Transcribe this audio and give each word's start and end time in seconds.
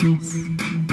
Yes. 0.00 0.87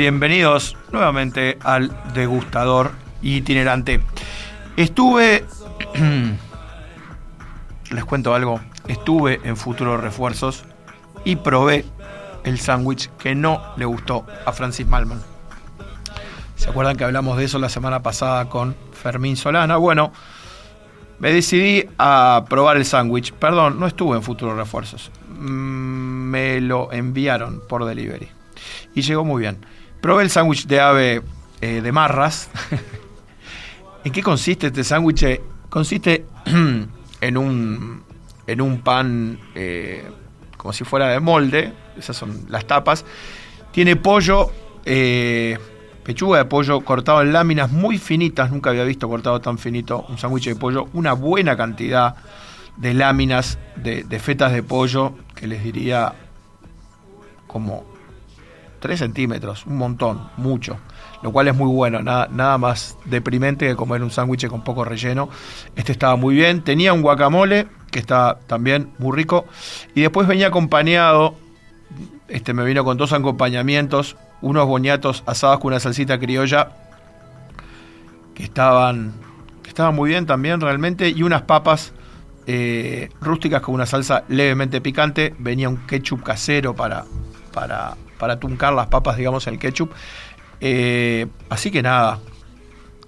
Bienvenidos 0.00 0.78
nuevamente 0.92 1.58
al 1.62 1.94
degustador 2.14 2.92
itinerante. 3.20 4.00
Estuve, 4.78 5.44
les 7.90 8.04
cuento 8.06 8.34
algo, 8.34 8.62
estuve 8.88 9.42
en 9.44 9.58
Futuros 9.58 10.00
Refuerzos 10.00 10.64
y 11.22 11.36
probé 11.36 11.84
el 12.44 12.58
sándwich 12.58 13.10
que 13.18 13.34
no 13.34 13.60
le 13.76 13.84
gustó 13.84 14.24
a 14.46 14.52
Francis 14.52 14.86
Malman. 14.86 15.20
¿Se 16.56 16.70
acuerdan 16.70 16.96
que 16.96 17.04
hablamos 17.04 17.36
de 17.36 17.44
eso 17.44 17.58
la 17.58 17.68
semana 17.68 18.02
pasada 18.02 18.48
con 18.48 18.74
Fermín 18.92 19.36
Solana? 19.36 19.76
Bueno, 19.76 20.14
me 21.18 21.30
decidí 21.30 21.84
a 21.98 22.46
probar 22.48 22.78
el 22.78 22.86
sándwich. 22.86 23.34
Perdón, 23.34 23.78
no 23.78 23.86
estuve 23.86 24.16
en 24.16 24.22
Futuros 24.22 24.56
Refuerzos. 24.56 25.10
Mm, 25.28 26.30
me 26.30 26.60
lo 26.62 26.90
enviaron 26.90 27.60
por 27.68 27.84
delivery. 27.84 28.30
Y 28.94 29.02
llegó 29.02 29.26
muy 29.26 29.42
bien. 29.42 29.58
Probé 30.00 30.22
el 30.22 30.30
sándwich 30.30 30.66
de 30.66 30.80
ave 30.80 31.22
eh, 31.60 31.82
de 31.82 31.92
marras. 31.92 32.48
¿En 34.04 34.12
qué 34.12 34.22
consiste 34.22 34.68
este 34.68 34.82
sándwich? 34.82 35.40
Consiste 35.68 36.24
en 37.20 37.36
un, 37.36 38.02
en 38.46 38.60
un 38.62 38.80
pan 38.80 39.38
eh, 39.54 40.08
como 40.56 40.72
si 40.72 40.84
fuera 40.84 41.08
de 41.08 41.20
molde. 41.20 41.72
Esas 41.98 42.16
son 42.16 42.46
las 42.48 42.64
tapas. 42.64 43.04
Tiene 43.72 43.96
pollo, 43.96 44.50
eh, 44.86 45.58
pechuga 46.02 46.38
de 46.38 46.44
pollo 46.46 46.80
cortado 46.80 47.20
en 47.20 47.34
láminas 47.34 47.70
muy 47.70 47.98
finitas. 47.98 48.50
Nunca 48.50 48.70
había 48.70 48.84
visto 48.84 49.06
cortado 49.06 49.38
tan 49.42 49.58
finito 49.58 50.06
un 50.08 50.16
sándwich 50.16 50.46
de 50.46 50.56
pollo. 50.56 50.88
Una 50.94 51.12
buena 51.12 51.58
cantidad 51.58 52.16
de 52.78 52.94
láminas 52.94 53.58
de, 53.76 54.04
de 54.04 54.18
fetas 54.18 54.52
de 54.52 54.62
pollo 54.62 55.12
que 55.34 55.46
les 55.46 55.62
diría 55.62 56.14
como 57.46 57.89
3 58.80 58.98
centímetros, 58.98 59.66
un 59.66 59.76
montón, 59.76 60.28
mucho. 60.36 60.78
Lo 61.22 61.32
cual 61.32 61.48
es 61.48 61.54
muy 61.54 61.70
bueno, 61.70 62.02
nada, 62.02 62.28
nada 62.30 62.58
más 62.58 62.96
deprimente 63.04 63.68
que 63.68 63.76
comer 63.76 64.02
un 64.02 64.10
sándwich 64.10 64.48
con 64.48 64.64
poco 64.64 64.84
relleno. 64.84 65.28
Este 65.76 65.92
estaba 65.92 66.16
muy 66.16 66.34
bien, 66.34 66.62
tenía 66.62 66.92
un 66.92 67.02
guacamole 67.02 67.68
que 67.90 67.98
está 67.98 68.38
también 68.46 68.90
muy 68.98 69.16
rico. 69.16 69.46
Y 69.94 70.00
después 70.00 70.26
venía 70.26 70.48
acompañado, 70.48 71.34
este 72.28 72.54
me 72.54 72.64
vino 72.64 72.84
con 72.84 72.96
dos 72.96 73.12
acompañamientos, 73.12 74.16
unos 74.40 74.66
boñatos 74.66 75.22
asados 75.26 75.60
con 75.60 75.68
una 75.68 75.80
salsita 75.80 76.18
criolla 76.18 76.70
que 78.34 78.44
estaban, 78.44 79.12
que 79.62 79.68
estaban 79.68 79.94
muy 79.94 80.10
bien 80.10 80.26
también 80.26 80.60
realmente, 80.60 81.10
y 81.10 81.22
unas 81.22 81.42
papas 81.42 81.92
eh, 82.46 83.10
rústicas 83.20 83.60
con 83.60 83.74
una 83.74 83.86
salsa 83.86 84.24
levemente 84.28 84.80
picante. 84.80 85.34
Venía 85.38 85.68
un 85.68 85.86
ketchup 85.86 86.22
casero 86.22 86.74
para, 86.74 87.04
para, 87.52 87.96
para 88.20 88.38
tuncar 88.38 88.72
las 88.72 88.86
papas, 88.86 89.16
digamos, 89.16 89.48
el 89.48 89.58
ketchup. 89.58 89.90
Eh, 90.60 91.26
así 91.48 91.72
que 91.72 91.82
nada, 91.82 92.20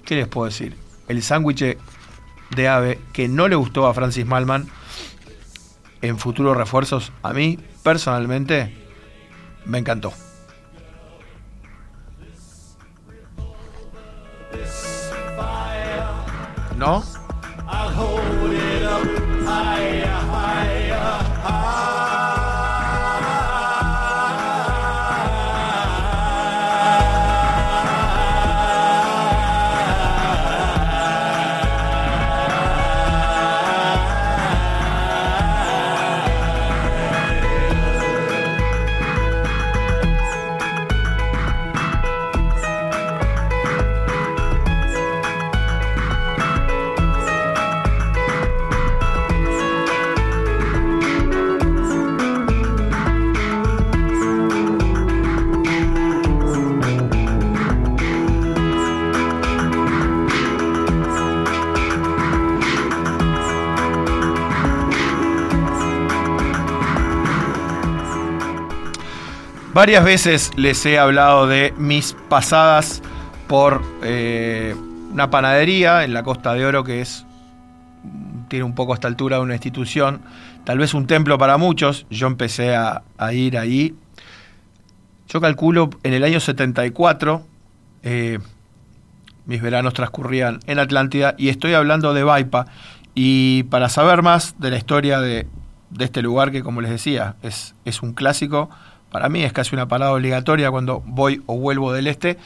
¿qué 0.05 0.17
les 0.17 0.27
puedo 0.27 0.47
decir? 0.47 0.77
El 1.07 1.23
sándwich 1.23 1.77
de 2.51 2.69
ave 2.69 2.99
que 3.13 3.29
no 3.29 3.47
le 3.47 3.55
gustó 3.55 3.87
a 3.87 3.95
Francis 3.95 4.27
Malman 4.27 4.69
en 6.01 6.19
futuros 6.19 6.57
refuerzos, 6.57 7.13
a 7.23 7.33
mí 7.33 7.59
personalmente 7.85 8.75
me 9.65 9.79
encantó. 9.79 10.13
¿No? 16.77 17.05
Varias 69.75 70.05
veces 70.05 70.51
les 70.57 70.85
he 70.85 70.99
hablado 70.99 71.47
de 71.47 71.73
mis 71.79 72.15
pasadas 72.29 73.03
por 73.49 73.81
eh, 74.03 74.77
una 75.11 75.31
panadería 75.31 76.05
en 76.05 76.13
la 76.13 76.23
Costa 76.23 76.53
de 76.53 76.67
Oro 76.67 76.85
que 76.85 77.01
es 77.01 77.25
tiene 78.49 78.65
un 78.65 78.75
poco 78.75 78.93
esta 78.93 79.09
altura 79.09 79.41
una 79.41 79.55
institución, 79.55 80.21
tal 80.65 80.77
vez 80.77 80.93
un 80.93 81.07
templo 81.07 81.39
para 81.39 81.57
muchos. 81.57 82.05
Yo 82.11 82.27
empecé 82.27 82.77
a, 82.77 83.03
ir 83.33 83.57
ahí. 83.57 83.95
Yo 85.27 85.41
calculo 85.41 85.89
en 86.03 86.13
el 86.13 86.23
año 86.23 86.39
74, 86.39 87.47
eh, 88.03 88.41
mis 89.47 89.63
veranos 89.63 89.95
transcurrían 89.95 90.61
en 90.67 90.81
Atlántida 90.81 91.35
y 91.39 91.49
estoy 91.49 91.73
hablando 91.73 92.13
de 92.13 92.25
Vaipa. 92.25 92.67
Y 93.15 93.63
para 93.65 93.89
saber 93.89 94.21
más 94.21 94.55
de 94.59 94.71
la 94.71 94.77
historia 94.77 95.19
de, 95.21 95.47
de 95.89 96.05
este 96.05 96.21
lugar, 96.21 96.51
que 96.51 96.63
como 96.63 96.83
les 96.83 96.91
decía, 96.91 97.37
es 97.43 98.03
un 98.03 98.13
clásico, 98.13 98.69
para 99.13 99.29
mí 99.29 99.45
es 99.45 99.53
casi 99.53 99.75
una 99.77 99.87
parada 99.87 100.15
obligatoria 100.15 100.71
cuando 100.71 101.03
voy 101.05 101.43
o 101.47 101.59
vuelvo 101.59 101.93
del 101.93 102.07
este. 102.07 102.39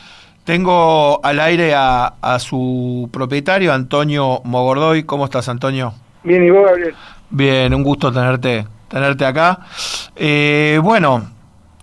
Tengo 0.43 1.25
al 1.25 1.41
aire 1.41 1.75
a, 1.77 2.12
su 2.41 3.09
propietario, 3.12 3.72
Antonio 3.72 4.41
Mogordoy. 4.44 5.05
¿Cómo 5.05 5.25
estás, 5.25 5.49
Antonio? 5.49 5.94
Bien, 6.25 6.44
¿y 6.44 6.50
vos, 6.50 6.66
Gabriel? 6.66 6.94
Bien, 7.31 7.72
un 7.72 7.82
gusto 7.82 8.12
tenerte, 8.12 8.66
tenerte 8.88 9.25
acá. 9.25 9.60
Eh, 10.16 10.78
bueno, 10.82 11.31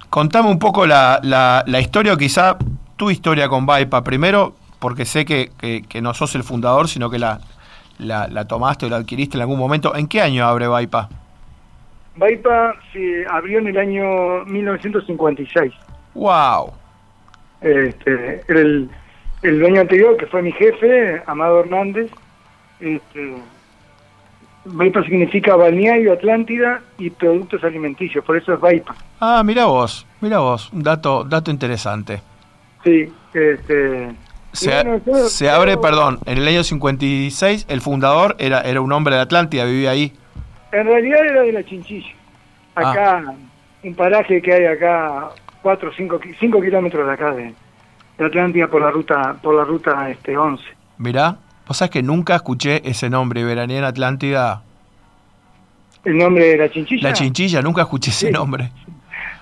contame 0.09 0.49
un 0.49 0.59
poco 0.59 0.85
la, 0.85 1.19
la, 1.23 1.79
historia, 1.79 2.13
o 2.13 2.17
quizá 2.17 2.57
tu 2.97 3.09
historia 3.09 3.47
con 3.47 3.65
Vaipa. 3.65 4.03
Primero, 4.03 4.55
porque 4.79 5.05
sé 5.05 5.23
que, 5.23 5.51
que, 5.87 6.01
no 6.01 6.13
sos 6.13 6.35
el 6.35 6.43
fundador, 6.43 6.89
sino 6.89 7.09
que 7.09 7.19
la, 7.19 7.39
la, 7.99 8.45
tomaste 8.47 8.85
o 8.85 8.89
la 8.89 8.97
adquiriste 8.97 9.37
en 9.37 9.41
algún 9.41 9.59
momento. 9.59 9.95
¿En 9.95 10.07
qué 10.07 10.21
año 10.21 10.45
abre 10.45 10.67
Vaipa? 10.67 11.09
Vaipa 12.15 12.75
se 12.91 13.25
abrió 13.29 13.59
en 13.59 13.67
el 13.67 13.77
año 13.77 14.45
1956. 14.45 15.73
¡Wow! 16.13 16.73
Este, 17.61 18.41
el, 18.47 18.89
el 19.41 19.59
dueño 19.59 19.81
anterior, 19.81 20.17
que 20.17 20.27
fue 20.27 20.41
mi 20.41 20.51
jefe, 20.51 21.21
Amado 21.25 21.61
Hernández, 21.61 22.11
este, 22.79 23.35
Vaipa 24.65 25.03
significa 25.03 25.55
balneario, 25.55 26.13
Atlántida 26.13 26.81
y 26.97 27.09
productos 27.09 27.63
alimenticios, 27.63 28.23
por 28.23 28.37
eso 28.37 28.53
es 28.53 28.59
Vaipa. 28.59 28.95
Ah, 29.19 29.41
mira 29.43 29.65
vos, 29.65 30.05
mira 30.21 30.39
vos, 30.39 30.71
un 30.71 30.83
dato, 30.83 31.23
dato 31.23 31.51
interesante. 31.51 32.21
Sí, 32.83 33.11
este... 33.33 34.15
Se, 34.51 34.69
se 35.29 35.49
abre, 35.49 35.77
perdón, 35.77 36.19
en 36.27 36.37
el 36.37 36.47
año 36.47 36.63
56 36.63 37.65
el 37.69 37.81
fundador 37.81 38.35
era, 38.37 38.61
era 38.61 38.81
un 38.81 38.91
hombre 38.91 39.15
de 39.15 39.21
Atlántida, 39.21 39.65
vivía 39.65 39.89
ahí. 39.89 40.13
En 40.73 40.87
realidad 40.87 41.23
era 41.23 41.41
de 41.43 41.51
la 41.51 41.63
Chinchilla. 41.63 42.09
Acá, 42.73 43.23
ah. 43.27 43.33
un 43.83 43.93
paraje 43.93 44.41
que 44.41 44.53
hay 44.53 44.65
acá, 44.65 45.29
4 45.61 45.89
o 45.89 45.93
5 45.93 46.19
cinco 46.39 46.59
kilómetros 46.59 47.05
de 47.05 47.13
acá 47.13 47.31
de, 47.31 47.53
de, 48.17 48.25
Atlántida 48.25 48.67
por 48.67 48.81
la 48.81 48.89
ruta 48.89 49.37
por 49.41 49.53
la 49.53 49.63
ruta 49.63 50.09
este 50.09 50.35
11. 50.35 50.63
Mirá, 50.97 51.37
vos 51.67 51.77
sabés 51.77 51.91
que 51.91 52.01
nunca 52.01 52.35
escuché 52.35 52.81
ese 52.89 53.07
nombre, 53.07 53.43
Veranía 53.43 53.77
en 53.77 53.83
Atlántida. 53.83 54.63
¿El 56.03 56.17
nombre 56.17 56.45
de 56.45 56.57
la 56.57 56.69
Chinchilla? 56.69 57.09
La 57.09 57.13
Chinchilla, 57.13 57.61
nunca 57.61 57.83
escuché 57.83 58.09
ese 58.09 58.31
nombre. 58.31 58.71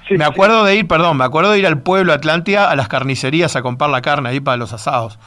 me 0.09 0.25
acuerdo 0.25 0.65
de 0.65 0.75
ir, 0.75 0.87
perdón, 0.87 1.15
me 1.15 1.23
acuerdo 1.23 1.51
de 1.51 1.59
ir 1.59 1.65
al 1.65 1.81
pueblo 1.81 2.11
Atlántida 2.11 2.69
a 2.69 2.75
las 2.75 2.89
carnicerías 2.89 3.55
a 3.55 3.61
comprar 3.61 3.89
la 3.89 4.01
carne 4.01 4.27
ahí 4.27 4.41
para 4.41 4.57
los 4.57 4.73
asados. 4.73 5.17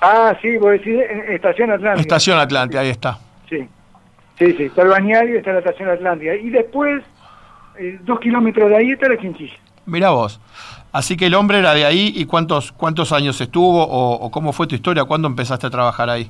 Ah, 0.00 0.32
sí, 0.40 0.56
vos 0.58 0.70
decís 0.70 0.94
Estación 1.28 1.72
Atlántida. 1.72 2.00
Estación 2.00 2.38
Atlántida, 2.38 2.80
ahí 2.82 2.90
está. 2.90 3.18
Sí, 3.48 3.68
sí, 4.40 4.54
sí, 4.56 4.64
está 4.64 4.82
el 4.82 4.88
bañario 4.88 5.34
y 5.34 5.38
está 5.38 5.52
la 5.52 5.58
Estación 5.58 5.90
Atlántida. 5.90 6.34
Y 6.34 6.48
después, 6.48 7.02
eh, 7.78 7.98
dos 8.02 8.18
kilómetros 8.18 8.70
de 8.70 8.76
ahí 8.76 8.90
está 8.92 9.08
la 9.08 9.18
Quinchilla. 9.18 9.54
Mira 9.84 10.10
vos. 10.10 10.40
Así 10.92 11.16
que 11.16 11.26
el 11.26 11.34
hombre 11.34 11.58
era 11.58 11.74
de 11.74 11.84
ahí 11.84 12.12
y 12.16 12.24
cuántos 12.24 12.72
cuántos 12.72 13.12
años 13.12 13.40
estuvo 13.40 13.86
o, 13.86 14.30
cómo 14.30 14.52
fue 14.52 14.66
tu 14.66 14.74
historia, 14.74 15.04
cuándo 15.04 15.28
empezaste 15.28 15.66
a 15.66 15.70
trabajar 15.70 16.10
ahí. 16.10 16.28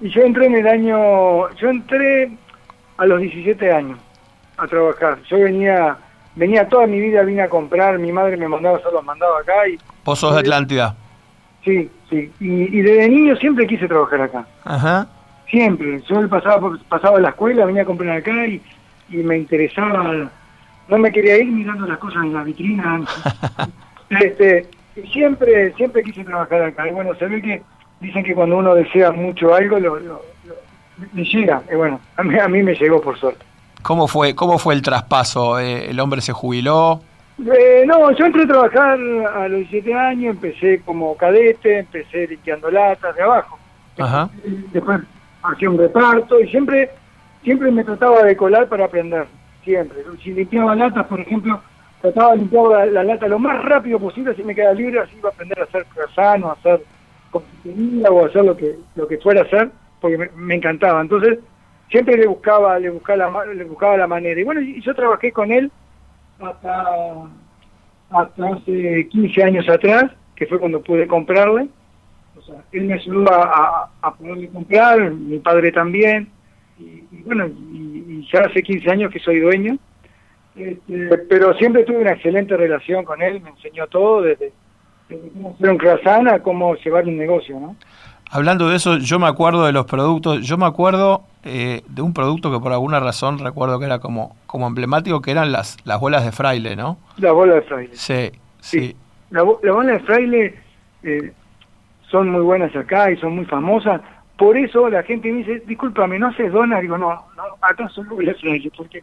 Y 0.00 0.10
yo 0.10 0.22
entré 0.22 0.46
en 0.46 0.56
el 0.56 0.66
año, 0.66 1.48
yo 1.54 1.70
entré 1.70 2.30
a 2.98 3.06
los 3.06 3.20
17 3.20 3.72
años 3.72 3.98
a 4.58 4.66
trabajar. 4.66 5.18
Yo 5.30 5.38
venía 5.38 5.96
venía 6.34 6.68
toda 6.68 6.86
mi 6.86 7.00
vida, 7.00 7.22
vine 7.22 7.42
a 7.42 7.48
comprar, 7.48 7.98
mi 7.98 8.12
madre 8.12 8.36
me 8.36 8.48
mandaba, 8.48 8.80
solo 8.80 9.02
mandaba 9.02 9.40
acá. 9.40 9.68
y 9.68 9.78
Pozos 10.04 10.34
de 10.34 10.40
Atlántida. 10.40 10.94
Sí, 11.64 11.90
sí. 12.10 12.30
Y, 12.40 12.80
desde 12.80 13.08
niño 13.08 13.36
siempre 13.36 13.66
quise 13.66 13.88
trabajar 13.88 14.22
acá. 14.22 14.46
Ajá. 14.64 15.08
Siempre. 15.50 16.02
Yo 16.08 16.28
pasaba, 16.28 16.78
pasaba 16.88 17.18
a 17.18 17.20
la 17.20 17.28
escuela, 17.30 17.66
venía 17.66 17.82
a 17.82 17.86
comprar 17.86 18.18
acá 18.18 18.46
y, 18.46 18.60
y 19.08 19.16
me 19.18 19.38
interesaba. 19.38 20.30
No 20.88 20.98
me 20.98 21.12
quería 21.12 21.36
ir 21.38 21.50
mirando 21.50 21.86
las 21.86 21.98
cosas 21.98 22.24
en 22.24 22.34
la 22.34 22.42
vitrina. 22.42 23.00
este, 24.10 24.66
siempre, 25.12 25.72
siempre 25.74 26.02
quise 26.02 26.24
trabajar 26.24 26.62
acá. 26.62 26.88
Y 26.88 26.92
bueno, 26.92 27.14
se 27.14 27.26
ve 27.26 27.42
que 27.42 27.62
dicen 28.00 28.24
que 28.24 28.34
cuando 28.34 28.58
uno 28.58 28.74
desea 28.74 29.10
mucho 29.10 29.54
algo, 29.54 29.78
lo, 29.78 29.98
lo, 29.98 30.22
le 31.14 31.24
llega. 31.24 31.62
Y 31.70 31.74
bueno, 31.74 32.00
a 32.16 32.22
mí, 32.22 32.38
a 32.38 32.48
mí 32.48 32.62
me 32.62 32.74
llegó 32.74 33.00
por 33.00 33.18
suerte. 33.18 33.44
¿Cómo 33.82 34.08
fue, 34.08 34.34
cómo 34.34 34.58
fue 34.58 34.74
el 34.74 34.82
traspaso? 34.82 35.58
Eh, 35.58 35.90
¿El 35.90 36.00
hombre 36.00 36.20
se 36.20 36.32
jubiló? 36.32 37.00
Eh, 37.38 37.84
no, 37.86 38.10
yo 38.10 38.26
entré 38.26 38.42
a 38.42 38.48
trabajar 38.48 38.98
a 39.34 39.48
los 39.48 39.60
17 39.60 39.94
años, 39.94 40.34
empecé 40.34 40.80
como 40.84 41.16
cadete, 41.16 41.78
empecé 41.78 42.26
limpiando 42.26 42.70
latas 42.70 43.14
de 43.14 43.22
abajo. 43.22 43.58
Ajá. 43.96 44.28
Después 44.72 45.00
hacía 45.42 45.70
un 45.70 45.78
reparto 45.78 46.40
y 46.40 46.48
siempre 46.48 46.90
siempre 47.42 47.70
me 47.70 47.84
trataba 47.84 48.22
de 48.22 48.36
colar 48.36 48.68
para 48.68 48.86
aprender, 48.86 49.26
siempre. 49.64 49.98
Si 50.22 50.32
limpiaba 50.32 50.74
latas, 50.74 51.06
por 51.06 51.20
ejemplo, 51.20 51.60
trataba 52.00 52.32
de 52.32 52.38
limpiar 52.38 52.88
la, 52.88 53.04
lata 53.04 53.28
lo 53.28 53.38
más 53.38 53.64
rápido 53.64 53.98
posible, 53.98 54.32
así 54.32 54.42
me 54.42 54.54
quedaba 54.54 54.74
libre, 54.74 55.00
así 55.00 55.16
iba 55.16 55.30
a 55.30 55.32
aprender 55.32 55.58
a 55.60 55.64
hacer 55.64 55.84
croissant, 55.86 56.44
a 56.44 56.52
hacer 56.52 56.82
confitería 57.30 58.10
o 58.10 58.24
a 58.24 58.28
hacer 58.28 58.44
lo 58.44 58.56
que, 58.56 58.76
lo 58.96 59.06
que 59.06 59.18
fuera 59.18 59.42
a 59.42 59.44
hacer, 59.44 59.70
porque 60.00 60.30
me, 60.34 60.54
encantaba. 60.54 61.00
Entonces, 61.00 61.38
siempre 61.90 62.16
le 62.16 62.26
buscaba, 62.26 62.78
le 62.78 62.90
buscaba 62.90 63.30
la, 63.30 63.54
le 63.54 63.64
buscaba 63.64 63.96
la 63.96 64.06
manera. 64.06 64.40
Y 64.40 64.44
bueno, 64.44 64.60
y 64.60 64.80
yo 64.80 64.94
trabajé 64.94 65.32
con 65.32 65.52
él 65.52 65.70
hasta, 66.40 66.84
hasta 68.10 68.46
hace 68.46 69.08
15 69.08 69.42
años 69.42 69.68
atrás, 69.68 70.10
que 70.36 70.46
fue 70.46 70.58
cuando 70.58 70.82
pude 70.82 71.06
comprarle. 71.06 71.68
Sea, 72.48 72.64
él 72.72 72.84
me 72.84 72.94
ayudó 72.94 73.30
a, 73.32 73.90
a, 74.00 74.14
poderle 74.14 74.48
comprar, 74.48 75.10
mi 75.10 75.38
padre 75.38 75.70
también. 75.70 76.28
Y, 76.78 77.02
bueno, 77.24 77.46
y, 77.46 78.26
ya 78.32 78.40
hace 78.40 78.62
15 78.62 78.90
años 78.90 79.12
que 79.12 79.20
soy 79.20 79.40
dueño. 79.40 79.78
Este, 80.56 81.18
pero 81.28 81.54
siempre 81.54 81.84
tuve 81.84 81.98
una 81.98 82.12
excelente 82.12 82.56
relación 82.56 83.04
con 83.04 83.22
él, 83.22 83.40
me 83.40 83.50
enseñó 83.50 83.86
todo, 83.86 84.22
desde, 84.22 84.52
cómo 85.08 85.54
hacer 85.54 85.70
un 85.70 85.78
croissant 85.78 86.28
a 86.28 86.42
cómo 86.42 86.74
llevar 86.74 87.06
un 87.06 87.16
negocio, 87.16 87.60
¿no? 87.60 87.76
Hablando 88.30 88.68
de 88.68 88.76
eso, 88.76 88.98
yo 88.98 89.18
me 89.18 89.26
acuerdo 89.26 89.64
de 89.64 89.72
los 89.72 89.86
productos, 89.86 90.46
yo 90.46 90.58
me 90.58 90.66
acuerdo 90.66 91.22
eh, 91.44 91.82
de 91.88 92.02
un 92.02 92.12
producto 92.12 92.52
que 92.52 92.58
por 92.58 92.72
alguna 92.72 93.00
razón 93.00 93.38
recuerdo 93.38 93.78
que 93.78 93.86
era 93.86 94.00
como, 94.00 94.36
como 94.46 94.66
emblemático, 94.66 95.22
que 95.22 95.30
eran 95.30 95.50
las, 95.52 95.78
las 95.84 95.98
bolas 95.98 96.24
de 96.24 96.32
fraile, 96.32 96.76
¿no? 96.76 96.98
Las 97.16 97.32
bolas 97.32 97.56
de 97.56 97.62
fraile. 97.62 97.90
Sí, 97.94 98.32
sí. 98.60 98.96
Las 99.30 99.44
bolas 99.44 99.86
de 99.86 100.00
fraile 100.00 100.54
eh, 101.04 101.32
son 102.10 102.30
muy 102.30 102.42
buenas 102.42 102.74
acá 102.74 103.10
y 103.10 103.16
son 103.16 103.36
muy 103.36 103.44
famosas. 103.44 104.00
Por 104.36 104.56
eso 104.56 104.88
la 104.88 105.02
gente 105.02 105.30
me 105.32 105.38
dice, 105.38 105.62
discúlpame, 105.66 106.18
¿no 106.18 106.28
haces 106.28 106.52
donas? 106.52 106.80
Digo, 106.80 106.96
no, 106.96 107.08
no 107.36 107.42
acá 107.60 107.88
son 107.88 108.08
bolas 108.08 108.36
de 108.36 108.40
fraile, 108.40 108.70
porque 108.76 109.02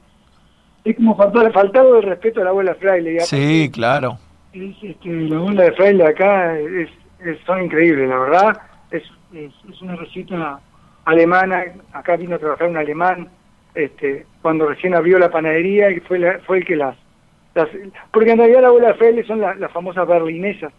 es 0.84 0.96
como 0.96 1.16
faltado, 1.16 1.52
faltado 1.52 1.96
de 1.96 2.02
respeto 2.02 2.42
a 2.42 2.54
la 2.54 2.64
de 2.64 2.76
fraile. 2.76 3.20
Sí, 3.22 3.70
claro. 3.74 4.18
Es, 4.54 4.76
este, 4.82 5.10
la 5.10 5.40
bola 5.40 5.64
de 5.64 5.72
fraile 5.74 6.08
acá 6.08 6.58
es, 6.58 6.90
son 7.46 7.64
increíbles, 7.64 8.08
la 8.08 8.18
verdad. 8.18 8.62
Es, 8.92 9.04
es 9.34 9.82
una 9.82 9.96
receta 9.96 10.60
alemana, 11.06 11.64
acá 11.94 12.16
vino 12.16 12.36
a 12.36 12.40
trabajar 12.40 12.68
un 12.68 12.78
alemán, 12.78 13.30
este, 13.74 14.26
cuando 14.42 14.68
recién 14.68 14.96
abrió 14.96 15.20
la 15.20 15.30
panadería 15.30 15.92
y 15.92 16.00
fue, 16.02 16.40
fue 16.46 16.60
el 16.60 16.66
que 16.66 16.76
las, 16.76 16.96
Porque 18.12 18.32
en 18.32 18.38
realidad 18.38 18.62
la 18.62 18.88
de 18.88 18.94
fraile 18.96 19.24
son 19.26 19.42
las 19.42 19.72
famosas 19.72 20.08
berlinesas, 20.08 20.74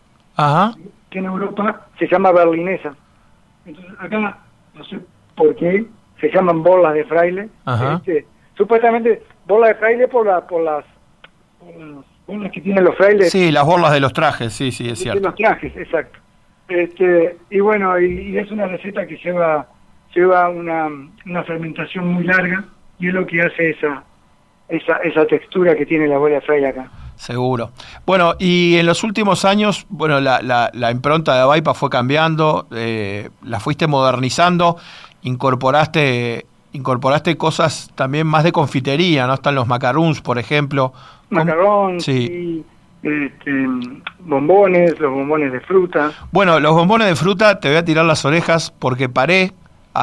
que 1.10 1.18
en 1.18 1.26
Europa 1.26 1.86
se 1.98 2.06
llama 2.06 2.32
berlinesa. 2.32 2.94
Entonces 3.64 3.92
acá, 3.98 4.38
no 4.74 4.84
sé 4.84 4.98
por 5.34 5.54
qué, 5.56 5.86
se 6.20 6.30
llaman 6.30 6.62
bolas 6.62 6.94
de 6.94 7.04
fraile. 7.04 7.48
Este, 7.96 8.26
supuestamente 8.56 9.22
bolas 9.46 9.70
de 9.70 9.74
fraile 9.76 10.08
por, 10.08 10.26
la, 10.26 10.46
por 10.46 10.62
las... 10.62 10.84
bolas 12.26 12.52
que 12.52 12.60
tienen 12.60 12.84
los 12.84 12.96
frailes. 12.96 13.30
Sí, 13.30 13.50
las 13.50 13.64
bolas 13.64 13.92
de 13.92 14.00
los 14.00 14.12
trajes, 14.12 14.52
sí, 14.52 14.70
sí, 14.72 14.88
es 14.88 14.98
cierto. 14.98 15.20
De 15.20 15.26
los 15.26 15.34
trajes, 15.34 15.76
exacto. 15.76 16.18
Este, 16.68 17.36
y 17.50 17.60
bueno, 17.60 17.98
y 18.00 18.36
es 18.36 18.50
una 18.50 18.66
receta 18.66 19.06
que 19.06 19.16
lleva 19.18 19.68
lleva 20.16 20.48
una, 20.48 20.88
una 21.26 21.44
fermentación 21.44 22.08
muy 22.08 22.24
larga 22.24 22.64
y 22.98 23.08
es 23.08 23.14
lo 23.14 23.26
que 23.26 23.42
hace 23.42 23.70
esa, 23.70 24.02
esa, 24.68 24.96
esa 24.98 25.26
textura 25.26 25.76
que 25.76 25.84
tiene 25.84 26.08
la 26.08 26.18
bola 26.18 26.40
de 26.40 26.66
acá. 26.66 26.90
Seguro. 27.16 27.70
Bueno, 28.04 28.34
y 28.38 28.76
en 28.76 28.86
los 28.86 29.02
últimos 29.02 29.44
años, 29.44 29.86
bueno, 29.88 30.20
la, 30.20 30.40
la, 30.72 30.90
impronta 30.90 31.34
de 31.34 31.40
Avaipa 31.40 31.74
fue 31.74 31.88
cambiando, 31.90 32.66
eh, 32.70 33.30
la 33.42 33.58
fuiste 33.58 33.86
modernizando, 33.86 34.76
incorporaste 35.22 36.46
incorporaste 36.72 37.36
cosas 37.36 37.90
también 37.94 38.26
más 38.26 38.44
de 38.44 38.52
confitería, 38.52 39.26
¿no? 39.26 39.34
Están 39.34 39.54
los 39.54 39.66
macaroons, 39.66 40.20
por 40.20 40.38
ejemplo. 40.38 40.92
Macarons, 41.30 42.04
sí. 42.04 42.64
Este, 43.02 43.66
bombones, 44.20 44.98
los 44.98 45.12
bombones 45.12 45.52
de 45.52 45.60
fruta. 45.60 46.12
Bueno, 46.32 46.60
los 46.60 46.72
bombones 46.74 47.08
de 47.08 47.16
fruta, 47.16 47.60
te 47.60 47.68
voy 47.68 47.78
a 47.78 47.84
tirar 47.84 48.04
las 48.04 48.24
orejas 48.24 48.72
porque 48.78 49.08
paré 49.08 49.52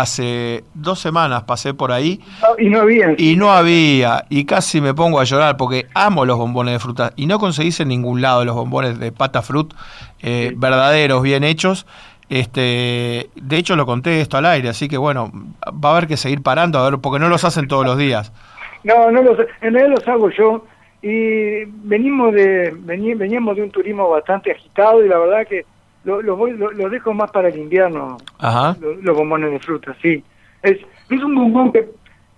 hace 0.01 0.63
dos 0.73 0.99
semanas 0.99 1.43
pasé 1.43 1.73
por 1.73 1.91
ahí. 1.91 2.19
y 2.57 2.69
no 2.69 2.81
había. 2.81 3.13
Y 3.17 3.35
no 3.35 3.51
había. 3.51 4.25
Y 4.29 4.45
casi 4.45 4.81
me 4.81 4.93
pongo 4.93 5.19
a 5.19 5.23
llorar 5.23 5.57
porque 5.57 5.87
amo 5.93 6.25
los 6.25 6.37
bombones 6.37 6.73
de 6.73 6.79
fruta. 6.79 7.13
Y 7.15 7.27
no 7.27 7.39
conseguís 7.39 7.79
en 7.79 7.89
ningún 7.89 8.21
lado 8.21 8.45
los 8.45 8.55
bombones 8.55 8.99
de 8.99 9.11
pata 9.11 9.41
fruit 9.41 9.73
eh, 10.21 10.53
verdaderos, 10.55 11.21
bien 11.21 11.43
hechos. 11.43 11.85
Este, 12.29 13.29
de 13.35 13.57
hecho 13.57 13.75
lo 13.75 13.85
conté 13.85 14.21
esto 14.21 14.37
al 14.37 14.45
aire, 14.45 14.69
así 14.69 14.87
que 14.87 14.97
bueno, 14.97 15.31
va 15.67 15.89
a 15.89 15.91
haber 15.91 16.07
que 16.07 16.17
seguir 16.17 16.41
parando, 16.41 16.79
a 16.79 16.89
ver, 16.89 16.99
porque 16.99 17.19
no 17.19 17.29
los 17.29 17.43
hacen 17.43 17.67
todos 17.67 17.85
los 17.85 17.97
días. 17.97 18.31
No, 18.83 19.11
no 19.11 19.21
los, 19.21 19.37
en 19.61 19.73
realidad 19.73 19.89
los 19.89 20.07
hago 20.07 20.29
yo 20.31 20.65
y 21.01 21.65
venimos 21.65 22.33
de, 22.33 22.73
veníamos 22.75 23.57
de 23.57 23.63
un 23.63 23.71
turismo 23.71 24.09
bastante 24.09 24.51
agitado 24.51 25.03
y 25.03 25.09
la 25.09 25.19
verdad 25.19 25.45
que 25.47 25.65
lo, 26.03 26.35
voy, 26.35 26.51
lo, 26.57 26.89
dejo 26.89 27.13
más 27.13 27.31
para 27.31 27.49
el 27.49 27.57
invierno, 27.57 28.17
Los, 29.01 29.17
bombones 29.17 29.51
de 29.51 29.59
fruta, 29.59 29.95
sí. 30.01 30.23
Es, 30.61 30.77
es 31.09 31.23
un 31.23 31.35
bombón 31.35 31.71
que, 31.71 31.89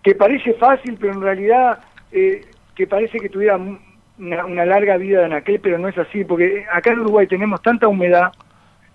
que 0.04 0.16
parece 0.16 0.54
fácil, 0.54 0.98
pero 1.00 1.14
en 1.14 1.22
realidad 1.22 1.80
eh, 2.12 2.46
que 2.76 2.88
parece 2.88 3.20
que 3.20 3.30
tuviera 3.30 3.58
una, 4.18 4.66
larga 4.66 4.98
vida 4.98 5.26
en 5.26 5.34
aquel, 5.34 5.60
pero 5.60 5.78
no 5.78 5.88
es 5.88 5.98
así, 5.98 6.24
porque 6.24 6.66
acá 6.72 6.92
en 6.92 7.00
Uruguay 7.00 7.28
tenemos 7.28 7.62
tanta 7.62 7.88
humedad. 7.88 8.32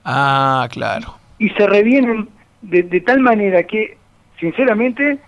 Ah, 0.04 0.68
claro. 0.70 1.14
Y 1.38 1.50
se 1.50 1.66
revienen 1.66 2.28
de, 2.62 2.82
de 2.82 3.00
tal 3.00 3.20
manera 3.20 3.62
que, 3.64 3.96
sinceramente, 4.38 5.18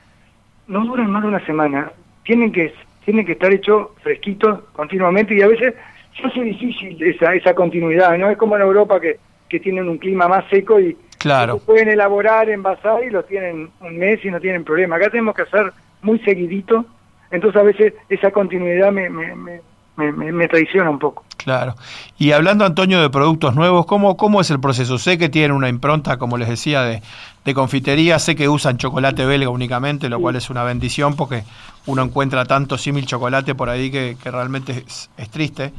no 0.67 0.85
duran 0.85 1.11
más 1.11 1.23
de 1.23 1.29
una 1.29 1.45
semana. 1.47 1.91
Tienen 2.25 2.53
que 2.53 2.73
tienen 3.05 3.27
que 3.27 3.33
estar 3.33 3.53
hechos 3.53 3.89
fresquitos 4.03 4.61
continuamente 4.73 5.35
y 5.35 5.43
a 5.43 5.49
veces 5.49 5.75
se 6.17 6.27
hace 6.27 6.41
difícil 6.43 7.03
esa, 7.03 7.35
esa 7.35 7.55
continuidad, 7.55 8.17
no 8.19 8.31
es 8.31 8.37
como 8.37 8.57
en 8.57 8.63
Europa 8.63 9.01
que 9.01 9.19
que 9.53 9.61
tienen 9.61 9.87
un 9.87 9.99
clima 9.99 10.27
más 10.27 10.45
seco 10.49 10.81
y 10.81 10.97
claro. 11.19 11.59
pueden 11.59 11.91
elaborar, 11.91 12.49
envasar 12.49 13.05
y 13.05 13.11
los 13.11 13.27
tienen 13.27 13.69
un 13.81 13.99
mes 13.99 14.25
y 14.25 14.31
no 14.31 14.41
tienen 14.41 14.65
problema. 14.65 14.97
Acá 14.97 15.11
tenemos 15.11 15.35
que 15.35 15.43
hacer 15.43 15.73
muy 16.01 16.19
seguidito, 16.21 16.87
entonces 17.31 17.61
a 17.61 17.65
veces 17.65 17.93
esa 18.09 18.31
continuidad 18.31 18.91
me, 18.91 19.11
me, 19.11 19.61
me, 19.97 20.33
me, 20.33 20.49
traiciona 20.49 20.89
un 20.89 20.99
poco. 20.99 21.23
Claro. 21.37 21.75
Y 22.19 22.33
hablando, 22.33 22.65
Antonio, 22.65 23.03
de 23.03 23.11
productos 23.11 23.55
nuevos, 23.55 23.85
¿cómo, 23.85 24.17
¿cómo 24.17 24.41
es 24.41 24.51
el 24.51 24.59
proceso? 24.59 24.97
Sé 24.97 25.19
que 25.19 25.29
tienen 25.29 25.53
una 25.53 25.69
impronta, 25.69 26.17
como 26.17 26.39
les 26.39 26.49
decía, 26.49 26.83
de, 26.83 27.03
de 27.45 27.55
confitería, 27.55 28.19
sé 28.19 28.35
que 28.35 28.49
usan 28.49 28.79
chocolate 28.79 29.27
belga 29.27 29.51
únicamente, 29.51 30.09
lo 30.09 30.19
cual 30.19 30.37
es 30.37 30.49
una 30.49 30.65
bendición 30.65 31.15
porque 31.15 31.45
uno 31.85 32.03
encuentra 32.03 32.47
tanto 32.47 32.79
símil 32.79 33.05
chocolate 33.05 33.55
por 33.55 33.69
ahí 33.69 33.91
que, 33.91 34.17
que 34.23 34.31
realmente 34.31 34.85
es, 34.87 35.11
es 35.19 35.29
triste. 35.29 35.73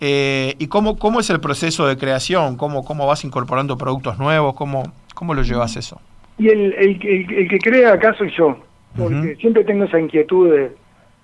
Eh, 0.00 0.54
¿Y 0.58 0.68
cómo, 0.68 0.98
cómo 0.98 1.20
es 1.20 1.30
el 1.30 1.40
proceso 1.40 1.86
de 1.86 1.96
creación? 1.96 2.56
¿Cómo, 2.56 2.84
cómo 2.84 3.06
vas 3.06 3.24
incorporando 3.24 3.76
productos 3.76 4.18
nuevos? 4.18 4.54
¿Cómo, 4.54 4.82
cómo 5.14 5.34
lo 5.34 5.42
llevas 5.42 5.76
eso? 5.76 6.00
Y 6.38 6.48
el, 6.48 6.72
el, 6.74 7.48
que 7.48 7.58
crea 7.58 7.94
acá 7.94 8.14
soy 8.14 8.32
yo, 8.36 8.56
porque 8.96 9.36
siempre 9.40 9.64
tengo 9.64 9.84
esa 9.84 9.98
inquietud, 9.98 10.52
de, 10.52 10.70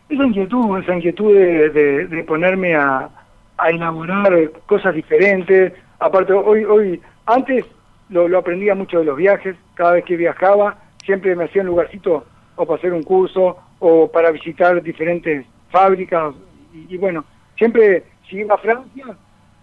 esa 0.09 0.25
inquietud, 0.25 0.79
esa 0.79 0.97
inquietud 0.97 1.33
de, 1.35 1.71
de, 2.07 2.25
ponerme 2.25 2.75
a, 2.75 3.09
a 3.59 3.71
elaborar 3.71 4.51
cosas 4.67 4.95
diferentes. 4.95 5.73
Aparte, 6.01 6.33
hoy, 6.33 6.65
hoy 6.65 7.01
antes 7.27 7.65
lo, 8.09 8.27
lo, 8.27 8.39
aprendía 8.39 8.75
mucho 8.75 8.99
de 8.99 9.05
los 9.05 9.17
viajes, 9.17 9.57
cada 9.75 9.93
vez 9.93 10.05
que 10.05 10.17
viajaba, 10.17 10.79
siempre 11.05 11.37
me 11.37 11.45
hacía 11.45 11.63
un 11.63 11.69
lugarcito 11.69 12.25
o 12.57 12.67
para 12.67 12.79
hacer 12.79 12.93
un 12.93 13.03
curso 13.03 13.57
o 13.79 14.11
para 14.11 14.31
visitar 14.31 14.83
diferentes 14.83 15.47
fábricas. 15.71 16.35
Y, 16.89 16.97
bueno, 16.97 17.25
siempre, 17.57 18.05
si 18.29 18.37
iba 18.37 18.55
a 18.55 18.59
Francia, 18.59 19.17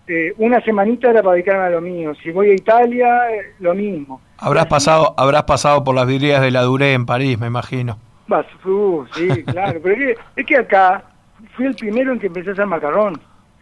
eh, 0.08 0.34
una 0.38 0.62
semanita 0.62 1.10
era 1.10 1.22
para 1.22 1.36
dedicarme 1.36 1.66
a 1.66 1.70
lo 1.70 1.82
mío. 1.82 2.14
Si 2.22 2.32
voy 2.32 2.50
a 2.50 2.54
Italia, 2.54 3.32
eh, 3.32 3.54
lo 3.60 3.74
mismo. 3.74 4.22
Habrás 4.38 4.66
pasado, 4.66 5.14
habrás 5.18 5.44
pasado 5.44 5.84
por 5.84 5.96
las 5.96 6.08
vidrieras 6.08 6.42
de 6.42 6.52
la 6.52 6.64
Duré 6.64 6.94
en 6.94 7.06
París, 7.06 7.40
me 7.40 7.48
imagino. 7.48 7.98
Uh, 8.66 9.06
sí, 9.14 9.28
claro. 9.46 9.80
Pero 9.82 9.96
es 9.96 10.00
que, 10.00 10.42
es 10.42 10.46
que 10.46 10.58
acá 10.58 11.04
fui 11.56 11.66
el 11.66 11.76
primero 11.76 12.14
en 12.14 12.20
que 12.20 12.28
empecé 12.28 12.50
a 12.50 12.54
hacer 12.54 12.66
macarrón. 12.66 13.20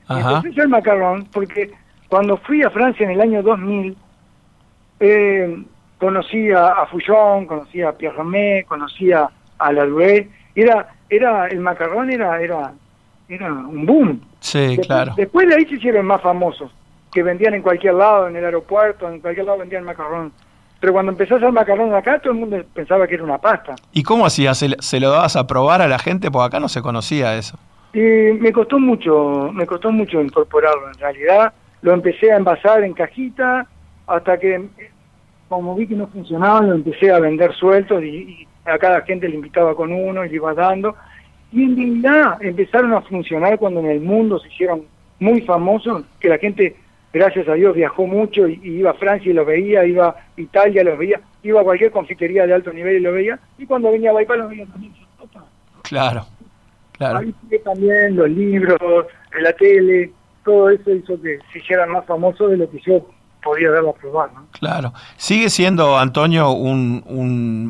Empecé 0.09 0.27
a 0.27 0.37
hacer 0.39 0.67
macarrón 0.67 1.27
porque 1.31 1.71
cuando 2.07 2.37
fui 2.37 2.63
a 2.63 2.69
Francia 2.69 3.03
en 3.05 3.11
el 3.11 3.21
año 3.21 3.43
2000, 3.43 3.95
eh, 4.99 5.63
conocí 5.99 6.51
a, 6.51 6.67
a 6.69 6.85
Fouillon, 6.87 7.45
conocí 7.45 7.81
a 7.81 7.91
Pierre 7.91 8.15
Romé, 8.15 8.65
conocí 8.67 9.11
a, 9.11 9.29
la 9.59 9.85
Douai. 9.85 10.29
Era, 10.55 10.87
era, 11.09 11.47
el 11.47 11.59
macarrón 11.59 12.09
era, 12.09 12.41
era, 12.41 12.73
era 13.27 13.53
un 13.53 13.85
boom. 13.85 14.21
Sí, 14.39 14.77
claro. 14.81 15.13
Después 15.15 15.47
de 15.47 15.55
ahí 15.55 15.65
se 15.65 15.75
hicieron 15.75 16.05
más 16.05 16.21
famosos, 16.21 16.71
que 17.11 17.23
vendían 17.23 17.53
en 17.53 17.61
cualquier 17.61 17.95
lado, 17.95 18.27
en 18.27 18.35
el 18.35 18.45
aeropuerto, 18.45 19.09
en 19.09 19.19
cualquier 19.19 19.45
lado 19.45 19.59
vendían 19.59 19.83
macarrón. 19.83 20.31
Pero 20.79 20.93
cuando 20.93 21.11
empezó 21.11 21.35
a 21.35 21.37
hacer 21.37 21.51
macarrón 21.51 21.93
acá, 21.93 22.19
todo 22.19 22.33
el 22.33 22.39
mundo 22.39 22.63
pensaba 22.73 23.05
que 23.05 23.15
era 23.15 23.23
una 23.23 23.37
pasta. 23.37 23.75
¿Y 23.91 24.03
cómo 24.03 24.25
hacías? 24.25 24.57
¿Se, 24.57 24.99
lo 24.99 25.09
dabas 25.11 25.35
a 25.35 25.45
probar 25.45 25.81
a 25.81 25.87
la 25.87 25.99
gente? 25.99 26.31
Porque 26.31 26.47
acá 26.47 26.59
no 26.59 26.69
se 26.69 26.81
conocía 26.81 27.37
eso. 27.37 27.57
Y 27.93 27.99
me 27.99 28.53
costó 28.53 28.79
mucho, 28.79 29.49
me 29.51 29.65
costó 29.65 29.91
mucho 29.91 30.21
incorporarlo. 30.21 30.87
En 30.87 30.99
realidad, 30.99 31.53
lo 31.81 31.93
empecé 31.93 32.31
a 32.31 32.37
envasar 32.37 32.83
en 32.83 32.93
cajita 32.93 33.67
hasta 34.07 34.39
que, 34.39 34.67
como 35.49 35.75
vi 35.75 35.87
que 35.87 35.95
no 35.95 36.07
funcionaba, 36.07 36.61
lo 36.61 36.75
empecé 36.75 37.11
a 37.11 37.19
vender 37.19 37.53
sueltos 37.53 38.03
y, 38.03 38.47
a 38.65 38.77
cada 38.77 39.01
gente 39.01 39.27
le 39.27 39.35
invitaba 39.35 39.73
con 39.73 39.91
uno 39.91 40.23
y 40.23 40.29
le 40.29 40.35
iba 40.35 40.53
dando. 40.53 40.95
Y 41.51 41.63
en 41.63 41.75
realidad 41.75 42.41
empezaron 42.41 42.93
a 42.93 43.01
funcionar 43.01 43.57
cuando 43.57 43.79
en 43.79 43.87
el 43.87 44.01
mundo 44.01 44.39
se 44.39 44.47
hicieron 44.49 44.83
muy 45.19 45.41
famosos, 45.41 46.03
que 46.19 46.29
la 46.29 46.37
gente 46.37 46.75
gracias 47.11 47.47
a 47.47 47.53
Dios 47.53 47.75
viajó 47.75 48.05
mucho 48.07 48.47
y, 48.47 48.59
iba 48.63 48.91
a 48.91 48.95
Francia 48.95 49.29
y 49.29 49.33
lo 49.33 49.45
veía, 49.45 49.85
iba 49.85 50.09
a 50.09 50.15
Italia 50.37 50.83
lo 50.83 50.97
veía, 50.97 51.19
iba 51.43 51.61
a 51.61 51.63
cualquier 51.63 51.91
confitería 51.91 52.45
de 52.45 52.53
alto 52.53 52.71
nivel 52.71 52.97
y 52.97 52.99
lo 53.01 53.13
veía, 53.13 53.39
y 53.57 53.65
cuando 53.65 53.91
venía 53.91 54.11
a 54.11 54.13
Baipá 54.13 54.35
lo 54.35 54.47
veía 54.47 54.65
también. 54.65 54.93
Claro, 55.83 56.25
claro. 56.91 57.19
Ahí 57.19 57.33
también 57.63 58.15
los 58.15 58.29
libros, 58.29 59.07
la 59.41 59.53
tele, 59.53 60.11
todo 60.45 60.69
eso 60.69 60.91
hizo 60.91 61.19
que 61.21 61.39
se 61.51 61.59
hicieran 61.59 61.91
más 61.91 62.05
famosos 62.05 62.51
de 62.51 62.57
lo 62.57 62.69
que 62.69 62.79
yo 62.85 63.07
podía 63.41 63.71
verlo 63.71 63.93
probar. 63.93 64.31
¿no? 64.33 64.45
Claro. 64.51 64.93
¿Sigue 65.17 65.49
siendo, 65.49 65.97
Antonio, 65.97 66.51
un, 66.51 67.03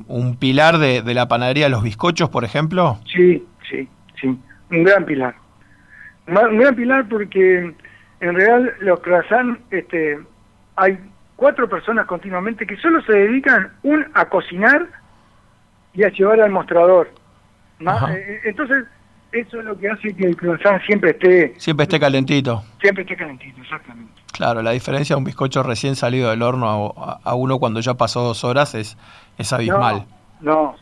un, 0.07 0.35
pilar 0.37 0.79
de, 0.79 1.01
de, 1.01 1.13
la 1.13 1.27
panadería 1.27 1.69
Los 1.69 1.83
Bizcochos, 1.83 2.29
por 2.29 2.43
ejemplo? 2.43 2.97
Sí, 3.15 3.45
sí, 3.69 3.87
sí. 4.19 4.39
Un 4.71 4.83
gran 4.83 5.05
pilar. 5.05 5.35
Un 6.27 6.57
gran 6.59 6.75
pilar 6.75 7.07
porque 7.07 7.73
en 8.19 8.35
realidad 8.35 8.73
los 8.81 8.99
croissants, 8.99 9.59
este, 9.71 10.19
hay 10.75 10.99
cuatro 11.35 11.69
personas 11.69 12.05
continuamente 12.05 12.67
que 12.67 12.77
solo 12.77 13.01
se 13.03 13.13
dedican 13.13 13.71
un 13.83 14.05
a 14.13 14.25
cocinar 14.25 14.87
y 15.93 16.03
a 16.03 16.09
llevar 16.09 16.41
al 16.41 16.51
mostrador. 16.51 17.09
Eh, 17.79 17.85
eh, 17.85 18.41
entonces, 18.43 18.85
eso 19.31 19.59
es 19.59 19.65
lo 19.65 19.77
que 19.77 19.89
hace 19.89 20.13
que 20.15 20.25
el 20.25 20.35
croissant 20.35 20.81
siempre 20.83 21.11
esté... 21.11 21.53
Siempre 21.57 21.83
esté 21.83 21.99
calentito. 21.99 22.63
Siempre 22.81 23.03
esté 23.03 23.15
calentito, 23.15 23.61
exactamente. 23.61 24.11
Claro, 24.33 24.61
la 24.61 24.71
diferencia 24.71 25.15
de 25.15 25.17
un 25.17 25.23
bizcocho 25.23 25.63
recién 25.63 25.95
salido 25.95 26.29
del 26.29 26.41
horno 26.41 26.93
a, 27.23 27.35
uno 27.35 27.59
cuando 27.59 27.79
ya 27.79 27.93
pasó 27.95 28.21
dos 28.21 28.43
horas 28.43 28.75
es, 28.75 28.97
es 29.37 29.53
abismal. 29.53 30.05
No, 30.09 30.18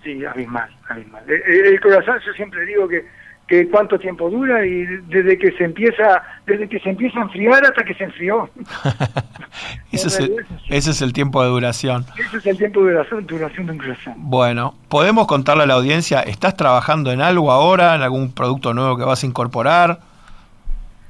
sí, 0.04 0.26
abismal, 0.26 0.70
abismal. 0.90 1.24
El, 1.28 1.66
el 1.66 1.80
croissant 1.80 2.22
yo 2.24 2.34
siempre 2.34 2.66
digo 2.66 2.88
que 2.88 3.06
que 3.48 3.70
cuánto 3.70 3.98
tiempo 3.98 4.30
dura 4.30 4.66
y 4.66 4.86
desde 5.08 5.38
que 5.38 5.52
se 5.54 5.64
empieza 5.64 6.22
desde 6.46 6.68
que 6.68 6.80
se 6.80 6.90
empieza 6.90 7.20
a 7.20 7.24
enfriar 7.24 7.64
hasta 7.64 7.84
que 7.84 7.94
se 7.94 8.04
enfrió. 8.04 8.50
Ese, 9.92 10.08
es 10.10 10.20
el, 10.20 10.46
ese 10.70 10.92
es 10.92 11.02
el 11.02 11.14
tiempo 11.14 11.42
de 11.42 11.50
duración. 11.50 12.06
Ese 12.20 12.38
es 12.38 12.46
el 12.46 12.58
tiempo 12.58 12.84
de 12.84 12.92
duración, 12.92 13.26
duración 13.26 13.66
de 13.66 13.72
un 13.72 13.78
croissant 13.80 14.18
bueno 14.20 14.76
podemos 14.90 15.26
contarle 15.28 15.64
a 15.64 15.66
la 15.66 15.74
audiencia 15.76 16.22
estás 16.22 16.56
trabajando 16.56 17.12
en 17.12 17.22
algo 17.22 17.52
ahora 17.52 17.96
en 17.96 18.02
algún 18.02 18.34
producto 18.34 18.74
nuevo 18.74 18.98
que 18.98 19.04
vas 19.04 19.24
a 19.24 19.26
incorporar 19.26 20.00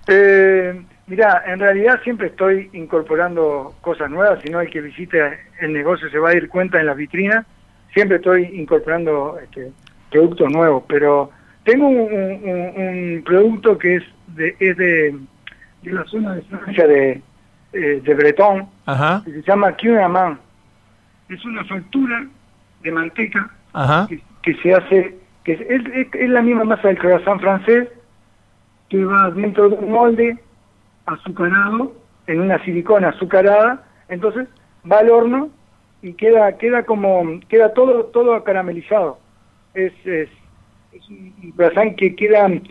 eh, 0.07 0.79
mira 1.07 1.43
en 1.47 1.59
realidad 1.59 1.99
siempre 2.03 2.27
estoy 2.27 2.69
incorporando 2.73 3.75
cosas 3.81 4.09
nuevas 4.09 4.39
si 4.43 4.49
no 4.49 4.61
el 4.61 4.69
que 4.69 4.79
visite 4.79 5.39
el 5.59 5.73
negocio 5.73 6.09
se 6.09 6.19
va 6.19 6.29
a 6.29 6.35
ir 6.35 6.47
cuenta 6.47 6.79
en 6.79 6.85
las 6.85 6.95
vitrinas 6.95 7.45
siempre 7.93 8.17
estoy 8.17 8.43
incorporando 8.53 9.37
este, 9.41 9.71
productos 10.11 10.51
nuevos 10.51 10.83
pero 10.87 11.31
tengo 11.67 11.89
un, 11.89 13.21
producto 13.25 13.77
que 13.77 13.97
es 13.97 14.03
de, 14.27 14.55
es 14.59 14.77
de, 14.77 15.19
la 15.83 16.05
zona 16.05 16.35
de 16.35 16.41
Francia 16.43 16.87
de, 16.87 17.21
eh, 17.73 18.01
de 18.03 18.13
Bretón, 18.13 18.67
que 19.25 19.31
se 19.31 19.41
llama 19.41 19.75
Man. 20.07 20.39
Es 21.27 21.43
una 21.43 21.65
factura 21.65 22.25
de 22.83 22.91
manteca 22.91 23.49
Que, 24.41 24.53
se 24.63 24.73
hace, 24.73 25.17
que 25.43 25.53
es, 25.53 26.13
es, 26.13 26.29
la 26.29 26.41
misma 26.41 26.63
masa 26.63 26.87
del 26.87 26.97
croissant 26.97 27.41
francés, 27.41 27.89
que 28.87 29.03
va 29.03 29.29
dentro 29.31 29.69
de 29.69 29.75
un 29.75 29.91
molde 29.91 30.37
azucarado, 31.05 31.93
en 32.27 32.39
una 32.39 32.63
silicona 32.63 33.09
azucarada, 33.09 33.83
entonces 34.07 34.47
va 34.89 34.99
al 34.99 35.09
horno 35.09 35.49
y 36.01 36.13
queda 36.13 36.57
queda 36.57 36.83
como 36.83 37.39
queda 37.47 37.73
todo 37.73 38.05
todo 38.05 38.43
caramelizado. 38.43 39.19
Es, 39.73 39.93
es 40.05 40.29
es 40.97 41.09
un 41.09 41.53
croissant 41.55 41.95
que 41.95 42.15
queda, 42.15 42.47
eh, 42.47 42.63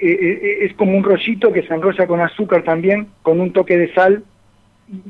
eh, 0.00 0.58
es 0.62 0.74
como 0.74 0.96
un 0.96 1.04
rollito 1.04 1.52
que 1.52 1.62
se 1.62 1.74
enrolla 1.74 2.06
con 2.06 2.20
azúcar 2.20 2.62
también, 2.62 3.08
con 3.22 3.40
un 3.40 3.52
toque 3.52 3.76
de 3.76 3.92
sal. 3.94 4.24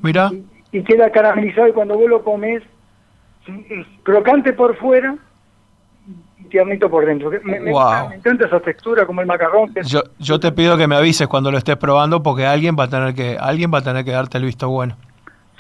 Mira. 0.03 0.31
Y, 0.73 0.83
queda 0.83 1.11
caramelizado 1.11 1.69
y 1.69 1.73
cuando 1.73 1.99
vos 1.99 2.09
lo 2.09 2.23
comes, 2.23 2.63
es 3.69 3.87
crocante 4.05 4.53
por 4.53 4.77
fuera 4.77 5.17
y 6.39 6.45
tiernito 6.45 6.89
por 6.89 7.07
dentro. 7.07 7.31
Me, 7.43 7.59
me, 7.59 7.71
encanta 7.71 8.47
esa 8.47 8.61
textura 8.61 9.05
como 9.05 9.21
el 9.21 9.27
macarrón. 9.27 9.75
yo, 9.85 10.03
yo 10.19 10.39
te 10.39 10.53
pido 10.53 10.77
que 10.77 10.87
me 10.87 10.95
avises 10.95 11.27
cuando 11.27 11.51
lo 11.51 11.59
estés 11.59 11.77
probando 11.77 12.23
porque 12.23 12.47
alguien 12.47 12.77
va 12.79 12.85
a 12.85 12.89
tener 12.89 13.15
que 13.15 13.37
alguien 13.37 13.73
va 13.75 13.79
a 13.79 13.83
tener 13.83 14.05
que 14.05 14.13
darte 14.13 14.39
el 14.39 14.45
visto 14.45 14.69
bueno. 14.69 14.97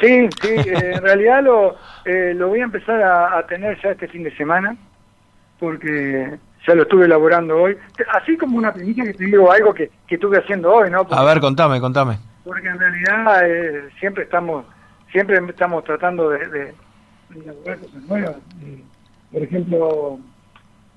Sí, 0.01 0.29
sí, 0.41 0.49
eh, 0.49 0.93
en 0.95 1.03
realidad 1.03 1.43
lo, 1.43 1.77
lo 2.05 2.49
voy 2.49 2.61
a 2.61 2.65
empezar 2.65 3.03
a, 3.03 3.39
a, 3.39 3.47
tener 3.47 3.79
ya 3.83 3.91
este 3.91 4.09
fin 4.09 4.23
de 4.23 4.35
semana 4.37 4.77
porque 5.59 6.39
ya 6.67 6.75
lo 6.75 6.83
estuve 6.83 7.05
elaborando 7.05 7.57
hoy, 7.57 7.77
así 8.15 8.37
como 8.37 8.57
una 8.57 8.73
primicia 8.73 9.05
que 9.05 9.15
te 9.15 9.25
digo 9.25 9.53
algo 9.53 9.75
que, 9.75 9.91
que 10.07 10.15
estuve 10.15 10.39
haciendo 10.39 10.73
hoy, 10.73 10.91
¿no? 10.91 11.07
a 11.11 11.25
ver, 11.25 11.41
contame, 11.41 11.81
contame. 11.81 12.19
Porque 12.45 12.69
en 12.69 12.79
realidad 12.79 13.49
eh, 13.49 13.89
siempre 13.99 14.25
estamos 14.25 14.65
siempre 15.13 15.39
estamos 15.49 15.85
tratando 15.85 16.31
de, 16.31 16.47
de, 16.49 16.75
elaborar 17.35 17.79
cosas 17.79 18.03
nuevas. 18.09 18.37
por 19.33 19.43
ejemplo, 19.43 20.19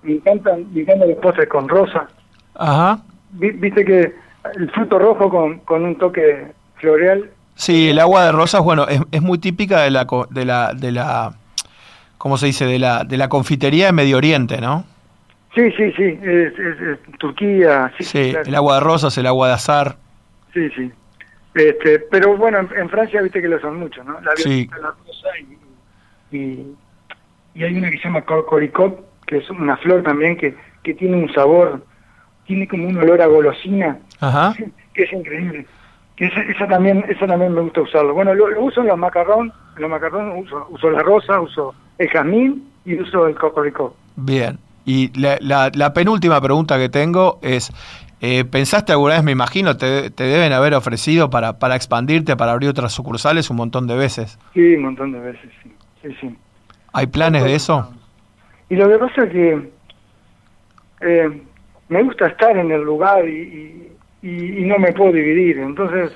me 0.03 0.13
encantan, 0.13 0.73
me 0.73 0.81
encantan 0.81 1.09
los 1.09 1.17
postres 1.17 1.49
con 1.49 1.67
rosa. 1.67 2.07
Ajá. 2.55 2.99
Viste 3.31 3.83
que 3.83 4.15
el 4.55 4.71
fruto 4.71 4.99
rojo 4.99 5.29
con, 5.29 5.59
con 5.59 5.83
un 5.83 5.97
toque 5.97 6.51
floreal. 6.75 7.29
Sí, 7.55 7.89
el 7.89 7.99
agua 7.99 8.25
de 8.25 8.31
rosas, 8.31 8.61
bueno, 8.61 8.87
es, 8.87 9.01
es 9.11 9.21
muy 9.21 9.37
típica 9.37 9.81
de 9.81 9.91
la, 9.91 10.07
de 10.29 10.45
la, 10.45 10.73
de 10.73 10.91
la, 10.91 11.33
¿cómo 12.17 12.37
se 12.37 12.47
dice? 12.47 12.65
De 12.65 12.79
la, 12.79 13.03
de 13.03 13.17
la 13.17 13.29
confitería 13.29 13.87
de 13.87 13.91
Medio 13.91 14.17
Oriente, 14.17 14.59
¿no? 14.59 14.85
Sí, 15.55 15.71
sí, 15.77 15.91
sí, 15.93 16.19
es, 16.23 16.53
Turquía. 17.19 17.91
Sí, 17.99 18.33
el 18.45 18.55
agua 18.55 18.75
de 18.75 18.79
rosas, 18.79 19.15
el 19.17 19.27
agua 19.27 19.49
de 19.49 19.53
azar. 19.53 19.97
Sí, 20.51 20.69
sí. 20.71 20.91
Este, 21.53 21.99
pero 21.99 22.35
bueno, 22.35 22.67
en, 22.75 22.89
Francia 22.89 23.21
viste 23.21 23.39
que 23.39 23.47
lo 23.47 23.59
son 23.59 23.77
mucho, 23.77 24.03
¿no? 24.03 24.19
La 24.21 24.35
sí. 24.35 24.67
la 24.81 24.87
rosa 24.87 25.27
y, 26.31 26.37
y, 26.37 27.63
hay 27.63 27.77
una 27.77 27.91
que 27.91 27.97
se 27.97 28.05
llama 28.05 28.23
coricop, 28.23 28.99
que 29.27 29.37
es 29.37 29.49
una 29.51 29.77
flor 29.77 30.01
también 30.01 30.35
que, 30.35 30.55
que 30.81 30.95
tiene 30.95 31.17
un 31.17 31.31
sabor, 31.31 31.85
tiene 32.47 32.67
como 32.67 32.87
un 32.87 32.97
olor 32.97 33.21
a 33.21 33.27
golosina, 33.27 33.99
Ajá. 34.19 34.55
que 34.95 35.03
es 35.03 35.13
increíble. 35.13 35.67
Esa, 36.17 36.67
también 36.67 37.03
esa 37.09 37.25
también 37.25 37.53
me 37.53 37.61
gusta 37.61 37.81
usarlo. 37.81 38.13
Bueno, 38.13 38.33
lo, 38.35 38.61
uso 38.61 38.81
en 38.81 38.87
los 38.87 38.97
macarrón, 38.97 39.51
en 39.75 39.81
los 39.81 39.89
macarrón 39.89 40.37
uso, 40.37 40.67
uso 40.69 40.89
la 40.91 40.99
rosa, 40.99 41.39
uso 41.39 41.73
el 41.97 42.09
jazmín 42.09 42.69
y 42.85 42.99
uso 42.99 43.27
el 43.27 43.35
cocoricop. 43.35 43.95
Bien. 44.15 44.59
Y 44.85 45.17
la, 45.19 45.69
la, 45.73 45.93
penúltima 45.93 46.41
pregunta 46.41 46.77
que 46.77 46.89
tengo 46.89 47.39
es, 47.41 47.71
eh, 48.19 48.43
¿pensaste 48.43 48.91
alguna 48.91 49.15
vez, 49.15 49.23
me 49.23 49.31
imagino, 49.31 49.77
te, 49.77 50.09
te, 50.09 50.25
deben 50.25 50.51
haber 50.51 50.73
ofrecido 50.73 51.29
para, 51.29 51.57
para 51.57 51.75
expandirte, 51.75 52.35
para 52.35 52.51
abrir 52.51 52.69
otras 52.69 52.91
sucursales 52.91 53.49
un 53.49 53.57
montón 53.57 53.87
de 53.87 53.95
veces? 53.95 54.37
Sí, 54.53 54.75
un 54.75 54.83
montón 54.83 55.13
de 55.13 55.19
veces, 55.19 55.49
sí. 56.01 56.15
sí, 56.19 56.37
¿Hay 56.91 57.07
planes 57.07 57.45
de 57.45 57.55
eso? 57.55 57.93
Y 58.69 58.75
lo 58.75 58.89
que 58.89 58.97
pasa 58.97 59.23
es 59.23 59.31
que 59.31 59.71
eh, 61.01 61.41
me 61.87 62.03
gusta 62.03 62.27
estar 62.27 62.57
en 62.57 62.69
el 62.71 62.81
lugar 62.81 63.27
y, 63.27 63.31
y, 63.31 63.92
no 64.23 64.79
me 64.79 64.93
puedo 64.93 65.11
dividir. 65.11 65.59
Entonces, 65.59 66.11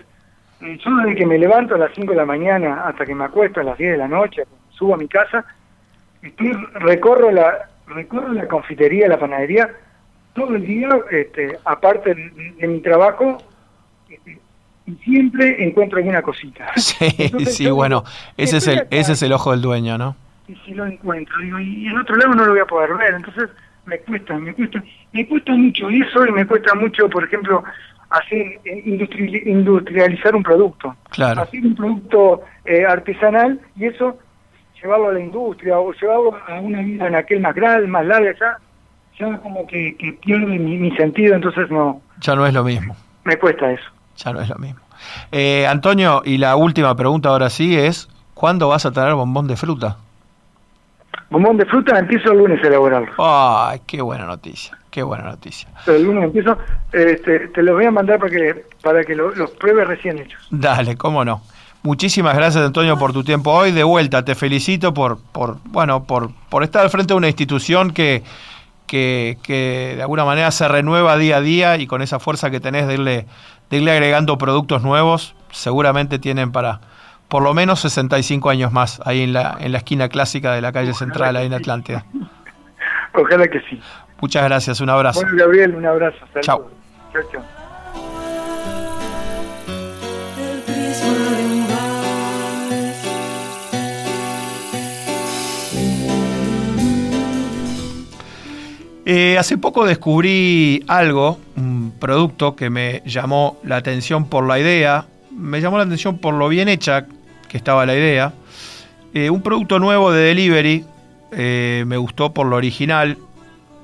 eh, 0.61 0.77
yo 0.83 0.95
desde 0.97 1.15
que 1.15 1.25
me 1.25 1.37
levanto 1.37 1.75
a 1.75 1.77
las 1.77 1.91
5 1.93 2.11
de 2.11 2.17
la 2.17 2.25
mañana 2.25 2.83
hasta 2.85 3.05
que 3.05 3.13
me 3.13 3.25
acuesto 3.25 3.59
a 3.59 3.63
las 3.63 3.77
10 3.77 3.91
de 3.91 3.97
la 3.97 4.07
noche, 4.07 4.43
subo 4.69 4.95
a 4.95 4.97
mi 4.97 5.07
casa, 5.07 5.45
estoy, 6.21 6.53
recorro 6.79 7.31
la 7.31 7.69
recorro 7.87 8.33
la 8.33 8.47
confitería, 8.47 9.07
la 9.07 9.19
panadería, 9.19 9.69
todo 10.33 10.55
el 10.55 10.65
día, 10.65 10.89
este, 11.11 11.57
aparte 11.65 12.13
de, 12.13 12.67
mi 12.67 12.79
trabajo, 12.81 13.37
este, 14.09 14.39
y 14.85 14.95
siempre 14.95 15.63
encuentro 15.63 15.97
alguna 15.97 16.21
cosita. 16.21 16.71
Sí, 16.75 17.09
sí, 17.45 17.69
bueno, 17.69 18.03
ese 18.35 18.57
es 18.57 18.67
el 18.67 18.87
ese 18.89 19.13
es 19.13 19.21
el 19.21 19.33
ojo 19.33 19.51
del 19.51 19.61
dueño, 19.61 19.97
¿no? 19.97 20.15
Y 20.47 20.55
si 20.65 20.73
lo 20.73 20.85
encuentro, 20.85 21.37
digo, 21.41 21.59
y 21.59 21.87
en 21.87 21.97
otro 21.97 22.15
lado 22.15 22.33
no 22.33 22.45
lo 22.45 22.51
voy 22.51 22.61
a 22.61 22.65
poder 22.65 22.93
ver, 22.95 23.15
entonces 23.15 23.49
me 23.85 23.99
cuesta, 23.99 24.37
me 24.37 24.53
cuesta, 24.53 24.83
me 25.11 25.27
cuesta 25.27 25.53
mucho 25.53 25.89
eso 25.89 26.25
y 26.25 26.31
me 26.31 26.45
cuesta 26.45 26.73
mucho, 26.75 27.09
por 27.09 27.23
ejemplo, 27.23 27.63
hacer 28.17 28.59
eh, 28.65 28.83
industrializar 29.45 30.35
un 30.35 30.43
producto, 30.43 30.95
claro. 31.09 31.41
hacer 31.41 31.65
un 31.65 31.75
producto 31.75 32.41
eh, 32.65 32.85
artesanal 32.85 33.59
y 33.75 33.85
eso 33.85 34.17
llevarlo 34.81 35.09
a 35.09 35.13
la 35.13 35.19
industria 35.19 35.79
o 35.79 35.91
llevarlo 35.93 36.37
a 36.47 36.59
una 36.59 36.81
vida 36.81 37.07
en 37.07 37.15
aquel 37.15 37.41
más 37.41 37.55
grande, 37.55 37.87
más 37.87 38.05
larga, 38.05 38.33
ya, 38.39 38.57
ya 39.19 39.37
como 39.39 39.65
que, 39.67 39.95
pierde 40.23 40.45
mi, 40.45 40.91
sentido, 40.95 41.35
entonces 41.35 41.69
no. 41.69 42.01
Ya 42.21 42.35
no 42.35 42.45
es 42.45 42.53
lo 42.53 42.63
mismo. 42.63 42.95
Me 43.23 43.37
cuesta 43.37 43.71
eso. 43.71 43.89
Ya 44.17 44.33
no 44.33 44.41
es 44.41 44.49
lo 44.49 44.55
mismo. 44.55 44.79
Eh, 45.31 45.67
Antonio, 45.67 46.21
y 46.25 46.37
la 46.37 46.55
última 46.55 46.95
pregunta 46.95 47.29
ahora 47.29 47.49
sí 47.49 47.77
es, 47.77 48.09
¿cuándo 48.33 48.67
vas 48.69 48.85
a 48.85 48.91
traer 48.91 49.13
bombón 49.13 49.47
de 49.47 49.55
fruta? 49.55 49.97
Bombón 51.29 51.57
de 51.57 51.65
fruta 51.65 51.99
empiezo 51.99 52.31
el 52.31 52.37
lunes 52.37 52.63
a 52.63 52.67
elaborarlo. 52.67 53.11
Ay, 53.17 53.81
qué 53.85 54.01
buena 54.01 54.25
noticia, 54.25 54.77
qué 54.89 55.03
buena 55.03 55.25
noticia. 55.25 55.67
el 55.87 56.03
lunes 56.03 56.23
empiezo, 56.25 56.57
este, 56.91 57.49
te 57.49 57.63
los 57.63 57.75
voy 57.75 57.85
a 57.85 57.91
mandar 57.91 58.19
para 58.19 58.31
que, 58.31 58.65
para 58.81 59.03
que 59.03 59.15
los 59.15 59.51
pruebes 59.59 59.87
recién 59.87 60.19
hechos. 60.19 60.47
Dale, 60.49 60.95
cómo 60.95 61.25
no. 61.25 61.41
Muchísimas 61.83 62.35
gracias, 62.35 62.65
Antonio, 62.65 62.97
por 62.97 63.13
tu 63.13 63.23
tiempo 63.23 63.51
hoy. 63.51 63.71
De 63.71 63.83
vuelta, 63.83 64.25
te 64.25 64.35
felicito 64.35 64.93
por, 64.93 65.21
por, 65.31 65.57
bueno, 65.65 66.03
por, 66.05 66.31
por 66.49 66.63
estar 66.63 66.83
al 66.83 66.89
frente 66.89 67.13
de 67.13 67.17
una 67.17 67.27
institución 67.27 67.91
que, 67.91 68.23
que, 68.87 69.37
que, 69.43 69.93
de 69.95 70.01
alguna 70.01 70.25
manera 70.25 70.51
se 70.51 70.67
renueva 70.67 71.17
día 71.17 71.37
a 71.37 71.41
día 71.41 71.77
y 71.77 71.87
con 71.87 72.01
esa 72.01 72.19
fuerza 72.19 72.49
que 72.49 72.59
tenés 72.59 72.87
de 72.87 72.95
irle, 72.95 73.25
de 73.69 73.77
irle 73.77 73.91
agregando 73.91 74.37
productos 74.37 74.81
nuevos, 74.81 75.35
seguramente 75.51 76.19
tienen 76.19 76.51
para 76.51 76.81
por 77.27 77.43
lo 77.43 77.53
menos 77.53 77.79
65 77.81 78.49
años 78.49 78.71
más 78.71 79.01
ahí 79.05 79.23
en 79.23 79.33
la, 79.33 79.57
en 79.59 79.71
la 79.71 79.79
esquina 79.79 80.09
clásica 80.09 80.53
de 80.53 80.61
la 80.61 80.71
calle 80.71 80.93
central, 80.93 81.35
ahí 81.35 81.47
en 81.47 81.53
Atlántida. 81.53 82.05
Ojalá 83.13 83.47
que 83.47 83.59
sí. 83.61 83.79
Muchas 84.21 84.43
gracias, 84.43 84.81
un 84.81 84.89
abrazo. 84.89 85.21
Bueno, 85.21 85.37
Gabriel, 85.37 85.75
un 85.75 85.85
abrazo. 85.85 86.17
Chao. 86.41 86.69
Chao, 87.13 87.23
chao. 87.31 87.43
Eh, 99.09 99.37
hace 99.37 99.57
poco 99.57 99.85
descubrí 99.85 100.83
algo, 100.87 101.39
un 101.55 101.93
producto 101.97 102.57
que 102.57 102.69
me 102.69 103.01
llamó 103.05 103.57
la 103.63 103.77
atención 103.77 104.27
por 104.27 104.45
la 104.45 104.59
idea, 104.59 105.05
me 105.31 105.61
llamó 105.61 105.77
la 105.77 105.85
atención 105.85 106.17
por 106.17 106.33
lo 106.33 106.49
bien 106.49 106.67
hecha 106.67 107.05
que 107.47 107.57
estaba 107.57 107.85
la 107.85 107.95
idea. 107.95 108.33
Eh, 109.13 109.29
un 109.29 109.41
producto 109.41 109.79
nuevo 109.79 110.11
de 110.11 110.23
delivery, 110.23 110.85
eh, 111.31 111.83
me 111.87 111.97
gustó 111.97 112.33
por 112.33 112.45
lo 112.47 112.55
original, 112.55 113.17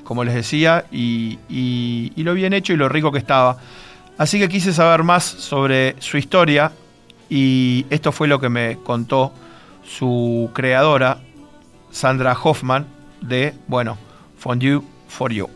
como 0.03 0.23
les 0.23 0.33
decía, 0.33 0.85
y, 0.91 2.11
lo 2.17 2.33
bien 2.33 2.53
hecho 2.53 2.73
y 2.73 2.77
lo 2.77 2.89
rico 2.89 3.11
que 3.11 3.19
estaba. 3.19 3.57
Así 4.17 4.39
que 4.39 4.47
quise 4.47 4.73
saber 4.73 5.03
más 5.03 5.23
sobre 5.23 5.95
su 5.99 6.17
historia 6.17 6.71
y 7.29 7.85
esto 7.89 8.11
fue 8.11 8.27
lo 8.27 8.39
que 8.39 8.49
me 8.49 8.77
contó 8.83 9.31
su 9.83 10.51
creadora, 10.53 11.19
Sandra 11.91 12.37
Hoffman, 12.41 12.85
de, 13.21 13.53
bueno, 13.67 13.97
Fondue 14.37 14.81
for 15.07 15.31
you. 15.31 15.49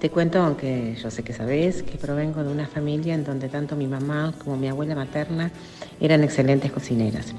Te 0.00 0.10
cuento, 0.10 0.38
aunque 0.42 0.96
yo 1.02 1.10
sé 1.10 1.22
que 1.22 1.32
sabes, 1.32 1.82
que 1.82 1.96
provengo 1.96 2.44
de 2.44 2.50
una 2.50 2.66
familia 2.66 3.14
en 3.14 3.24
donde 3.24 3.48
tanto 3.48 3.74
mi 3.74 3.86
mamá 3.86 4.34
como 4.42 4.56
mi 4.56 4.68
abuela 4.68 4.94
materna 4.94 5.50
eran 6.00 6.24
excelentes 6.24 6.72
cocineras. 6.72 7.34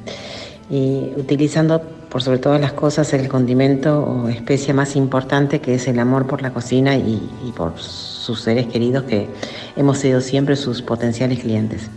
Y 0.70 1.12
utilizando 1.16 1.82
por 2.10 2.24
sobre 2.24 2.40
todas 2.40 2.62
las 2.62 2.74
cosas 2.74 3.14
el 3.14 3.28
condimento 3.28 4.02
o 4.02 4.30
especia 4.30 4.74
más 4.74 4.96
importante 4.96 5.60
que 5.60 5.76
es 5.76 5.88
el 5.88 6.00
amor 6.00 6.28
por 6.28 6.42
la 6.42 6.54
cocina 6.54 6.96
y, 6.96 7.20
por 7.56 7.78
sus 7.78 8.42
seres 8.42 8.68
queridos 8.68 9.04
que 9.04 9.28
hemos 9.76 9.98
sido 9.98 10.22
siempre 10.22 10.56
sus 10.56 10.82
potenciales 10.82 11.40
clientes. 11.42 11.90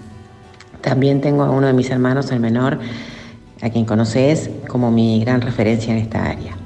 También 0.80 1.20
tengo 1.20 1.44
a 1.44 1.50
uno 1.50 1.68
de 1.68 1.72
mis 1.72 1.90
hermanos, 1.90 2.30
el 2.32 2.40
menor, 2.40 2.78
a 3.62 3.70
quien 3.70 3.84
conoces 3.84 4.50
como 4.68 4.90
mi 4.90 5.20
gran 5.20 5.40
referencia 5.40 5.92
en 5.92 6.00
esta 6.00 6.24
área. 6.24 6.57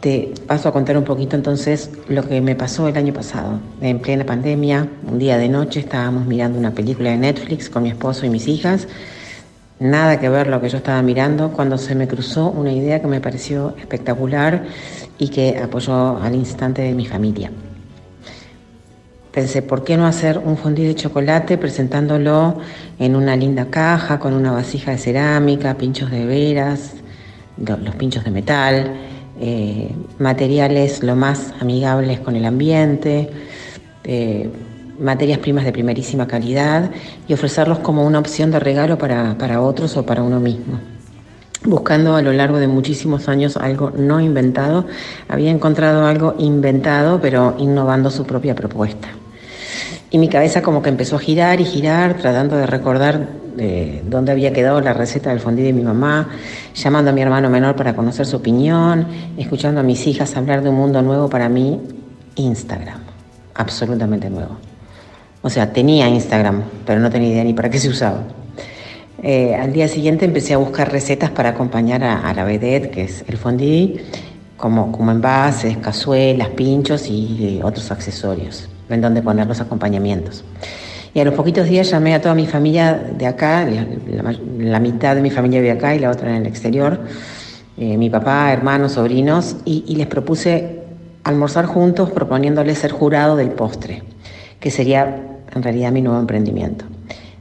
Te 0.00 0.32
paso 0.46 0.68
a 0.68 0.72
contar 0.72 0.96
un 0.96 1.02
poquito 1.02 1.34
entonces 1.34 1.90
lo 2.06 2.22
que 2.22 2.40
me 2.40 2.54
pasó 2.54 2.86
el 2.86 2.96
año 2.96 3.12
pasado. 3.12 3.58
En 3.80 3.98
plena 3.98 4.24
pandemia, 4.24 4.86
un 5.10 5.18
día 5.18 5.38
de 5.38 5.48
noche 5.48 5.80
estábamos 5.80 6.24
mirando 6.24 6.56
una 6.56 6.70
película 6.70 7.10
de 7.10 7.16
Netflix 7.16 7.68
con 7.68 7.82
mi 7.82 7.88
esposo 7.88 8.24
y 8.24 8.30
mis 8.30 8.46
hijas. 8.46 8.86
Nada 9.80 10.20
que 10.20 10.28
ver 10.28 10.46
lo 10.46 10.60
que 10.60 10.68
yo 10.68 10.76
estaba 10.78 11.02
mirando 11.02 11.50
cuando 11.50 11.78
se 11.78 11.96
me 11.96 12.06
cruzó 12.06 12.48
una 12.48 12.72
idea 12.72 13.00
que 13.00 13.08
me 13.08 13.20
pareció 13.20 13.74
espectacular 13.76 14.66
y 15.18 15.30
que 15.30 15.58
apoyó 15.58 16.18
al 16.18 16.36
instante 16.36 16.82
de 16.82 16.94
mi 16.94 17.04
familia. 17.04 17.50
Pensé, 19.32 19.62
¿por 19.62 19.82
qué 19.82 19.96
no 19.96 20.06
hacer 20.06 20.38
un 20.38 20.56
fondue 20.56 20.84
de 20.84 20.94
chocolate 20.94 21.58
presentándolo 21.58 22.58
en 23.00 23.16
una 23.16 23.34
linda 23.34 23.66
caja 23.66 24.20
con 24.20 24.34
una 24.34 24.52
vasija 24.52 24.92
de 24.92 24.98
cerámica, 24.98 25.76
pinchos 25.76 26.08
de 26.12 26.24
veras, 26.24 26.94
los 27.56 27.96
pinchos 27.96 28.22
de 28.22 28.30
metal? 28.30 29.07
Eh, 29.40 29.94
materiales 30.18 31.02
lo 31.04 31.14
más 31.14 31.54
amigables 31.60 32.18
con 32.18 32.34
el 32.34 32.44
ambiente, 32.44 33.30
eh, 34.02 34.50
materias 34.98 35.38
primas 35.38 35.64
de 35.64 35.70
primerísima 35.70 36.26
calidad 36.26 36.90
y 37.28 37.34
ofrecerlos 37.34 37.78
como 37.78 38.04
una 38.04 38.18
opción 38.18 38.50
de 38.50 38.58
regalo 38.58 38.98
para, 38.98 39.38
para 39.38 39.60
otros 39.60 39.96
o 39.96 40.04
para 40.04 40.22
uno 40.22 40.40
mismo. 40.40 40.80
Buscando 41.64 42.16
a 42.16 42.22
lo 42.22 42.32
largo 42.32 42.58
de 42.58 42.66
muchísimos 42.66 43.28
años 43.28 43.56
algo 43.56 43.92
no 43.96 44.20
inventado, 44.20 44.86
había 45.28 45.50
encontrado 45.50 46.06
algo 46.06 46.34
inventado 46.38 47.20
pero 47.20 47.54
innovando 47.58 48.10
su 48.10 48.24
propia 48.24 48.54
propuesta. 48.54 49.08
Y 50.10 50.16
mi 50.16 50.28
cabeza 50.28 50.62
como 50.62 50.80
que 50.80 50.88
empezó 50.88 51.16
a 51.16 51.18
girar 51.18 51.60
y 51.60 51.66
girar, 51.66 52.14
tratando 52.14 52.56
de 52.56 52.66
recordar 52.66 53.28
de 53.56 54.02
dónde 54.06 54.32
había 54.32 54.52
quedado 54.54 54.80
la 54.80 54.94
receta 54.94 55.30
del 55.30 55.40
fondí 55.40 55.62
de 55.62 55.74
mi 55.74 55.82
mamá, 55.82 56.30
llamando 56.74 57.10
a 57.10 57.12
mi 57.12 57.20
hermano 57.20 57.50
menor 57.50 57.76
para 57.76 57.94
conocer 57.94 58.24
su 58.24 58.36
opinión, 58.36 59.06
escuchando 59.36 59.80
a 59.80 59.82
mis 59.82 60.06
hijas 60.06 60.34
hablar 60.36 60.62
de 60.62 60.70
un 60.70 60.76
mundo 60.76 61.02
nuevo 61.02 61.28
para 61.28 61.50
mí, 61.50 61.78
Instagram, 62.36 63.00
absolutamente 63.54 64.30
nuevo. 64.30 64.56
O 65.42 65.50
sea, 65.50 65.72
tenía 65.72 66.08
Instagram, 66.08 66.62
pero 66.86 67.00
no 67.00 67.10
tenía 67.10 67.28
idea 67.28 67.44
ni 67.44 67.52
para 67.52 67.68
qué 67.68 67.78
se 67.78 67.90
usaba. 67.90 68.22
Eh, 69.22 69.56
al 69.56 69.72
día 69.72 69.88
siguiente 69.88 70.24
empecé 70.24 70.54
a 70.54 70.56
buscar 70.56 70.90
recetas 70.90 71.30
para 71.30 71.50
acompañar 71.50 72.02
a, 72.02 72.32
la 72.32 72.44
vedette, 72.44 72.90
que 72.90 73.02
es 73.02 73.24
el 73.28 73.36
fondí, 73.36 74.00
como, 74.56 74.90
como 74.90 75.10
envases, 75.10 75.76
cazuelas, 75.78 76.48
pinchos 76.50 77.08
y 77.10 77.60
otros 77.62 77.90
accesorios 77.90 78.68
en 78.88 79.00
donde 79.00 79.22
poner 79.22 79.46
los 79.46 79.60
acompañamientos. 79.60 80.44
Y 81.14 81.20
a 81.20 81.24
los 81.24 81.34
poquitos 81.34 81.66
días 81.66 81.90
llamé 81.90 82.14
a 82.14 82.20
toda 82.20 82.34
mi 82.34 82.46
familia 82.46 82.94
de 82.94 83.26
acá, 83.26 83.66
la, 84.58 84.80
mitad 84.80 85.14
de 85.14 85.22
mi 85.22 85.30
familia 85.30 85.60
vive 85.60 85.72
acá 85.72 85.94
y 85.94 85.98
la 85.98 86.10
otra 86.10 86.30
en 86.30 86.42
el 86.42 86.46
exterior, 86.46 87.00
eh, 87.76 87.96
mi 87.96 88.10
papá, 88.10 88.52
hermanos, 88.52 88.92
sobrinos, 88.92 89.56
y, 89.64 89.94
les 89.96 90.06
propuse 90.06 90.82
almorzar 91.24 91.66
juntos 91.66 92.10
proponiéndoles 92.10 92.78
ser 92.78 92.92
jurado 92.92 93.36
del 93.36 93.50
postre, 93.50 94.02
que 94.60 94.70
sería 94.70 95.38
en 95.54 95.62
realidad 95.62 95.92
mi 95.92 96.02
nuevo 96.02 96.20
emprendimiento. 96.20 96.84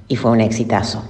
Y 0.07 0.15
fue 0.15 0.31
un 0.31 0.41
exitazo. 0.41 1.03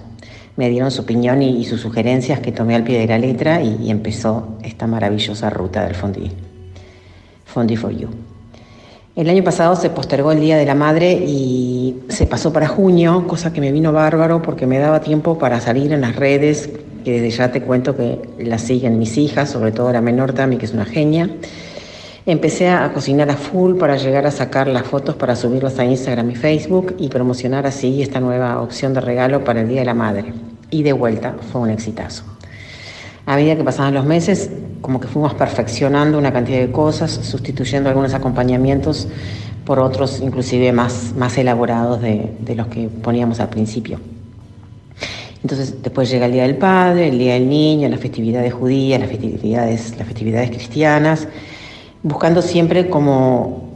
Me 0.56 0.70
dieron 0.70 0.90
su 0.90 1.04
opinión 1.04 1.42
y, 1.44 1.64
sus 1.66 1.82
sugerencias 1.82 2.40
que 2.40 2.52
tomé 2.52 2.76
al 2.76 2.84
pie 2.84 3.00
de 3.00 3.08
la 3.08 3.20
letra 3.20 3.62
y, 3.62 3.92
empezó 3.92 4.58
esta 4.64 4.88
maravillosa 4.88 5.50
ruta 5.50 5.86
del 5.86 5.96
Fondue. 5.96 6.32
Fondue 7.46 7.78
for 7.78 7.92
You. 7.92 8.27
El 9.18 9.32
año 9.32 9.44
pasado 9.44 9.76
se 9.76 9.90
postergó 9.90 10.32
el 10.32 10.40
Día 10.40 10.58
de 10.58 10.66
la 10.68 10.76
Madre 10.76 11.12
y 11.12 12.04
se 12.08 12.28
pasó 12.28 12.54
para 12.54 12.68
junio, 12.68 13.26
cosa 13.26 13.52
que 13.52 13.60
me 13.60 13.72
vino 13.72 13.92
bárbaro 13.92 14.44
porque 14.44 14.68
me 14.68 14.78
daba 14.78 15.02
tiempo 15.02 15.40
para 15.40 15.60
salir 15.60 15.92
en 15.92 16.02
las 16.02 16.16
redes, 16.16 16.70
que 17.04 17.14
desde 17.14 17.32
ya 17.32 17.52
te 17.52 17.64
cuento 17.64 17.98
que 17.98 18.22
las 18.38 18.62
siguen 18.62 19.00
mis 19.00 19.18
hijas, 19.18 19.50
sobre 19.50 19.72
todo 19.72 19.92
la 19.92 20.02
menor 20.02 20.34
Tami, 20.34 20.58
que 20.58 20.66
es 20.66 20.74
una 20.76 20.86
genia. 20.86 21.32
Empecé 22.28 22.70
a 22.70 22.94
cocinar 22.94 23.32
a 23.32 23.38
full 23.38 23.80
para 23.80 23.98
llegar 23.98 24.28
a 24.28 24.32
sacar 24.32 24.68
las 24.68 24.84
fotos 24.84 25.16
para 25.16 25.36
subirlas 25.36 25.80
a 25.80 25.86
Instagram 25.86 26.30
y 26.30 26.36
Facebook 26.36 26.94
y 27.00 27.08
promocionar 27.08 27.66
así 27.66 28.04
esta 28.04 28.20
nueva 28.20 28.62
opción 28.62 28.94
de 28.94 29.02
regalo 29.02 29.44
para 29.44 29.62
el 29.62 29.68
Día 29.68 29.80
de 29.80 29.86
la 29.86 29.96
Madre. 29.96 30.32
Y 30.70 30.84
de 30.84 30.94
vuelta 30.94 31.36
fue 31.52 31.62
un 31.62 31.72
exitazo. 31.72 32.37
A 33.28 33.36
medida 33.36 33.58
que 33.58 33.64
pasaban 33.66 33.94
los 33.94 34.06
meses, 34.06 34.50
como 34.80 35.02
que 35.02 35.08
fuimos 35.10 35.34
perfeccionando 35.34 36.18
una 36.18 36.32
cantidad 36.32 36.60
de 36.60 36.72
cosas, 36.72 37.12
sustituyendo 37.12 37.90
algunos 37.90 38.14
acompañamientos 38.14 39.10
por 39.66 39.80
otros 39.80 40.22
inclusive 40.22 40.72
más, 40.72 41.14
más 41.14 41.38
elaborados 41.38 42.02
de, 42.02 42.32
los 42.56 42.68
que 42.68 42.88
poníamos 42.88 43.42
al 43.42 43.50
principio. 43.50 44.00
Entonces 45.44 45.84
después 45.84 46.10
llega 46.10 46.28
el 46.28 46.32
Día 46.32 46.44
del 46.44 46.56
Padre, 46.56 47.10
el 47.10 47.20
Día 47.20 47.34
del 47.34 47.50
Niño, 47.50 47.90
las 47.90 48.00
festividades 48.00 48.54
judías, 48.54 48.98
las 48.98 49.10
festividades, 49.10 49.98
las 49.98 50.08
festividades 50.08 50.50
cristianas, 50.50 51.28
buscando 52.04 52.42
siempre 52.42 52.90
como 52.90 53.68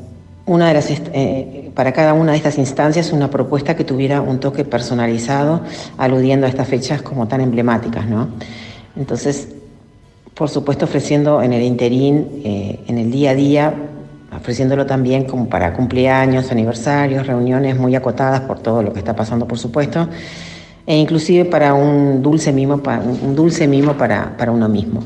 una 0.45 0.69
de 0.69 0.73
las, 0.73 0.89
eh, 0.89 1.71
para 1.75 1.91
cada 1.91 2.13
una 2.13 2.31
de 2.31 2.37
estas 2.37 2.57
instancias 2.57 3.11
una 3.11 3.29
propuesta 3.29 3.75
que 3.75 3.83
tuviera 3.83 4.21
un 4.21 4.39
toque 4.39 4.63
personalizado, 4.63 5.59
aludiendo 5.97 6.45
a 6.45 6.49
estas 6.49 6.69
fechas 6.69 7.01
como 7.01 7.27
tan 7.27 7.41
emblemáticas. 7.41 8.07
¿no? 8.07 8.29
Entonces, 8.95 9.49
por 10.34 10.49
supuesto, 10.49 10.86
ofreciendo 10.86 11.41
en 11.41 11.54
el 11.54 11.62
interín, 11.63 12.41
eh, 12.43 12.80
en 12.88 12.97
el 12.97 13.12
día 13.12 13.32
a 13.32 13.36
día, 13.36 13.73
ofreciéndolo 14.36 14.86
también 14.86 15.25
como 15.25 15.49
para 15.49 15.73
cumpleaños, 15.73 16.51
aniversarios, 16.51 17.27
reuniones 17.27 17.77
muy 17.77 17.95
acotadas 17.95 18.41
por 18.41 18.60
todo 18.60 18.82
lo 18.82 18.93
que 18.93 18.99
está 18.99 19.15
pasando, 19.15 19.47
por 19.47 19.60
supuesto, 19.60 20.08
e 20.86 20.97
inclusive 20.97 21.45
para 21.45 21.73
un 21.73 22.21
dulce 22.21 22.51
mimo, 22.51 22.80
para, 22.80 23.01
un 23.01 23.36
dulce 23.36 23.67
mimo 23.67 23.93
para, 23.97 24.36
para 24.38 24.51
uno 24.51 24.67
mismo. 24.67 25.04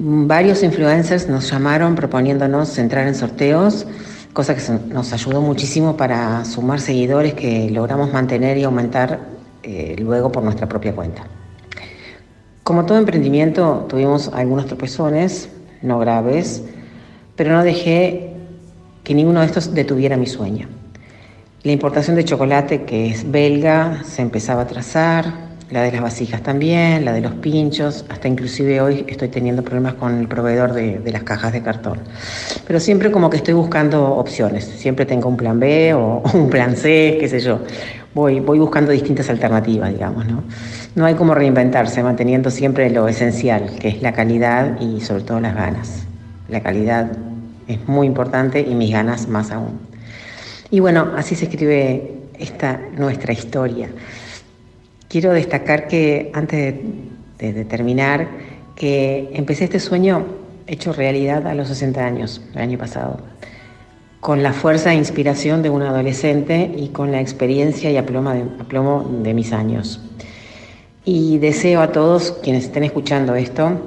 Varios 0.00 0.62
influencers 0.62 1.28
nos 1.28 1.50
llamaron 1.50 1.94
proponiéndonos 1.94 2.78
entrar 2.78 3.08
en 3.08 3.14
sorteos, 3.14 3.86
cosa 4.32 4.54
que 4.54 4.62
nos 4.92 5.12
ayudó 5.12 5.40
muchísimo 5.40 5.96
para 5.96 6.44
sumar 6.44 6.80
seguidores 6.80 7.34
que 7.34 7.70
logramos 7.70 8.12
mantener 8.12 8.58
y 8.58 8.64
aumentar 8.64 9.20
eh, 9.62 9.96
luego 9.98 10.30
por 10.30 10.44
nuestra 10.44 10.68
propia 10.68 10.94
cuenta. 10.94 11.24
Como 12.68 12.84
todo 12.84 12.98
emprendimiento, 12.98 13.86
tuvimos 13.88 14.28
algunos 14.34 14.66
tropezones, 14.66 15.48
no 15.80 15.98
graves, 16.00 16.62
pero 17.34 17.50
no 17.52 17.64
dejé 17.64 18.34
que 19.04 19.14
ninguno 19.14 19.40
de 19.40 19.46
estos 19.46 19.72
detuviera 19.72 20.18
mi 20.18 20.26
sueño. 20.26 20.68
La 21.62 21.72
importación 21.72 22.14
de 22.14 22.26
chocolate, 22.26 22.82
que 22.82 23.08
es 23.08 23.30
belga, 23.30 24.04
se 24.04 24.20
empezaba 24.20 24.60
a 24.60 24.66
trazar, 24.66 25.32
la 25.70 25.80
de 25.80 25.92
las 25.92 26.02
vasijas 26.02 26.42
también, 26.42 27.06
la 27.06 27.14
de 27.14 27.22
los 27.22 27.32
pinchos, 27.36 28.04
hasta 28.10 28.28
inclusive 28.28 28.82
hoy 28.82 29.06
estoy 29.08 29.28
teniendo 29.28 29.62
problemas 29.62 29.94
con 29.94 30.18
el 30.18 30.28
proveedor 30.28 30.74
de, 30.74 31.00
las 31.10 31.22
cajas 31.22 31.54
de 31.54 31.62
cartón. 31.62 32.00
Pero 32.66 32.80
siempre 32.80 33.10
como 33.10 33.30
que 33.30 33.38
estoy 33.38 33.54
buscando 33.54 34.04
opciones, 34.16 34.66
siempre 34.66 35.06
tengo 35.06 35.30
un 35.30 35.38
plan 35.38 35.58
B 35.58 35.94
o 35.94 36.22
un 36.34 36.50
plan 36.50 36.76
C, 36.76 37.16
qué 37.18 37.28
sé 37.30 37.40
yo. 37.40 37.60
Voy, 38.12 38.40
voy 38.40 38.58
buscando 38.58 38.92
distintas 38.92 39.30
alternativas, 39.30 39.90
digamos, 39.90 40.26
¿no? 40.26 40.42
No 40.94 41.06
hay 41.06 41.14
como 41.14 41.34
reinventarse, 41.34 42.02
manteniendo 42.02 42.50
siempre 42.50 42.90
lo 42.90 43.08
esencial, 43.08 43.76
que 43.78 43.88
es 43.88 44.02
la 44.02 44.12
calidad 44.12 44.80
y 44.80 45.00
sobre 45.00 45.22
todo 45.22 45.40
las 45.40 45.54
ganas. 45.54 46.06
La 46.48 46.60
calidad 46.60 47.12
es 47.68 47.86
muy 47.86 48.06
importante 48.06 48.60
y 48.60 48.74
mis 48.74 48.90
ganas 48.90 49.28
más 49.28 49.50
aún. 49.50 49.78
Y 50.70 50.80
bueno, 50.80 51.12
así 51.16 51.34
se 51.34 51.44
escribe 51.44 52.14
esta 52.38 52.80
nuestra 52.96 53.32
historia. 53.32 53.88
Quiero 55.08 55.32
destacar 55.32 55.88
que 55.88 56.30
antes 56.34 56.74
de, 57.38 57.64
terminar, 57.64 58.28
que 58.74 59.30
empecé 59.32 59.64
este 59.64 59.80
sueño 59.80 60.26
hecho 60.66 60.92
realidad 60.92 61.46
a 61.46 61.54
los 61.54 61.68
60 61.68 62.04
años, 62.04 62.42
el 62.54 62.60
año 62.60 62.78
pasado, 62.78 63.20
con 64.20 64.42
la 64.42 64.52
fuerza 64.52 64.92
e 64.92 64.96
inspiración 64.96 65.62
de 65.62 65.70
un 65.70 65.82
adolescente 65.82 66.70
y 66.76 66.88
con 66.88 67.12
la 67.12 67.20
experiencia 67.20 67.90
y 67.90 67.96
aplomo 67.96 68.30
de, 68.32 68.42
aplomo 68.60 69.08
de 69.22 69.32
mis 69.32 69.52
años. 69.52 70.00
Y 71.10 71.38
deseo 71.38 71.80
a 71.80 71.90
todos 71.90 72.32
quienes 72.42 72.64
estén 72.64 72.84
escuchando 72.84 73.34
esto 73.34 73.80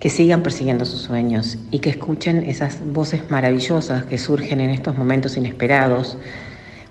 que 0.00 0.10
sigan 0.10 0.42
persiguiendo 0.42 0.84
sus 0.84 1.00
sueños 1.00 1.58
y 1.70 1.78
que 1.78 1.90
escuchen 1.90 2.42
esas 2.42 2.84
voces 2.84 3.30
maravillosas 3.30 4.04
que 4.06 4.18
surgen 4.18 4.60
en 4.60 4.70
estos 4.70 4.98
momentos 4.98 5.36
inesperados, 5.36 6.18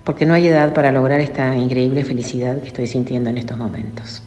porque 0.02 0.24
no 0.24 0.32
hay 0.32 0.46
edad 0.48 0.72
para 0.72 0.92
lograr 0.92 1.20
esta 1.20 1.54
increíble 1.54 2.04
felicidad 2.04 2.58
que 2.62 2.68
estoy 2.68 2.86
sintiendo 2.86 3.28
en 3.28 3.36
estos 3.36 3.58
momentos. 3.58 4.22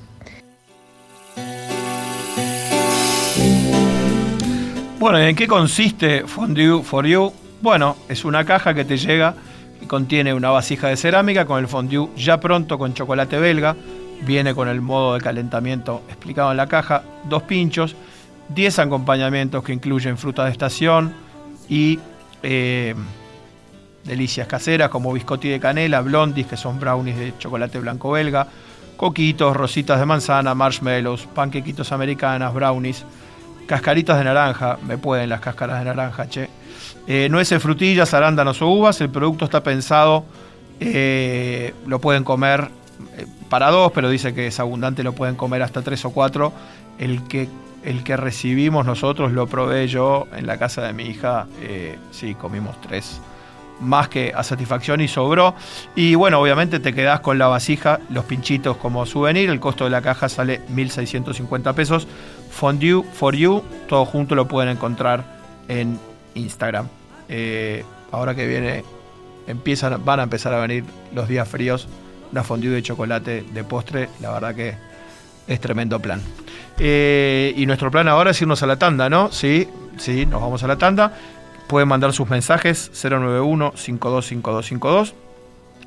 Bueno, 5.00 5.18
¿en 5.18 5.36
qué 5.36 5.48
consiste 5.48 6.28
Fondue 6.28 6.84
for 6.84 7.08
You? 7.08 7.34
Bueno, 7.60 7.96
es 8.08 8.24
una 8.24 8.46
caja 8.46 8.76
que 8.76 8.86
te 8.86 8.98
llega 8.98 9.34
y 9.82 9.88
contiene 9.88 10.32
una 10.32 10.52
vasija 10.52 10.90
de 10.90 10.96
cerámica 10.96 11.46
con 11.46 11.58
el 11.58 11.68
fondue 11.68 12.10
ya 12.16 12.40
pronto 12.40 12.78
con 12.78 12.94
chocolate 12.94 13.40
belga, 13.40 13.76
viene 14.26 14.54
con 14.54 14.68
el 14.68 14.82
modo 14.82 15.14
de 15.14 15.22
calentamiento 15.22 16.04
explicado 16.10 16.52
en 16.52 16.58
la 16.58 16.68
caja, 16.68 17.04
dos 17.28 17.44
pinchos, 17.44 17.96
10 18.50 18.80
acompañamientos 18.80 19.64
que 19.64 19.74
incluyen 19.74 20.18
fruta 20.18 20.46
de 20.46 20.52
estación 20.52 21.14
y 21.68 22.00
eh, 22.42 22.96
delicias 24.04 24.48
caseras 24.48 24.90
como 24.90 25.14
biscotti 25.14 25.50
de 25.50 25.60
canela, 25.60 26.02
blondis, 26.02 26.48
que 26.48 26.58
son 26.58 26.80
brownies 26.80 27.18
de 27.18 27.34
chocolate 27.38 27.80
blanco 27.80 28.12
belga, 28.12 28.48
coquitos, 28.98 29.56
rositas 29.56 30.00
de 30.00 30.06
manzana, 30.06 30.56
marshmallows, 30.56 31.28
panquequitos 31.34 31.92
americanas, 31.92 32.54
brownies, 32.54 33.06
cascaritas 33.68 34.18
de 34.18 34.24
naranja, 34.24 34.78
me 34.86 34.98
pueden 34.98 35.30
las 35.30 35.42
cáscaras 35.42 35.80
de 35.80 35.86
naranja, 35.86 36.28
che. 36.28 36.50
Eh, 37.08 37.28
nueces, 37.30 37.62
frutillas, 37.62 38.14
arándanos 38.14 38.62
o 38.62 38.68
uvas, 38.68 39.00
el 39.02 39.10
producto 39.10 39.46
está 39.46 39.64
pensado, 39.64 40.26
eh, 40.80 41.74
lo 41.86 42.00
pueden 42.00 42.24
comer 42.24 42.70
para 43.50 43.72
dos, 43.72 43.92
pero 43.92 44.10
dice 44.10 44.34
que 44.34 44.48
es 44.48 44.60
abundante, 44.60 45.04
lo 45.04 45.14
pueden 45.14 45.36
comer 45.36 45.64
hasta 45.64 45.82
tres 45.82 46.06
o 46.06 46.12
cuatro. 46.12 46.54
El 46.98 47.24
que 47.24 47.48
el 47.84 48.04
que 48.04 48.18
recibimos 48.18 48.86
nosotros 48.86 49.32
lo 49.32 49.48
probé 49.48 49.88
yo 49.88 50.28
en 50.36 50.46
la 50.46 50.58
casa 50.58 50.82
de 50.82 50.94
mi 50.94 51.04
hija. 51.04 51.48
Eh, 51.62 51.98
sí, 52.12 52.36
comimos 52.36 52.80
tres. 52.82 53.22
Más 53.80 54.10
que 54.10 54.34
a 54.36 54.44
satisfacción 54.44 55.00
y 55.00 55.08
sobró. 55.08 55.56
Y 55.96 56.16
bueno, 56.16 56.40
obviamente 56.42 56.80
te 56.80 56.94
quedás 56.94 57.22
con 57.22 57.38
la 57.38 57.48
vasija, 57.48 58.02
los 58.10 58.26
pinchitos 58.26 58.76
como 58.78 59.06
souvenir. 59.06 59.50
El 59.50 59.60
costo 59.60 59.86
de 59.86 59.90
la 59.90 60.02
caja 60.02 60.28
sale 60.28 60.62
1.650 60.68 61.74
pesos. 61.74 62.08
Fondue 62.52 63.04
for 63.14 63.36
you, 63.36 63.64
todo 63.88 64.06
junto 64.06 64.36
lo 64.36 64.48
pueden 64.48 64.70
encontrar 64.70 65.24
en 65.70 65.98
Instagram. 66.36 66.88
Eh, 67.30 67.86
ahora 68.12 68.36
que 68.36 68.46
viene, 68.48 68.84
empiezan, 69.48 70.04
van 70.04 70.20
a 70.20 70.24
empezar 70.24 70.54
a 70.54 70.60
venir 70.60 70.84
los 71.14 71.30
días 71.30 71.48
fríos. 71.48 71.88
Una 72.32 72.44
fondue 72.44 72.70
de 72.70 72.84
chocolate 72.84 73.44
de 73.54 73.64
postre, 73.64 74.10
la 74.22 74.32
verdad 74.32 74.56
que 74.56 74.76
es 75.48 75.60
tremendo 75.60 76.00
plan. 76.00 76.22
Eh, 76.78 77.54
y 77.58 77.66
nuestro 77.66 77.90
plan 77.92 78.08
ahora 78.08 78.32
es 78.32 78.42
irnos 78.42 78.64
a 78.64 78.68
la 78.68 78.78
tanda, 78.78 79.10
¿no? 79.10 79.32
Sí, 79.32 79.68
sí, 79.98 80.26
nos 80.26 80.42
vamos 80.42 80.64
a 80.64 80.68
la 80.68 80.78
tanda. 80.78 81.14
Pueden 81.68 81.88
mandar 81.88 82.14
sus 82.14 82.30
mensajes 82.30 82.92
091-525252. 82.94 85.14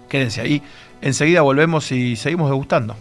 Quédense 0.09 0.41
ahí. 0.41 0.63
Enseguida 1.01 1.43
volvemos 1.43 1.93
y 1.93 2.17
seguimos 2.17 2.51
degustando. 2.51 2.97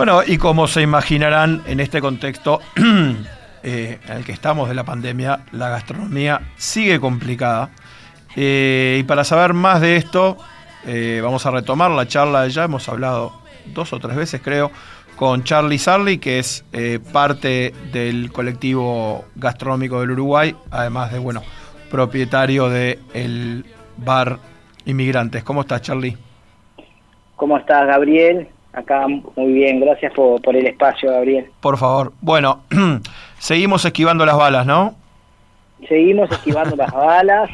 Bueno, 0.00 0.22
y 0.26 0.38
como 0.38 0.66
se 0.66 0.80
imaginarán 0.80 1.60
en 1.66 1.78
este 1.78 2.00
contexto 2.00 2.58
eh, 3.62 3.98
en 4.08 4.16
el 4.16 4.24
que 4.24 4.32
estamos 4.32 4.66
de 4.66 4.74
la 4.74 4.82
pandemia, 4.82 5.40
la 5.52 5.68
gastronomía 5.68 6.40
sigue 6.56 6.98
complicada. 6.98 7.68
Eh, 8.34 8.96
y 8.98 9.02
para 9.02 9.24
saber 9.24 9.52
más 9.52 9.82
de 9.82 9.96
esto, 9.96 10.38
eh, 10.86 11.20
vamos 11.22 11.44
a 11.44 11.50
retomar 11.50 11.90
la 11.90 12.08
charla 12.08 12.48
ya 12.48 12.64
hemos 12.64 12.88
hablado 12.88 13.42
dos 13.66 13.92
o 13.92 13.98
tres 13.98 14.16
veces 14.16 14.40
creo, 14.42 14.70
con 15.16 15.44
Charlie 15.44 15.76
Sarli, 15.76 16.16
que 16.16 16.38
es 16.38 16.64
parte 17.12 17.74
del 17.92 18.32
colectivo 18.32 19.26
gastronómico 19.34 20.00
del 20.00 20.12
Uruguay, 20.12 20.56
además 20.70 21.12
de, 21.12 21.18
bueno, 21.18 21.42
propietario 21.90 22.70
del 22.70 23.66
bar 23.98 24.38
Inmigrantes. 24.86 25.44
¿Cómo 25.44 25.60
estás, 25.60 25.82
Charlie? 25.82 26.16
¿Cómo 27.36 27.58
estás, 27.58 27.86
Gabriel? 27.86 28.48
Acá 28.72 29.06
muy 29.08 29.52
bien, 29.52 29.80
gracias 29.80 30.12
por, 30.12 30.40
el 30.56 30.66
espacio, 30.66 31.10
Gabriel. 31.10 31.50
Por 31.60 31.76
favor. 31.76 32.12
Bueno, 32.20 32.60
seguimos 33.38 33.84
esquivando 33.84 34.24
las 34.24 34.36
balas, 34.36 34.64
¿no? 34.64 34.94
Seguimos 35.88 36.30
esquivando 36.30 36.76
las 36.76 36.92
balas, 36.92 37.50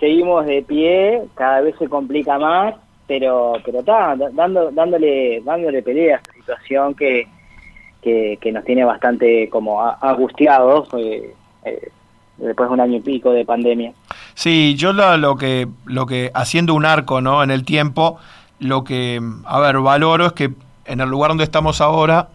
seguimos 0.00 0.46
de 0.46 0.62
pie, 0.62 1.22
cada 1.34 1.60
vez 1.60 1.74
se 1.78 1.88
complica 1.88 2.38
más, 2.38 2.74
pero 3.06 3.54
pero 3.64 3.80
está 3.80 4.16
dando, 4.32 4.70
dándole 4.70 5.42
dándole 5.44 5.82
pelea 5.82 6.16
a 6.16 6.18
esta 6.18 6.32
situación 6.32 6.94
que, 6.94 7.26
que, 8.00 8.52
nos 8.52 8.64
tiene 8.64 8.84
bastante 8.84 9.50
como 9.50 9.82
angustiados 10.00 10.88
eh, 10.96 11.34
eh, 11.64 11.88
después 12.38 12.70
de 12.70 12.72
un 12.72 12.80
año 12.80 12.96
y 12.96 13.00
pico 13.00 13.32
de 13.32 13.44
pandemia. 13.44 13.92
Sí, 14.32 14.76
yo 14.76 14.94
lo, 14.94 15.18
lo 15.18 15.36
que 15.36 15.68
lo 15.84 16.06
que 16.06 16.30
haciendo 16.32 16.72
un 16.72 16.86
arco, 16.86 17.20
¿no? 17.20 17.42
En 17.42 17.50
el 17.50 17.66
tiempo 17.66 18.18
lo 18.58 18.84
que, 18.84 19.20
a 19.44 19.58
ver, 19.60 19.78
valoro 19.80 20.26
es 20.26 20.32
que 20.32 20.52
en 20.84 21.00
el 21.00 21.08
lugar 21.08 21.30
donde 21.30 21.44
estamos 21.44 21.80
ahora, 21.80 22.28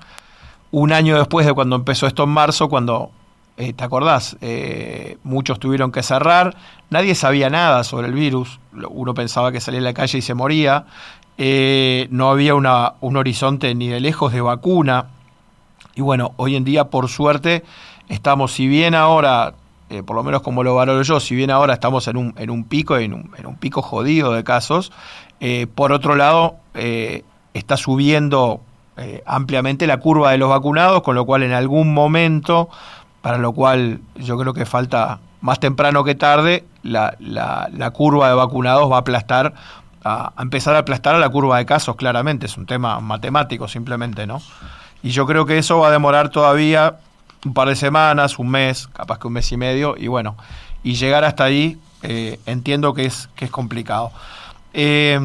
un 0.72 0.92
año 0.92 1.18
después 1.18 1.46
de 1.46 1.54
cuando 1.54 1.76
empezó 1.76 2.08
esto 2.08 2.24
en 2.24 2.30
marzo, 2.30 2.70
cuando 2.70 3.12
eh, 3.58 3.74
¿te 3.74 3.84
acordás? 3.84 4.38
muchos 5.24 5.60
tuvieron 5.60 5.92
que 5.92 6.02
cerrar, 6.04 6.56
nadie 6.90 7.16
sabía 7.16 7.50
nada 7.50 7.84
sobre 7.84 8.08
el 8.08 8.14
virus, 8.14 8.60
uno 8.90 9.14
pensaba 9.14 9.52
que 9.52 9.60
salía 9.60 9.80
a 9.80 9.84
la 9.84 9.94
calle 9.94 10.18
y 10.18 10.22
se 10.22 10.34
moría, 10.34 10.86
no 11.38 12.30
había 12.30 12.56
una, 12.56 12.94
un 13.02 13.18
horizonte 13.18 13.74
ni 13.76 13.88
de 13.88 14.00
lejos 14.00 14.34
de 14.34 14.42
vacuna, 14.42 15.08
y 15.96 16.02
bueno, 16.02 16.34
hoy 16.38 16.56
en 16.56 16.64
día, 16.64 16.86
por 16.86 17.08
suerte, 17.08 17.64
estamos, 18.10 18.54
si 18.54 18.68
bien 18.68 18.96
ahora 18.96 19.54
eh, 19.94 20.02
por 20.02 20.16
lo 20.16 20.24
menos 20.24 20.42
como 20.42 20.64
lo 20.64 20.74
valoro 20.74 21.04
yo, 21.04 21.20
si 21.20 21.36
bien 21.36 21.52
ahora 21.52 21.76
estamos 21.76 22.08
en 22.08 22.18
un, 22.18 22.34
en 22.38 22.50
un 22.50 22.64
pico, 22.64 22.98
en 22.98 23.14
un, 23.14 23.30
en 23.38 23.46
un 23.46 23.58
pico 23.58 23.84
jodido 23.84 24.34
de 24.34 24.44
casos, 24.44 24.92
eh, 25.40 25.68
por 25.68 25.92
otro 25.92 26.16
lado, 26.16 26.56
eh, 26.74 27.24
está 27.54 27.78
subiendo 27.78 28.62
ampliamente 29.26 29.88
la 29.88 29.98
curva 29.98 30.32
de 30.32 30.38
los 30.38 30.50
vacunados, 30.50 31.02
con 31.02 31.16
lo 31.16 31.26
cual 31.26 31.42
en 31.42 31.52
algún 31.52 31.94
momento, 31.94 32.70
para 33.22 33.40
lo 33.40 33.52
cual 33.52 34.02
yo 34.16 34.38
creo 34.38 34.54
que 34.54 34.66
falta 34.66 35.20
más 35.42 35.60
temprano 35.60 36.04
que 36.04 36.14
tarde, 36.14 36.64
la, 36.84 37.16
la, 37.20 37.92
curva 37.92 38.30
de 38.30 38.36
vacunados 38.36 38.92
va 38.92 38.98
a 38.98 39.00
aplastar, 39.00 39.54
a, 40.04 40.34
empezar 40.40 40.76
a 40.76 40.80
aplastar 40.80 41.16
a 41.16 41.20
la 41.20 41.30
curva 41.30 41.58
de 41.58 41.66
casos, 41.66 41.96
claramente, 41.96 42.46
es 42.46 42.56
un 42.56 42.68
tema 42.68 43.00
matemático 43.00 43.68
simplemente, 43.68 44.28
¿no? 44.28 44.42
Y 45.02 45.10
yo 45.10 45.26
creo 45.26 45.46
que 45.48 45.58
eso 45.58 45.80
va 45.80 45.88
a 45.88 45.92
demorar 45.92 46.30
todavía 46.30 46.98
un 47.46 47.54
par 47.54 47.68
de 47.68 47.76
semanas, 47.76 48.40
un 48.40 48.50
mes, 48.50 48.88
capaz 48.88 49.20
que 49.20 49.28
un 49.28 49.34
mes 49.34 49.52
y 49.52 49.58
medio, 49.58 49.96
y 49.98 50.08
bueno, 50.08 50.36
y 50.84 50.96
llegar 50.96 51.24
hasta 51.24 51.46
ahí 51.46 51.78
eh, 52.02 52.40
entiendo 52.46 52.94
que 52.94 53.06
es, 53.06 53.30
que 53.36 53.46
es 53.46 53.52
complicado. 53.52 54.12
Eh, 54.74 55.20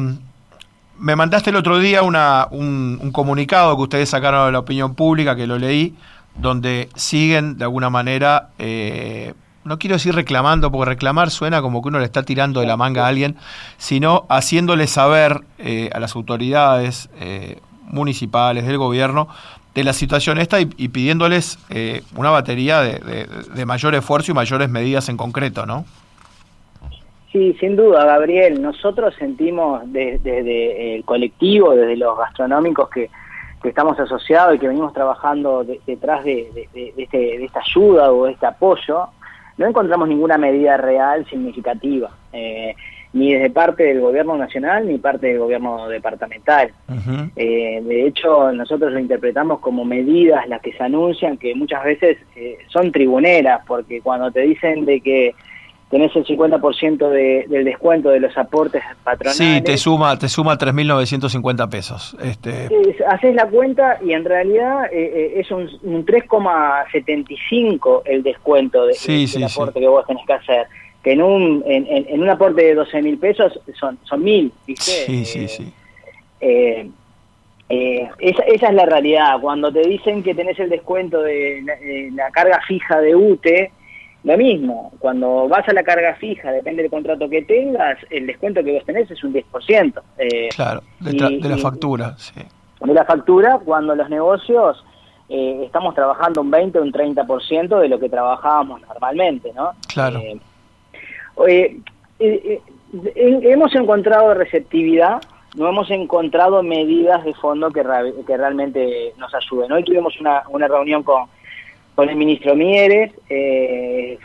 me 0.97 1.15
mandaste 1.15 1.49
el 1.49 1.55
otro 1.55 1.79
día 1.79 2.03
una, 2.03 2.47
un, 2.51 3.11
comunicado 3.11 3.75
que 3.75 3.83
ustedes 3.83 4.09
sacaron 4.09 4.47
de 4.47 4.51
la 4.53 4.59
opinión 4.59 4.95
pública, 4.95 5.35
que 5.35 5.47
lo 5.47 5.57
leí, 5.57 5.95
donde 6.35 6.89
siguen 6.95 7.57
de 7.57 7.65
alguna 7.65 7.89
manera, 7.89 8.49
eh, 8.59 9.33
no 9.63 9.79
quiero 9.79 9.95
decir 9.95 10.15
reclamando, 10.15 10.71
porque 10.71 10.89
reclamar 10.89 11.31
suena 11.31 11.61
como 11.61 11.81
que 11.81 11.89
uno 11.89 11.99
le 11.99 12.05
está 12.05 12.23
tirando 12.23 12.59
de 12.61 12.67
la 12.67 12.77
manga 12.77 13.05
a 13.05 13.07
alguien, 13.07 13.37
sino 13.77 14.25
haciéndole 14.29 14.87
saber 14.87 15.41
a 15.93 15.99
las 15.99 16.15
autoridades 16.15 17.09
municipales 17.89 18.65
del 18.65 18.77
gobierno 18.77 19.27
de 19.75 19.83
la 19.83 19.93
situación 19.93 20.39
esta 20.39 20.59
y, 20.59 20.65
pidiéndoles 20.65 21.59
eh, 21.69 22.01
una 22.15 22.31
batería 22.31 22.81
de, 22.81 23.65
mayor 23.65 23.95
esfuerzo 23.95 24.31
y 24.31 24.35
mayores 24.35 24.69
medidas 24.69 25.09
en 25.09 25.17
concreto, 25.17 25.65
¿no? 25.65 25.85
Sí, 27.31 27.55
sin 27.59 27.75
duda, 27.75 28.03
Gabriel. 28.05 28.61
Nosotros 28.61 29.13
sentimos 29.19 29.81
desde 29.85 30.95
el 30.95 31.05
colectivo, 31.05 31.75
desde 31.75 31.95
los 31.95 32.17
gastronómicos 32.17 32.89
que, 32.89 33.09
estamos 33.63 33.99
asociados 33.99 34.55
y 34.55 34.59
que 34.59 34.69
venimos 34.69 34.93
trabajando 34.93 35.65
detrás 35.85 36.25
este, 36.25 36.93
de, 36.95 37.45
esta 37.45 37.59
ayuda 37.59 38.11
o 38.11 38.25
de 38.25 38.31
este 38.31 38.45
apoyo, 38.45 39.09
no 39.57 39.67
encontramos 39.67 40.07
ninguna 40.07 40.37
medida 40.37 40.77
real 40.77 41.25
significativa. 41.29 42.09
Eh, 42.31 42.73
ni 43.11 43.33
desde 43.33 43.49
parte 43.49 43.83
del 43.83 44.01
gobierno 44.01 44.37
nacional 44.37 44.87
ni 44.87 44.97
parte 44.97 45.27
del 45.27 45.39
gobierno 45.39 45.87
departamental. 45.87 46.71
Eh, 47.35 47.81
de 47.83 48.07
hecho, 48.07 48.51
nosotros 48.51 48.91
lo 48.91 48.99
interpretamos 48.99 49.59
como 49.59 49.83
medidas 49.83 50.47
las 50.47 50.61
que 50.61 50.73
se 50.73 50.83
anuncian 50.83 51.37
que 51.37 51.55
muchas 51.55 51.83
veces 51.83 52.17
eh, 52.35 52.59
son 52.67 52.91
tribuneras, 52.91 53.61
porque 53.65 54.01
cuando 54.01 54.31
te 54.31 54.41
dicen 54.41 54.85
de 54.85 55.01
que 55.01 55.33
tenés 55.89 56.15
el 56.15 56.23
50% 56.23 57.09
de, 57.09 57.45
del 57.49 57.65
descuento 57.65 58.09
de 58.09 58.19
los 58.19 58.37
aportes 58.37 58.83
patronales. 59.03 59.37
Sí, 59.37 59.59
te 59.63 59.75
suma, 59.77 60.19
te 60.19 60.29
suma 60.29 60.55
3.950 60.55 61.67
pesos. 61.67 62.15
Este... 62.21 62.69
haces 63.07 63.33
la 63.33 63.47
cuenta 63.47 63.97
y 64.05 64.13
en 64.13 64.23
realidad 64.23 64.85
eh, 64.91 65.33
es 65.37 65.49
un, 65.49 65.67
3,75 66.05 68.03
el 68.05 68.21
descuento 68.21 68.85
de, 68.85 68.93
del 68.93 69.43
aporte 69.45 69.79
que 69.79 69.87
vos 69.87 70.05
tenés 70.05 70.27
que 70.27 70.33
hacer 70.33 70.67
que 71.03 71.13
en 71.13 71.21
un, 71.21 71.63
en, 71.65 71.85
en 71.87 72.21
un 72.21 72.29
aporte 72.29 72.63
de 72.63 72.75
12 72.75 73.01
mil 73.01 73.17
pesos 73.17 73.59
son, 73.79 73.97
son 74.03 74.23
mil, 74.23 74.51
¿viste? 74.67 75.05
Sí, 75.05 75.25
sí, 75.25 75.47
sí. 75.47 75.73
Eh, 76.41 76.89
eh, 77.69 78.09
esa, 78.19 78.43
esa, 78.43 78.67
es 78.69 78.73
la 78.73 78.85
realidad. 78.85 79.39
Cuando 79.39 79.71
te 79.71 79.81
dicen 79.87 80.23
que 80.23 80.33
tenés 80.33 80.59
el 80.59 80.69
descuento 80.69 81.21
de 81.21 81.63
la, 82.13 82.31
carga 82.31 82.59
fija 82.67 82.99
de 82.99 83.15
UTE, 83.15 83.71
lo 84.23 84.37
mismo. 84.37 84.91
Cuando 84.99 85.47
vas 85.47 85.67
a 85.69 85.73
la 85.73 85.83
carga 85.83 86.15
fija, 86.15 86.51
depende 86.51 86.81
del 86.81 86.91
contrato 86.91 87.29
que 87.29 87.43
tengas, 87.43 87.97
el 88.09 88.27
descuento 88.27 88.63
que 88.63 88.73
vos 88.73 88.85
tenés 88.85 89.09
es 89.09 89.23
un 89.23 89.33
10%. 89.33 90.01
Eh, 90.17 90.49
claro, 90.55 90.81
de, 90.99 91.13
la 91.13 91.57
factura, 91.57 92.17
sí. 92.17 92.41
De 92.81 92.93
la 92.93 93.05
factura, 93.05 93.59
cuando 93.63 93.95
los 93.95 94.09
negocios 94.09 94.83
eh, 95.29 95.61
estamos 95.65 95.93
trabajando 95.93 96.41
un 96.41 96.49
20 96.49 96.79
o 96.79 96.81
un 96.81 96.91
30% 96.91 97.79
de 97.79 97.87
lo 97.87 97.99
que 97.99 98.09
trabajábamos 98.09 98.81
normalmente, 98.81 99.53
¿no? 99.53 99.71
Claro. 99.87 100.19
Eh, 100.19 100.39
eh, 101.47 101.77
eh, 102.19 102.61
hemos 103.15 103.73
encontrado 103.75 104.33
receptividad, 104.33 105.21
no 105.55 105.69
hemos 105.69 105.89
encontrado 105.91 106.63
medidas 106.63 107.23
de 107.23 107.33
fondo 107.33 107.71
que, 107.71 107.83
que 108.25 108.37
realmente 108.37 109.13
nos 109.17 109.33
ayuden. 109.33 109.71
Hoy 109.71 109.83
tuvimos 109.83 110.19
una, 110.19 110.43
una 110.49 110.67
reunión 110.67 111.03
con, 111.03 111.25
con 111.95 112.09
el 112.09 112.15
ministro 112.15 112.55
Mieres, 112.55 113.11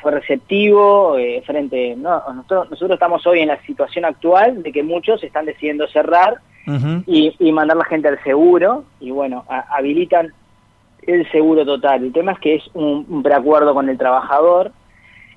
fue 0.00 0.12
receptivo 0.12 1.16
frente... 1.44 1.96
No, 1.96 2.22
nosotros, 2.34 2.70
nosotros, 2.70 2.96
estamos 2.96 3.26
hoy 3.26 3.40
en 3.40 3.48
la 3.48 3.60
situación 3.62 4.04
actual 4.04 4.62
de 4.62 4.70
que 4.70 4.82
muchos 4.82 5.22
están 5.24 5.46
decidiendo 5.46 5.86
cerrar 5.88 6.38
y, 7.06 7.34
y, 7.38 7.52
mandar 7.52 7.76
la 7.76 7.84
gente 7.84 8.08
al 8.08 8.22
seguro 8.22 8.84
y 9.00 9.10
bueno, 9.10 9.44
habilitan 9.48 10.32
el 11.06 11.30
seguro 11.30 11.64
total. 11.64 12.04
El 12.04 12.12
tema 12.12 12.32
es 12.32 12.38
que 12.38 12.54
es 12.56 12.64
un, 12.74 13.06
un 13.08 13.22
preacuerdo 13.22 13.74
con 13.74 13.88
el 13.88 13.98
trabajador 13.98 14.72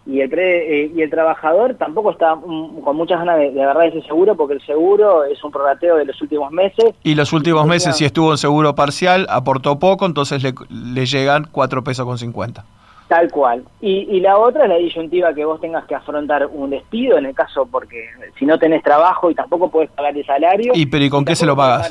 y 0.08 0.22
el, 0.22 0.34
eh, 0.38 0.92
y 0.96 1.02
el 1.02 1.10
trabajador 1.10 1.76
tampoco 1.76 2.12
está 2.12 2.36
mm, 2.36 2.82
con 2.82 2.96
muchas 2.96 3.20
ganas 3.20 3.38
de, 3.40 3.62
agarrar 3.62 3.88
ese 3.88 4.02
seguro 4.04 4.36
porque 4.36 4.54
el 4.54 4.62
seguro 4.66 5.26
es 5.26 5.44
un 5.44 5.52
prorrateo 5.52 5.98
de 5.98 6.06
los 6.06 6.22
últimos 6.22 6.52
meses. 6.52 6.96
Y 7.04 7.16
los 7.16 7.34
últimos 7.34 7.68
meses, 7.68 7.98
si 7.98 8.06
estuvo 8.06 8.32
en 8.32 8.38
seguro 8.38 8.74
parcial, 8.74 9.28
aportó 9.30 9.80
poco, 9.80 10.06
entonces 10.06 10.42
le, 10.42 10.54
le 10.70 11.06
llegan 11.06 11.48
4 11.52 11.84
pesos 11.84 12.06
con 12.06 12.18
50. 12.18 12.64
Tal 13.08 13.32
cual. 13.32 13.64
Y, 13.80 14.08
y 14.10 14.20
la 14.20 14.38
otra 14.38 14.64
es 14.64 14.70
la 14.70 14.76
disyuntiva 14.76 15.34
que 15.34 15.46
vos 15.46 15.62
tengas 15.62 15.86
que 15.86 15.96
afrontar 15.96 16.46
un 16.48 16.70
despido, 16.70 17.18
en 17.18 17.26
el 17.26 17.34
caso 17.34 17.66
porque 17.66 18.06
si 18.38 18.46
no 18.46 18.60
tenés 18.60 18.84
trabajo 18.84 19.32
y 19.32 19.36
tampoco 19.36 19.70
puedes 19.70 19.90
pagar 19.92 20.16
el 20.16 20.26
salario. 20.26 20.74
¿Y 20.76 20.86
pero 20.88 21.06
¿y 21.06 21.10
con 21.10 21.24
qué 21.24 21.36
se 21.36 21.46
lo 21.46 21.56
pagas? 21.56 21.90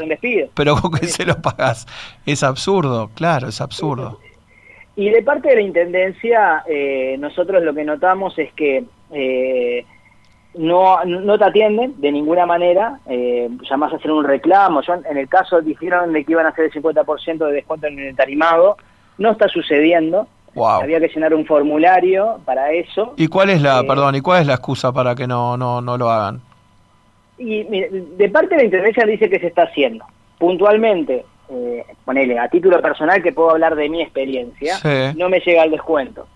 Pero 0.55 0.77
¿con 0.77 0.93
qué 0.93 1.07
se 1.07 1.25
lo 1.25 1.41
pagas? 1.41 1.87
Es 2.27 2.43
absurdo, 2.43 3.11
claro, 3.15 3.49
es 3.49 3.61
absurdo. 3.63 4.19
Y 4.97 5.11
de 5.11 5.23
parte 5.23 5.51
de 5.51 5.57
la 5.57 5.61
Intendencia, 5.61 6.65
eh, 6.67 7.17
nosotros 7.19 7.63
lo 7.63 7.75
que 7.75 7.85
notamos 7.85 8.39
es 8.39 8.51
que 8.55 8.85
eh, 9.13 9.85
no, 10.55 11.05
no 11.05 11.39
te 11.39 11.45
atienden 11.45 12.01
de 12.01 12.11
ninguna 12.11 12.47
manera, 12.47 12.99
eh, 13.07 13.49
llamás 13.69 13.93
a 13.93 13.97
hacer 13.97 14.11
un 14.11 14.25
reclamo, 14.25 14.81
yo 14.81 14.95
en 14.95 15.19
el 15.19 15.29
caso 15.29 15.61
dijeron 15.61 16.15
de 16.15 16.25
que 16.25 16.33
iban 16.33 16.47
a 16.47 16.49
hacer 16.49 16.65
el 16.65 16.73
50% 16.73 17.47
de 17.47 17.53
descuento 17.53 17.87
en 17.89 17.99
el 17.99 18.17
tarimado, 18.17 18.79
no 19.19 19.33
está 19.33 19.49
sucediendo, 19.49 20.29
había 20.65 20.99
que 20.99 21.09
llenar 21.09 21.35
un 21.35 21.45
formulario 21.45 22.41
para 22.47 22.73
eso. 22.73 23.13
¿Y 23.19 23.29
cuál 23.29 23.51
es 23.51 23.61
la, 23.61 23.83
perdón, 23.85 24.15
y 24.15 24.23
cuál 24.23 24.41
es 24.41 24.47
la 24.47 24.55
excusa 24.55 24.93
para 24.93 25.15
que 25.15 25.27
no, 25.27 25.59
no, 25.59 25.83
no 25.83 25.99
lo 25.99 26.09
hagan? 26.09 26.41
Y 27.39 27.65
de 27.65 28.29
parte 28.31 28.55
de 28.55 28.63
la 28.63 28.65
Intendencia 28.65 29.05
dice 29.05 29.29
que 29.29 29.39
se 29.39 29.49
está 29.49 29.65
haciendo. 29.65 30.07
Puntualmente, 30.39 31.27
eh, 31.49 31.85
ponele, 32.05 32.39
a 32.39 32.49
título 32.49 32.81
personal 32.81 33.23
que 33.23 33.33
puedo 33.33 33.51
hablar 33.51 33.77
de 33.77 33.89
mi 33.89 34.03
experiencia, 34.03 34.79
no 35.17 35.29
me 35.29 35.41
llega 35.41 35.65
el 35.65 35.71
descuento. 35.71 36.27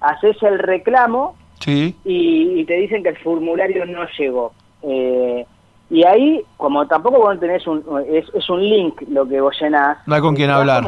Haces 0.00 0.42
el 0.42 0.58
reclamo 0.58 1.36
y, 1.66 2.64
te 2.64 2.74
dicen 2.74 3.02
que 3.02 3.10
el 3.10 3.18
formulario 3.18 3.86
no 3.86 4.06
llegó. 4.18 4.52
Eh, 4.82 5.46
y 5.90 6.04
ahí, 6.04 6.42
como 6.56 6.86
tampoco 6.86 7.18
vos 7.18 7.38
tenés 7.38 7.66
un, 7.66 7.84
es, 8.08 8.50
un 8.50 8.62
link 8.62 9.02
lo 9.08 9.28
que 9.28 9.40
vos 9.40 9.56
llenás. 9.60 9.98
No 10.06 10.14
hay 10.14 10.20
con 10.20 10.34
quién 10.34 10.50
hablar. 10.50 10.84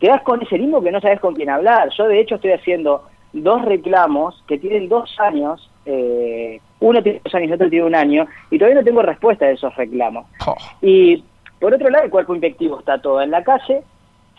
quedás 0.00 0.22
con 0.22 0.42
ese 0.42 0.58
limbo 0.58 0.82
que 0.82 0.90
no 0.90 1.00
sabes 1.00 1.20
con 1.20 1.34
quién 1.34 1.50
hablar. 1.50 1.90
Yo 1.96 2.08
de 2.08 2.20
hecho 2.20 2.36
estoy 2.36 2.52
haciendo 2.52 3.04
dos 3.32 3.64
reclamos 3.64 4.42
que 4.46 4.58
tienen 4.58 4.88
dos 4.88 5.18
años, 5.20 5.70
eh, 5.86 6.60
uno 6.80 7.02
tiene 7.02 7.20
dos 7.24 7.34
años 7.34 7.50
y 7.50 7.52
otro 7.52 7.70
tiene 7.70 7.86
un 7.86 7.94
año, 7.94 8.26
y 8.50 8.58
todavía 8.58 8.80
no 8.80 8.84
tengo 8.84 9.02
respuesta 9.02 9.46
de 9.46 9.52
esos 9.52 9.74
reclamos. 9.76 10.26
Oh. 10.46 10.56
Y 10.80 11.24
por 11.62 11.72
otro 11.72 11.88
lado, 11.90 12.04
el 12.04 12.10
cuerpo 12.10 12.34
infectivo 12.34 12.80
está 12.80 12.98
todo 12.98 13.22
en 13.22 13.30
la 13.30 13.44
calle, 13.44 13.84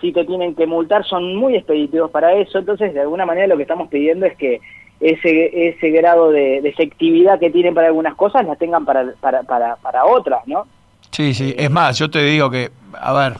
si 0.01 0.11
te 0.11 0.25
tienen 0.25 0.55
que 0.55 0.67
multar 0.67 1.05
son 1.05 1.37
muy 1.37 1.55
expeditivos 1.55 2.11
para 2.11 2.33
eso, 2.33 2.59
entonces 2.59 2.93
de 2.93 2.99
alguna 2.99 3.25
manera 3.25 3.47
lo 3.47 3.55
que 3.55 3.61
estamos 3.61 3.87
pidiendo 3.87 4.25
es 4.25 4.35
que 4.35 4.59
ese, 4.99 5.69
ese 5.69 5.89
grado 5.91 6.31
de, 6.31 6.57
efectividad 6.57 7.39
que 7.39 7.49
tienen 7.49 7.73
para 7.73 7.87
algunas 7.87 8.15
cosas 8.15 8.45
la 8.45 8.57
tengan 8.57 8.83
para, 8.83 9.13
para, 9.21 9.43
para, 9.43 9.77
para 9.77 10.05
otras, 10.05 10.45
¿no? 10.47 10.67
Sí, 11.11 11.33
sí, 11.33 11.55
es 11.57 11.71
más, 11.71 11.97
yo 11.97 12.09
te 12.09 12.21
digo 12.23 12.49
que, 12.49 12.71
a 12.91 13.13
ver, 13.13 13.33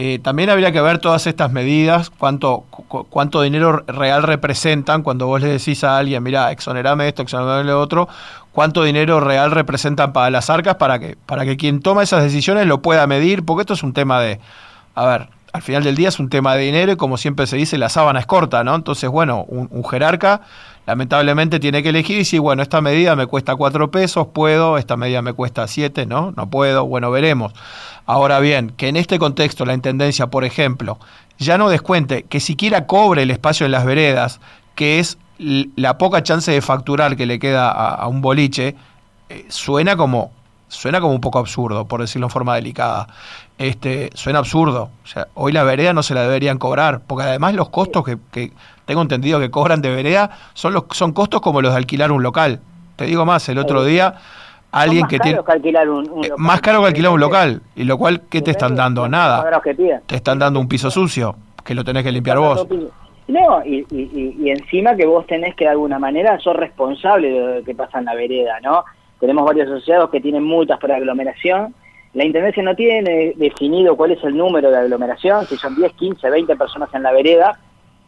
eh, 0.00 0.20
también 0.20 0.48
habría 0.48 0.70
que 0.70 0.80
ver 0.80 0.98
todas 0.98 1.26
estas 1.26 1.50
medidas, 1.50 2.10
cuánto, 2.10 2.60
cuánto 3.10 3.42
dinero 3.42 3.82
real 3.88 4.22
representan 4.22 5.02
cuando 5.02 5.26
vos 5.26 5.40
le 5.40 5.48
decís 5.48 5.82
a 5.82 5.98
alguien, 5.98 6.22
mira, 6.22 6.52
exonerame 6.52 7.08
esto, 7.08 7.22
exonerame 7.22 7.64
lo 7.64 7.80
otro, 7.80 8.08
cuánto 8.52 8.84
dinero 8.84 9.18
real 9.18 9.50
representan 9.50 10.12
para 10.12 10.30
las 10.30 10.50
arcas 10.50 10.76
para 10.76 11.00
que, 11.00 11.16
para 11.26 11.44
que 11.44 11.56
quien 11.56 11.80
toma 11.80 12.04
esas 12.04 12.22
decisiones 12.22 12.68
lo 12.68 12.80
pueda 12.80 13.08
medir, 13.08 13.44
porque 13.44 13.62
esto 13.62 13.74
es 13.74 13.82
un 13.82 13.92
tema 13.92 14.20
de, 14.20 14.38
a 14.94 15.04
ver, 15.04 15.30
al 15.52 15.62
final 15.62 15.82
del 15.82 15.96
día 15.96 16.10
es 16.10 16.20
un 16.20 16.28
tema 16.28 16.54
de 16.54 16.62
dinero 16.62 16.92
y 16.92 16.96
como 16.96 17.16
siempre 17.16 17.48
se 17.48 17.56
dice, 17.56 17.76
la 17.76 17.88
sábana 17.88 18.20
es 18.20 18.26
corta, 18.26 18.62
¿no? 18.62 18.76
Entonces, 18.76 19.10
bueno, 19.10 19.46
un, 19.48 19.82
jerarca 19.82 20.42
lamentablemente 20.88 21.60
tiene 21.60 21.82
que 21.82 21.90
elegir 21.90 22.18
y 22.20 22.24
si, 22.24 22.38
bueno, 22.38 22.62
esta 22.62 22.80
medida 22.80 23.14
me 23.14 23.26
cuesta 23.26 23.54
cuatro 23.56 23.90
pesos, 23.90 24.28
puedo, 24.28 24.78
esta 24.78 24.96
medida 24.96 25.20
me 25.20 25.34
cuesta 25.34 25.68
siete, 25.68 26.06
¿no? 26.06 26.32
No 26.34 26.48
puedo, 26.48 26.86
bueno, 26.86 27.10
veremos. 27.10 27.52
Ahora 28.06 28.40
bien, 28.40 28.70
que 28.70 28.88
en 28.88 28.96
este 28.96 29.18
contexto 29.18 29.66
la 29.66 29.74
Intendencia, 29.74 30.28
por 30.28 30.46
ejemplo, 30.46 30.98
ya 31.36 31.58
no 31.58 31.68
descuente, 31.68 32.22
que 32.22 32.40
siquiera 32.40 32.86
cobre 32.86 33.24
el 33.24 33.30
espacio 33.30 33.66
en 33.66 33.72
las 33.72 33.84
veredas, 33.84 34.40
que 34.76 34.98
es 34.98 35.18
la 35.38 35.98
poca 35.98 36.22
chance 36.22 36.50
de 36.50 36.62
facturar 36.62 37.18
que 37.18 37.26
le 37.26 37.38
queda 37.38 37.70
a, 37.70 38.08
un 38.08 38.22
boliche, 38.22 38.74
eh, 39.28 39.44
suena 39.50 39.94
como 39.94 40.32
suena 40.68 41.02
como 41.02 41.12
un 41.12 41.20
poco 41.20 41.38
absurdo, 41.38 41.84
por 41.86 42.00
decirlo 42.00 42.28
en 42.28 42.30
forma 42.30 42.54
delicada. 42.54 43.08
Este, 43.58 44.08
suena 44.14 44.38
absurdo. 44.38 44.90
Hoy 45.34 45.52
la 45.52 45.64
vereda 45.64 45.92
no 45.92 46.02
se 46.02 46.14
la 46.14 46.22
deberían 46.22 46.56
cobrar, 46.56 47.00
porque 47.06 47.24
además 47.24 47.52
los 47.52 47.68
costos 47.68 48.04
que, 48.04 48.52
tengo 48.88 49.02
entendido 49.02 49.38
que 49.38 49.50
cobran 49.50 49.82
de 49.82 49.90
vereda 49.90 50.30
son 50.54 50.72
los 50.72 50.84
son 50.92 51.12
costos 51.12 51.42
como 51.42 51.60
los 51.60 51.72
de 51.72 51.76
alquilar 51.76 52.10
un 52.10 52.22
local. 52.22 52.60
Te 52.96 53.04
digo 53.04 53.26
más, 53.26 53.46
el 53.50 53.58
otro 53.58 53.84
día 53.84 54.14
alguien 54.72 55.06
que 55.06 55.18
tiene 55.18 55.40
eh, 55.40 56.30
más 56.38 56.62
caro 56.62 56.80
que 56.80 56.86
alquilar 56.86 57.12
un 57.12 57.20
local. 57.20 57.60
Y 57.76 57.84
lo 57.84 57.98
cual 57.98 58.22
qué 58.30 58.40
te 58.40 58.50
están 58.50 58.74
dando 58.76 59.06
nada. 59.06 59.60
te 60.06 60.16
están 60.16 60.38
dando 60.38 60.58
un 60.58 60.68
piso 60.68 60.90
sucio 60.90 61.36
que 61.62 61.74
lo 61.74 61.84
tenés 61.84 62.02
que 62.02 62.10
limpiar 62.10 62.38
vos. 62.38 62.66
no 63.26 63.62
y, 63.62 63.84
y, 63.90 64.48
encima 64.48 64.96
que 64.96 65.04
vos 65.04 65.26
tenés 65.26 65.54
que 65.54 65.64
de 65.64 65.72
alguna 65.72 65.98
manera 65.98 66.40
sos 66.40 66.56
responsable 66.56 67.28
de 67.28 67.58
lo 67.58 67.64
que 67.64 67.74
pasa 67.74 67.98
en 67.98 68.06
la 68.06 68.14
vereda 68.14 68.58
no 68.62 68.84
tenemos 69.20 69.44
varios 69.44 69.68
asociados 69.68 70.08
que 70.08 70.22
tienen 70.22 70.44
multas 70.44 70.78
por 70.78 70.90
aglomeración. 70.90 71.74
La 72.14 72.24
Intendencia 72.24 72.62
no 72.62 72.74
tiene 72.74 73.34
definido 73.36 73.98
cuál 73.98 74.12
es 74.12 74.24
el 74.24 74.34
número 74.34 74.70
de 74.70 74.78
aglomeración, 74.78 75.44
si 75.44 75.58
son 75.58 75.76
10, 75.76 75.92
15, 75.92 76.30
20 76.30 76.56
personas 76.56 76.88
en 76.94 77.02
la 77.02 77.12
vereda, 77.12 77.58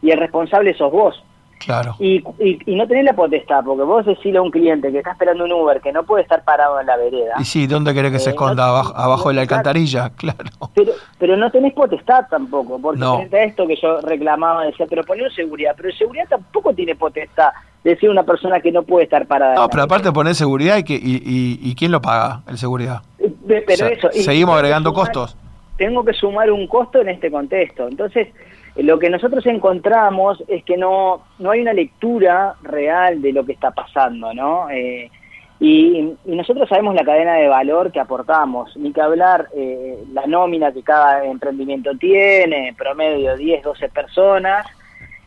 y 0.03 0.11
el 0.11 0.19
responsable 0.19 0.75
sos 0.75 0.93
vos. 0.93 1.23
Claro. 1.61 1.95
Y, 1.99 2.25
y, 2.39 2.75
no 2.75 2.87
tenés 2.89 3.05
la 3.05 3.13
potestad, 3.13 3.63
porque 3.63 3.83
vos 3.83 4.07
decís 4.07 4.35
a 4.35 4.41
un 4.41 4.51
cliente 4.51 4.91
que 4.91 4.99
está 4.99 5.13
esperando 5.13 5.45
un 5.45 5.53
Uber 5.53 5.79
que 5.83 5.93
no 5.93 6.05
puede 6.05 6.23
estar 6.23 6.43
parado 6.43 6.81
en 6.81 6.87
la 6.87 6.97
vereda. 6.97 7.35
Y 7.39 7.45
sí, 7.45 7.67
¿dónde 7.67 7.93
querés 7.93 8.13
que 8.13 8.19
se 8.19 8.31
eh, 8.31 8.33
esconda? 8.33 8.67
¿Abajo, 8.67 9.29
de 9.29 9.35
la 9.35 9.43
alcantarilla? 9.43 10.11
Claro. 10.21 10.51
Pero, 10.75 10.93
pero 11.19 11.37
no 11.37 11.51
tenés 11.51 11.75
potestad 11.75 12.27
tampoco, 12.31 12.79
porque 12.81 13.01
frente 13.01 13.39
a 13.39 13.45
esto 13.45 13.67
que 13.67 13.77
yo 13.77 14.01
reclamaba, 14.01 14.65
decía, 14.65 14.87
pero 14.89 15.03
poner 15.05 15.33
seguridad, 15.35 15.75
pero 15.77 15.95
seguridad 15.95 16.27
tampoco 16.29 16.75
tiene 16.75 16.95
potestad 16.95 17.51
de 17.85 17.91
decir 17.91 18.11
una 18.11 18.23
persona 18.25 18.61
que 18.61 18.73
no 18.73 18.83
puede 18.83 19.05
estar 19.05 19.27
parada. 19.27 19.55
No, 19.55 19.69
pero 19.69 19.85
aparte 19.85 20.13
poner 20.13 20.35
seguridad 20.35 20.79
y, 20.79 20.85
que, 20.85 20.95
y, 20.95 21.59
y, 21.63 21.75
quién 21.75 21.93
lo 21.93 22.01
paga, 22.01 22.43
el 22.49 22.59
seguridad. 22.59 23.03
Eh, 23.19 23.65
pero 23.67 23.87
eso, 23.87 24.09
seguimos 24.13 24.55
agregando 24.57 24.93
costos. 24.93 25.37
Tengo 25.77 26.05
que 26.05 26.13
sumar 26.13 26.51
un 26.51 26.67
costo 26.67 27.01
en 27.01 27.09
este 27.09 27.31
contexto. 27.31 27.89
Entonces, 27.89 28.29
lo 28.77 28.99
que 28.99 29.11
nosotros 29.11 29.45
encontramos 29.47 30.43
es 30.49 30.65
que 30.65 30.77
no, 30.77 31.23
no 31.39 31.51
hay 31.51 31.61
una 31.61 31.73
lectura 31.73 32.55
real 32.63 33.21
de 33.21 33.33
lo 33.33 33.45
que 33.45 33.53
está 33.53 33.71
pasando, 33.73 34.33
¿no? 34.33 34.71
Eh, 34.71 35.11
y, 35.59 36.15
nosotros 36.25 36.69
sabemos 36.69 36.95
la 36.95 37.05
cadena 37.05 37.35
de 37.35 37.49
valor 37.49 37.93
que 37.93 38.01
aportamos, 38.01 38.75
ni 38.77 38.93
que 38.93 39.01
hablar 39.01 39.49
eh, 39.55 40.03
la 40.13 40.27
nómina 40.27 40.73
que 40.73 40.83
cada 40.83 41.25
emprendimiento 41.25 41.95
tiene, 41.99 42.75
promedio 42.79 43.37
10, 43.37 43.63
12 43.63 43.89
personas, 43.91 44.67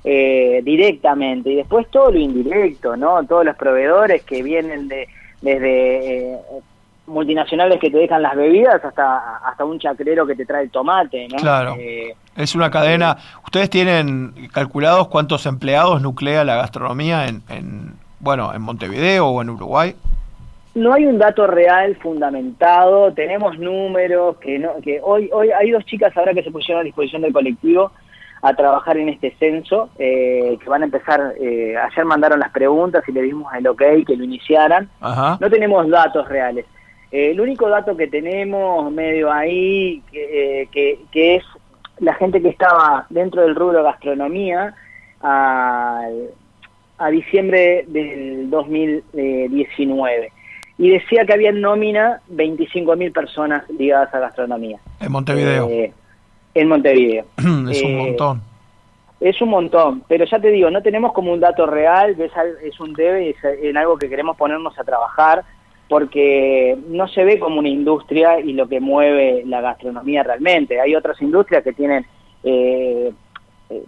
eh, 0.04 0.62
directamente, 0.64 1.52
y 1.52 1.56
después 1.56 1.88
todo 1.90 2.12
lo 2.12 2.18
indirecto, 2.18 2.98
¿no? 2.98 3.24
Todos 3.26 3.46
los 3.46 3.56
proveedores 3.56 4.24
que 4.24 4.42
vienen 4.42 4.88
de 4.88 5.08
desde 5.44 6.40
multinacionales 7.08 7.80
que 7.80 7.90
te 7.92 7.98
dejan 7.98 8.22
las 8.22 8.36
bebidas 8.36 8.84
hasta 8.84 9.38
hasta 9.38 9.66
un 9.66 9.80
chacrero 9.80 10.26
que 10.26 10.36
te 10.36 10.46
trae 10.46 10.64
el 10.64 10.72
tomate, 10.72 11.28
¿no? 11.28 11.38
Claro. 11.38 11.76
Eh, 11.78 12.16
es 12.36 12.56
una 12.56 12.72
cadena. 12.72 13.18
¿Ustedes 13.44 13.70
tienen 13.70 14.34
calculados 14.54 15.08
cuántos 15.10 15.46
empleados 15.46 16.02
nuclea 16.02 16.44
la 16.44 16.56
gastronomía 16.56 17.28
en, 17.28 17.44
en 17.50 17.94
bueno, 18.20 18.54
en 18.54 18.62
Montevideo 18.62 19.28
o 19.28 19.42
en 19.42 19.50
Uruguay? 19.50 19.96
No 20.76 20.94
hay 20.94 21.06
un 21.06 21.20
dato 21.20 21.46
real 21.46 21.96
fundamentado, 21.98 23.14
tenemos 23.14 23.60
números 23.60 24.38
que 24.38 24.58
no 24.58 24.72
que 24.82 25.00
hoy 25.04 25.30
hoy 25.32 25.52
hay 25.52 25.70
dos 25.70 25.86
chicas 25.86 26.16
ahora 26.18 26.34
que 26.34 26.42
se 26.42 26.50
pusieron 26.50 26.82
a 26.82 26.84
disposición 26.84 27.22
del 27.22 27.34
colectivo 27.34 27.92
a 28.44 28.54
trabajar 28.56 28.98
en 28.98 29.08
este 29.08 29.34
censo, 29.40 29.90
eh, 29.98 30.58
que 30.62 30.70
van 30.70 30.82
a 30.82 30.86
empezar, 30.86 31.34
eh, 31.40 31.76
ayer 31.78 32.04
mandaron 32.04 32.42
las 32.42 32.52
preguntas 32.52 33.02
y 33.08 33.14
le 33.14 33.22
dimos 33.22 33.54
el 33.54 33.66
ok 33.66 33.82
que 34.06 34.18
lo 34.18 34.24
iniciaran. 34.26 34.90
No 35.02 35.50
tenemos 35.50 35.90
datos 35.90 36.28
reales. 36.28 36.66
Eh, 37.14 37.30
el 37.30 37.40
único 37.40 37.70
dato 37.70 37.96
que 37.96 38.08
tenemos 38.08 38.92
medio 38.92 39.32
ahí, 39.32 40.02
que, 40.12 40.68
que, 41.12 41.36
es 41.36 41.44
la 42.00 42.16
gente 42.16 42.42
que 42.42 42.50
estaba 42.50 43.06
dentro 43.12 43.44
del 43.44 43.54
rubro 43.54 43.84
gastronomía 43.84 44.74
a, 45.22 46.08
a 46.98 47.10
diciembre 47.12 47.86
del 47.88 48.50
2019. 48.50 50.32
Y 50.80 50.90
decía 50.90 51.24
que 51.24 51.34
había 51.34 51.50
en 51.50 51.62
nómina 51.62 52.20
25.000 52.32 53.14
personas 53.14 53.70
ligadas 53.70 54.12
a 54.12 54.20
gastronomía. 54.20 54.80
En 55.00 55.12
Montevideo. 55.12 55.70
Eh, 55.70 55.94
en 56.56 56.68
Montevideo. 56.68 57.26
es 57.38 57.84
un 57.84 57.92
eh, 57.92 57.96
montón. 57.96 58.42
Es 59.20 59.40
un 59.40 59.50
montón, 59.50 60.04
pero 60.08 60.26
ya 60.26 60.40
te 60.40 60.50
digo, 60.50 60.72
no 60.72 60.82
tenemos 60.82 61.14
como 61.14 61.32
un 61.32 61.40
dato 61.40 61.68
real, 61.68 62.20
es, 62.20 62.32
es 62.64 62.80
un 62.80 62.92
debe, 62.94 63.30
es 63.30 63.38
en 63.44 63.78
algo 63.78 63.98
que 63.98 64.10
queremos 64.10 64.36
ponernos 64.36 64.78
a 64.80 64.84
trabajar 64.84 65.46
porque 65.90 66.78
no 66.88 67.08
se 67.08 67.24
ve 67.24 67.40
como 67.40 67.60
una 67.60 67.70
industria 67.70 68.40
y 68.40 68.54
lo 68.54 68.68
que 68.68 68.80
mueve 68.80 69.44
la 69.46 69.62
gastronomía 69.62 70.24
realmente. 70.24 70.80
Hay 70.80 70.96
otras 70.96 71.22
industrias 71.22 71.64
que 71.64 71.74
tienen 71.74 72.06
eh, 72.44 73.12
eh 73.70 73.84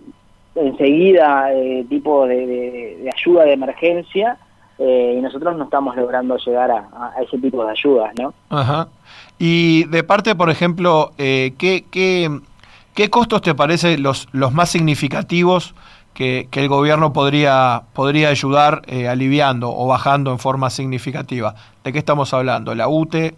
enseguida 0.58 1.52
eh, 1.52 1.86
tipo 1.90 2.26
de, 2.26 3.12
ayuda 3.14 3.44
de 3.44 3.52
emergencia 3.52 4.38
eh, 4.80 5.16
y 5.18 5.22
nosotros 5.22 5.58
no 5.58 5.66
estamos 5.66 5.98
logrando 5.98 6.38
llegar 6.38 6.72
a, 6.72 7.12
ese 7.22 7.38
tipo 7.40 7.66
de 7.66 7.72
ayudas, 7.72 8.14
¿no? 8.18 8.34
Ajá. 8.50 8.88
Y 9.38 9.84
de 9.90 10.06
parte, 10.06 10.34
por 10.34 10.50
ejemplo, 10.50 11.12
¿qué, 11.18 11.52
qué, 11.92 12.40
qué 12.94 13.10
costos 13.10 13.42
te 13.42 13.54
parecen 13.54 14.02
los, 14.02 14.30
los 14.32 14.54
más 14.54 14.70
significativos 14.70 15.76
que, 16.16 16.48
el 16.52 16.68
gobierno 16.68 17.14
podría, 17.14 17.84
podría 17.94 18.30
ayudar 18.30 18.82
eh, 18.88 19.08
aliviando 19.08 19.70
o 19.70 19.86
bajando 19.86 20.32
en 20.32 20.40
forma 20.40 20.72
significativa. 20.72 21.54
¿De 21.84 21.92
qué 21.92 22.00
estamos 22.00 22.34
hablando? 22.34 22.74
¿La 22.74 22.88
UTE? 22.88 23.36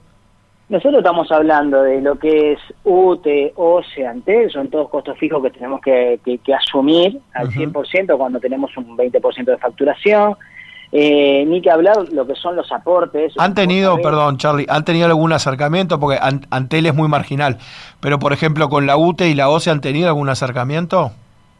Nosotros 0.69 0.99
estamos 0.99 1.31
hablando 1.31 1.81
de 1.81 2.01
lo 2.01 2.19
que 2.19 2.53
es 2.53 2.59
UTE, 2.83 3.53
OCE, 3.55 4.05
ANTEL, 4.05 4.51
son 4.51 4.69
todos 4.69 4.89
costos 4.89 5.17
fijos 5.17 5.41
que 5.41 5.49
tenemos 5.49 5.81
que, 5.81 6.19
asumir 6.55 7.19
al 7.33 7.49
100% 7.49 8.17
cuando 8.17 8.39
tenemos 8.39 8.75
un 8.77 8.95
20% 8.95 9.45
de 9.45 9.57
facturación. 9.57 10.35
Eh, 10.93 11.43
ni 11.45 11.61
que 11.61 11.69
hablar 11.69 11.97
lo 12.13 12.25
que 12.25 12.35
son 12.35 12.55
los 12.55 12.71
aportes. 12.71 13.33
Han 13.37 13.53
tenido, 13.53 14.01
perdón 14.01 14.37
Charlie, 14.37 14.65
han 14.69 14.85
tenido 14.85 15.07
algún 15.07 15.33
acercamiento, 15.33 15.99
porque 15.99 16.17
Antel 16.49 16.85
es 16.85 16.95
muy 16.95 17.09
marginal, 17.09 17.57
pero 17.99 18.19
por 18.19 18.31
ejemplo 18.31 18.69
con 18.69 18.87
la 18.87 18.95
UTE 18.95 19.27
y 19.27 19.35
la 19.35 19.49
OCE 19.49 19.69
han 19.69 19.81
tenido 19.81 20.07
algún 20.07 20.29
acercamiento? 20.29 21.11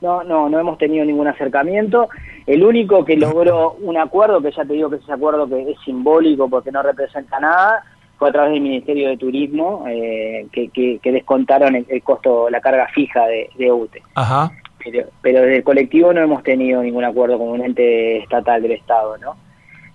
No, 0.01 0.23
no, 0.23 0.49
no 0.49 0.59
hemos 0.59 0.77
tenido 0.77 1.05
ningún 1.05 1.27
acercamiento. 1.27 2.09
El 2.45 2.63
único 2.63 3.03
que 3.03 3.17
logró 3.17 3.77
un 3.81 3.97
acuerdo, 3.97 4.41
que 4.41 4.51
ya 4.51 4.63
te 4.63 4.73
digo 4.73 4.89
que 4.89 4.97
ese 4.97 5.11
acuerdo 5.11 5.47
que 5.47 5.71
es 5.71 5.79
simbólico 5.83 6.49
porque 6.49 6.71
no 6.71 6.83
representa 6.83 7.39
nada, 7.39 7.83
fue 8.17 8.29
a 8.29 8.31
través 8.31 8.53
del 8.53 8.61
Ministerio 8.61 9.09
de 9.09 9.17
Turismo, 9.17 9.85
eh, 9.87 10.47
que, 10.51 10.69
que, 10.69 11.11
descontaron 11.11 11.75
el, 11.75 12.03
costo, 12.03 12.49
la 12.49 12.61
carga 12.61 12.87
fija 12.87 13.25
de, 13.27 13.49
de 13.57 13.71
UTE. 13.71 14.01
Ajá. 14.15 14.51
Pero, 14.83 15.07
pero 15.21 15.41
desde 15.41 15.57
el 15.57 15.63
colectivo 15.63 16.13
no 16.13 16.21
hemos 16.21 16.43
tenido 16.43 16.81
ningún 16.81 17.03
acuerdo 17.03 17.37
con 17.37 17.49
un 17.49 17.61
ente 17.61 18.17
estatal 18.17 18.61
del 18.61 18.71
Estado, 18.71 19.17
¿no? 19.17 19.35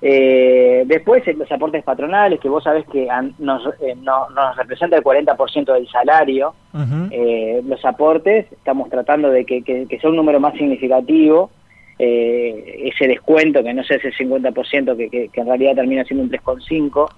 Eh, 0.05 0.83
después, 0.85 1.23
los 1.37 1.51
aportes 1.53 1.85
patronales, 1.85 2.41
que 2.41 2.49
vos 2.49 2.65
sabés 2.65 2.85
que 2.89 3.07
nos, 3.39 3.65
eh, 3.81 3.95
nos 3.95 4.57
representa 4.57 4.97
el 4.97 5.05
40% 5.05 5.73
del 5.73 5.89
salario, 5.89 6.55
eh, 7.13 7.63
los 7.65 7.85
aportes, 7.85 8.51
estamos 8.51 8.91
tratando 8.91 9.31
de 9.31 9.45
que, 9.45 9.87
sea 10.01 10.11
un 10.11 10.17
número 10.17 10.41
más 10.41 10.55
significativo, 10.55 11.51
eh, 12.01 12.91
ese 12.93 13.07
descuento, 13.07 13.63
que 13.63 13.73
no 13.73 13.85
sea 13.85 13.99
ese 13.99 14.11
50%, 14.13 14.97
que, 14.97 15.29
que, 15.29 15.41
en 15.41 15.47
realidad 15.47 15.77
termina 15.77 16.03
siendo 16.05 16.25
un 16.25 16.31
3,5%. 16.33 17.09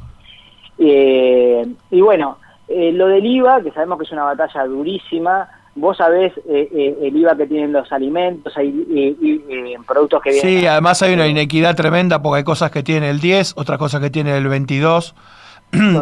y 1.91 2.01
bueno, 2.03 2.37
lo 2.69 3.07
del 3.07 3.25
IVA, 3.25 3.63
que 3.63 3.71
sabemos 3.71 3.97
que 3.99 4.05
es 4.05 4.13
una 4.13 4.25
batalla 4.25 4.67
durísima, 4.67 5.49
vos 5.77 5.97
sabés 5.97 6.33
eh, 6.49 6.69
eh, 6.73 6.99
el 7.03 7.17
IVA 7.17 7.37
que 7.37 7.47
tienen 7.47 7.73
los 7.73 7.91
alimentos, 7.93 8.57
hay 8.57 8.87
eh, 8.95 9.77
productos 9.87 10.23
que 10.23 10.31
vienen... 10.31 10.61
Sí, 10.61 10.67
además 10.67 11.03
hay 11.03 11.15
una 11.15 11.27
inequidad 11.27 11.75
tremenda 11.75 12.23
porque 12.23 12.39
hay 12.39 12.45
cosas 12.45 12.71
que 12.71 12.83
tienen 12.83 13.11
el 13.11 13.21
10, 13.21 13.55
otras 13.57 13.79
cosas 13.79 14.01
que 14.01 14.11
tienen 14.11 14.35
el 14.35 14.49
22. 14.49 15.15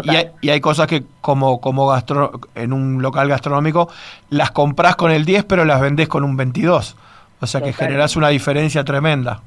Y 0.04 0.10
hay, 0.10 0.26
y 0.42 0.50
hay, 0.50 0.60
cosas 0.60 0.86
que 0.86 1.02
como, 1.22 1.60
como 1.60 1.86
gastro, 1.86 2.32
en 2.54 2.74
un 2.74 3.00
local 3.00 3.28
gastronómico 3.28 3.88
las 4.28 4.50
compras 4.50 4.96
con 4.96 5.10
el 5.10 5.24
10 5.24 5.44
pero 5.44 5.64
las 5.64 5.80
vendés 5.80 6.08
con 6.08 6.24
un 6.24 6.36
22. 6.36 6.96
O 7.40 7.46
sea 7.46 7.62
que 7.62 7.72
generás 7.72 8.14
una 8.14 8.28
diferencia 8.28 8.84
tremenda. 8.84 9.40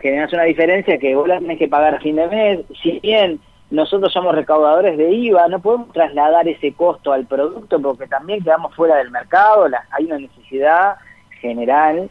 Generás 0.00 0.32
una 0.32 0.42
diferencia 0.42 0.98
que 0.98 1.14
vos 1.14 1.28
la 1.28 1.38
tenés 1.38 1.58
que 1.58 1.68
pagar 1.68 1.94
a 1.94 2.00
fin 2.00 2.16
de 2.16 2.26
mes. 2.26 2.60
Si 2.82 2.98
bien 3.00 3.38
nosotros 3.70 4.12
somos 4.12 4.34
recaudadores 4.34 4.96
de 4.96 5.10
IVA, 5.10 5.48
no 5.48 5.60
podemos 5.60 5.92
trasladar 5.92 6.46
ese 6.46 6.72
costo 6.72 7.12
al 7.12 7.26
producto 7.26 7.80
porque 7.80 8.06
también 8.06 8.42
quedamos 8.42 8.74
fuera 8.74 8.96
del 8.96 9.10
mercado, 9.10 9.66
hay 9.90 10.04
una 10.04 10.18
necesidad 10.18 10.96
general. 11.40 12.08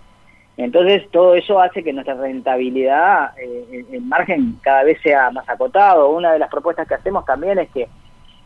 Entonces 0.57 1.09
todo 1.11 1.35
eso 1.35 1.59
hace 1.59 1.83
que 1.83 1.93
nuestra 1.93 2.15
rentabilidad, 2.15 3.37
eh, 3.37 3.85
el 3.91 4.01
margen 4.01 4.57
cada 4.61 4.83
vez 4.83 5.01
sea 5.01 5.29
más 5.31 5.47
acotado. 5.49 6.09
Una 6.09 6.33
de 6.33 6.39
las 6.39 6.49
propuestas 6.49 6.87
que 6.87 6.95
hacemos 6.95 7.25
también 7.25 7.59
es 7.59 7.69
que, 7.71 7.89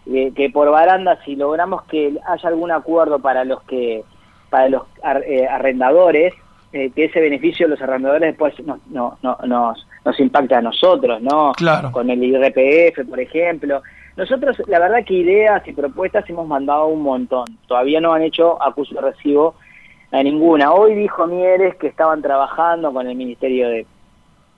eh, 0.08 0.32
que 0.36 0.50
por 0.50 0.70
baranda, 0.70 1.20
si 1.24 1.36
logramos 1.36 1.84
que 1.84 2.18
haya 2.26 2.50
algún 2.50 2.72
acuerdo 2.72 3.20
para 3.20 3.44
los 3.44 3.62
que 3.64 4.04
para 4.50 4.70
los 4.70 4.84
eh, 5.28 5.48
arrendadores, 5.48 6.34
que 6.72 7.06
ese 7.06 7.20
beneficio 7.20 7.68
de 7.68 7.72
los 7.72 7.82
arrendadores 7.82 8.30
después 8.30 8.54
nos, 8.66 8.80
no, 8.88 9.18
nos, 9.22 9.88
nos 10.06 10.20
impacta 10.20 10.60
a 10.60 10.62
nosotros, 10.62 11.22
¿no? 11.22 11.54
Claro. 11.54 11.92
Con 11.92 12.10
el 12.10 12.24
IRPF, 12.24 13.08
por 13.10 13.20
ejemplo. 13.20 13.82
Nosotros, 14.16 14.62
la 14.68 14.80
verdad 14.80 15.06
que 15.06 15.14
ideas 15.14 15.66
y 15.68 15.72
propuestas 15.72 16.30
hemos 16.30 16.48
mandado 16.48 16.88
un 16.88 17.02
montón. 17.02 17.46
Todavía 17.68 18.02
no 18.02 18.14
han 18.14 18.24
hecho 18.24 18.62
acuso 18.62 18.96
de 18.96 19.02
recibo 19.02 19.56
a 20.12 20.22
ninguna. 20.24 20.74
Hoy 20.74 20.96
dijo 20.96 21.26
Mieres 21.28 21.76
que 21.76 21.88
estaban 21.88 22.22
trabajando 22.22 22.92
con 22.92 23.08
el 23.08 23.16
Ministerio 23.16 23.70
de, 23.70 23.86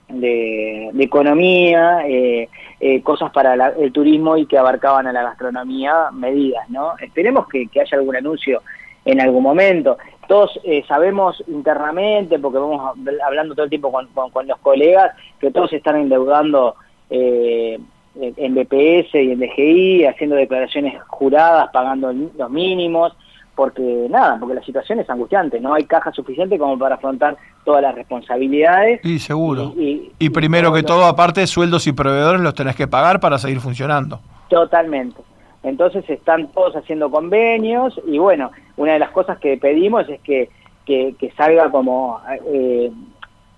de, 0.10 1.04
Economía, 1.04 2.02
eh, 2.08 2.50
eh, 2.80 3.02
cosas 3.02 3.32
para 3.32 3.54
el 3.54 3.92
turismo 3.92 4.38
y 4.38 4.46
que 4.46 4.58
abarcaban 4.58 5.08
a 5.08 5.14
la 5.14 5.24
gastronomía, 5.24 6.10
medidas, 6.12 6.70
¿no? 6.70 6.94
Esperemos 7.00 7.48
que, 7.48 7.68
haya 7.80 7.98
algún 7.98 8.16
anuncio 8.16 8.62
en 9.06 9.20
algún 9.20 9.44
momento. 9.44 9.98
Todos 10.28 10.60
eh, 10.64 10.84
sabemos 10.88 11.44
internamente, 11.48 12.40
porque 12.40 12.60
vamos 12.60 12.98
hablando 13.26 13.54
todo 13.54 13.66
el 13.66 13.70
tiempo 13.70 13.92
con, 13.92 14.08
con, 14.08 14.48
los 14.48 14.60
colegas, 14.60 15.16
que 15.40 15.52
todos 15.52 15.74
están 15.74 15.98
endeudando 15.98 16.76
en 17.10 18.56
BPS 18.56 19.16
y 19.16 19.32
en 19.32 19.40
DGI, 19.40 20.06
haciendo 20.06 20.36
declaraciones 20.36 21.02
juradas, 21.08 21.70
pagando 21.74 22.14
los 22.14 22.50
mínimos 22.50 23.14
porque 23.56 24.08
nada, 24.10 24.38
porque 24.40 24.56
la 24.56 24.64
situación 24.64 25.00
es 25.00 25.10
angustiante, 25.10 25.60
no 25.60 25.74
hay 25.74 25.84
caja 25.84 26.12
suficiente 26.12 26.58
como 26.58 26.80
para 26.80 26.96
afrontar 26.96 27.38
todas 27.64 27.82
las 27.82 27.94
responsabilidades. 27.94 29.04
Y 29.04 29.20
seguro. 29.20 29.74
Y, 29.78 30.30
primero 30.30 30.74
que 30.74 30.84
todo, 30.84 31.06
aparte, 31.06 31.46
sueldos 31.48 31.86
y 31.88 31.92
proveedores 31.92 32.42
los 32.42 32.56
tenés 32.56 32.76
que 32.76 32.88
pagar 32.88 33.20
para 33.20 33.38
seguir 33.38 33.60
funcionando. 33.60 34.20
Totalmente. 34.50 35.22
Entonces 35.64 36.10
están 36.10 36.48
todos 36.52 36.76
haciendo 36.76 37.12
convenios 37.12 38.00
y 38.08 38.18
bueno, 38.18 38.52
una 38.78 38.94
de 38.94 39.00
las 39.00 39.12
cosas 39.12 39.38
que 39.38 39.58
pedimos 39.58 40.10
es 40.10 40.20
que, 40.22 40.50
que, 40.86 41.34
salga 41.38 41.70
como... 41.70 42.20
Eh, 42.48 42.92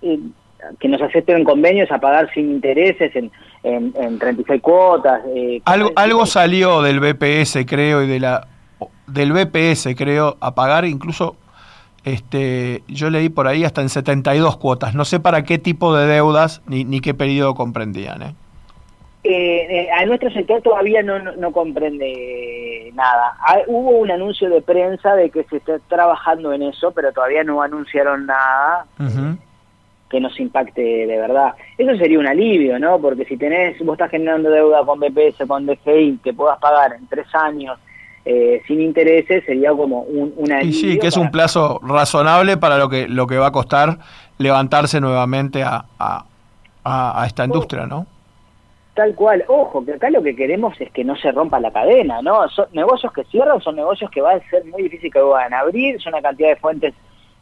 eh, 0.02 0.20
que 0.80 0.88
nos 0.88 1.02
acepten 1.02 1.44
convenios 1.44 1.92
a 1.92 2.00
pagar 2.00 2.34
sin 2.34 2.50
intereses 2.50 3.14
en, 3.16 3.32
en, 3.64 4.18
36 4.18 4.62
cuotas. 4.62 5.22
Eh, 5.36 5.62
algo, 5.66 5.92
algo 5.98 6.26
salió 6.26 6.82
del 6.82 7.02
BPS, 7.02 7.66
creo, 7.68 8.02
y 8.02 8.08
de 8.08 8.22
la 8.22 8.48
del 9.08 9.34
BPS, 9.34 9.90
creo, 9.96 10.38
a 10.40 10.56
pagar 10.56 10.86
incluso, 10.86 11.36
este, 12.04 12.84
yo 12.88 13.10
leí 13.10 13.30
por 13.30 13.48
ahí 13.48 13.64
hasta 13.64 13.82
en 13.82 13.90
72 13.90 14.58
cuotas. 14.58 14.96
No 14.96 15.06
sé 15.06 15.20
para 15.20 15.44
qué 15.44 15.58
tipo 15.58 15.96
de 15.96 16.08
deudas 16.08 16.62
ni, 16.66 16.84
ni 16.84 17.00
qué 17.00 17.14
periodo 17.14 17.56
comprendían. 17.56 18.22
¿eh? 18.22 18.36
Eh, 19.24 19.68
eh, 19.70 19.90
a 19.92 20.06
nuestro 20.06 20.30
sector 20.32 20.62
todavía 20.62 21.02
no, 21.02 21.18
no, 21.20 21.52
comprende 21.52 22.92
nada. 22.94 23.38
Ah, 23.40 23.60
hubo 23.68 23.92
un 23.92 24.12
anuncio 24.12 24.50
de 24.50 24.62
prensa 24.62 25.16
de 25.16 25.30
que 25.30 25.44
se 25.46 25.58
está 25.58 25.80
trabajando 25.88 26.52
en 26.52 26.64
eso, 26.64 26.92
pero 26.92 27.14
todavía 27.14 27.44
no 27.44 27.62
anunciaron 27.62 28.26
nada 28.26 28.86
que 30.10 30.20
nos 30.20 30.38
impacte 30.40 30.82
de 30.82 31.18
verdad. 31.18 31.56
Eso 31.78 31.96
sería 31.96 32.20
un 32.20 32.28
alivio, 32.28 32.78
¿no? 32.78 33.00
Porque 33.00 33.26
si 33.26 33.38
tenés, 33.38 33.80
vos 33.80 33.94
estás 33.94 34.12
generando 34.12 34.50
deuda 34.50 34.86
con 34.86 35.00
BPS, 35.00 35.48
con 35.48 35.66
DGI, 35.66 36.20
que 36.24 36.34
puedas 36.34 36.60
pagar 36.60 36.94
en 36.94 37.08
tres 37.08 37.28
años 37.34 37.80
eh, 38.26 38.62
sin 38.68 38.80
intereses 38.80 39.44
sería 39.46 39.72
como 39.72 40.04
un, 40.04 40.34
una 40.38 40.64
y 40.64 40.72
sí 40.72 40.98
que 40.98 41.08
es 41.08 41.18
un 41.18 41.30
plazo 41.30 41.82
razonable 41.84 42.56
para 42.56 42.78
lo 42.78 42.88
que 42.88 43.06
lo 43.10 43.28
que 43.28 43.38
va 43.38 43.48
a 43.48 43.52
costar 43.52 44.00
levantarse 44.38 45.02
nuevamente 45.02 45.62
a, 45.62 45.84
a, 46.00 47.24
esta 47.28 47.44
industria 47.44 47.86
no 47.86 48.08
tal 48.94 49.16
cual 49.16 49.44
ojo 49.48 49.84
que 49.84 49.94
acá 49.94 50.10
lo 50.10 50.22
que 50.22 50.36
queremos 50.36 50.80
es 50.80 50.92
que 50.92 51.04
no 51.04 51.16
se 51.16 51.32
rompa 51.32 51.60
la 51.60 51.72
cadena 51.72 52.22
no 52.22 52.48
son 52.50 52.68
negocios 52.74 53.12
que 53.12 53.24
cierran 53.26 53.62
son 53.62 53.76
negocios 53.76 54.12
que 54.12 54.22
va 54.22 54.34
a 54.34 54.50
ser 54.50 54.66
muy 54.66 54.84
difícil 54.84 55.12
que 55.12 55.20
van 55.20 55.54
a 55.54 55.60
abrir 55.60 56.02
son 56.02 56.14
una 56.14 56.22
cantidad 56.22 56.50
de 56.50 56.56
fuentes 56.58 56.94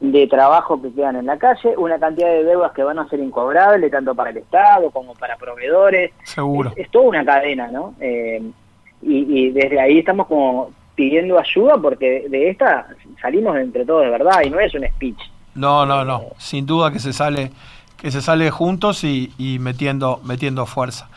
de 0.01 0.25
trabajo 0.25 0.81
que 0.81 0.91
quedan 0.91 1.15
en 1.15 1.27
la 1.27 1.37
calle, 1.37 1.77
una 1.77 1.99
cantidad 1.99 2.27
de 2.27 2.43
deudas 2.43 2.71
que 2.71 2.83
van 2.83 2.97
a 2.97 3.07
ser 3.07 3.19
incobrables 3.19 3.91
tanto 3.91 4.15
para 4.15 4.31
el 4.31 4.37
Estado 4.37 4.89
como 4.89 5.13
para 5.13 5.37
proveedores. 5.37 6.11
Seguro. 6.23 6.73
Es, 6.75 6.89
toda 6.89 7.05
una 7.05 7.23
cadena, 7.23 7.67
¿no? 7.67 7.93
Eh, 7.99 8.41
y, 9.03 9.49
desde 9.51 9.79
ahí 9.79 9.99
estamos 9.99 10.25
como 10.27 10.71
pidiendo 10.95 11.39
ayuda 11.39 11.77
porque 11.77 12.25
de 12.29 12.49
esta 12.49 12.87
salimos 13.21 13.57
entre 13.57 13.85
todos 13.85 14.03
de 14.03 14.09
verdad 14.09 14.41
y 14.43 14.49
no 14.49 14.59
es 14.59 14.73
un 14.73 14.87
speech. 14.87 15.19
No, 15.53 15.85
no, 15.85 16.03
no, 16.03 16.23
sin 16.37 16.65
duda 16.65 16.91
que 16.91 16.99
se 16.99 17.13
sale 17.13 17.51
que 17.97 18.09
se 18.09 18.21
sale 18.21 18.49
juntos 18.49 19.03
y, 19.03 19.31
y 19.37 19.59
metiendo 19.59 20.19
metiendo 20.23 20.65
fuerza. 20.65 21.09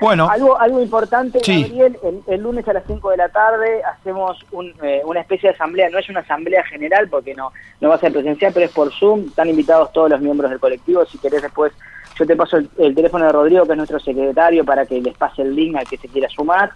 Bueno, 0.00 0.28
algo, 0.28 0.58
algo 0.58 0.80
importante, 0.80 1.40
Gabriel, 1.44 1.98
el, 2.26 2.40
lunes 2.40 2.66
a 2.68 2.72
las 2.72 2.84
5 2.86 3.10
de 3.10 3.16
la 3.16 3.28
tarde 3.30 3.82
hacemos 3.82 4.38
eh, 4.82 5.02
una 5.04 5.20
especie 5.20 5.48
de 5.48 5.54
asamblea, 5.54 5.90
no 5.90 5.98
es 5.98 6.08
una 6.08 6.20
asamblea 6.20 6.62
general 6.64 7.08
porque 7.08 7.34
no, 7.34 7.52
no 7.80 7.88
va 7.88 7.96
a 7.96 7.98
ser 7.98 8.12
presencial, 8.12 8.52
pero 8.52 8.66
es 8.66 8.72
por 8.72 8.92
Zoom, 8.92 9.26
están 9.26 9.48
invitados 9.48 9.92
todos 9.92 10.10
los 10.10 10.20
miembros 10.20 10.50
del 10.50 10.60
colectivo, 10.60 11.04
si 11.04 11.18
querés 11.18 11.42
después 11.42 11.72
yo 12.16 12.26
te 12.26 12.36
paso 12.36 12.56
el, 12.56 12.68
el 12.78 12.94
teléfono 12.94 13.24
de 13.24 13.32
Rodrigo, 13.32 13.64
que 13.64 13.72
es 13.72 13.76
nuestro 13.76 14.00
secretario, 14.00 14.64
para 14.64 14.84
que 14.86 15.00
les 15.00 15.16
pase 15.16 15.42
el 15.42 15.54
link 15.54 15.76
al 15.76 15.86
que 15.86 15.96
se 15.96 16.08
quiera 16.08 16.28
sumar. 16.28 16.70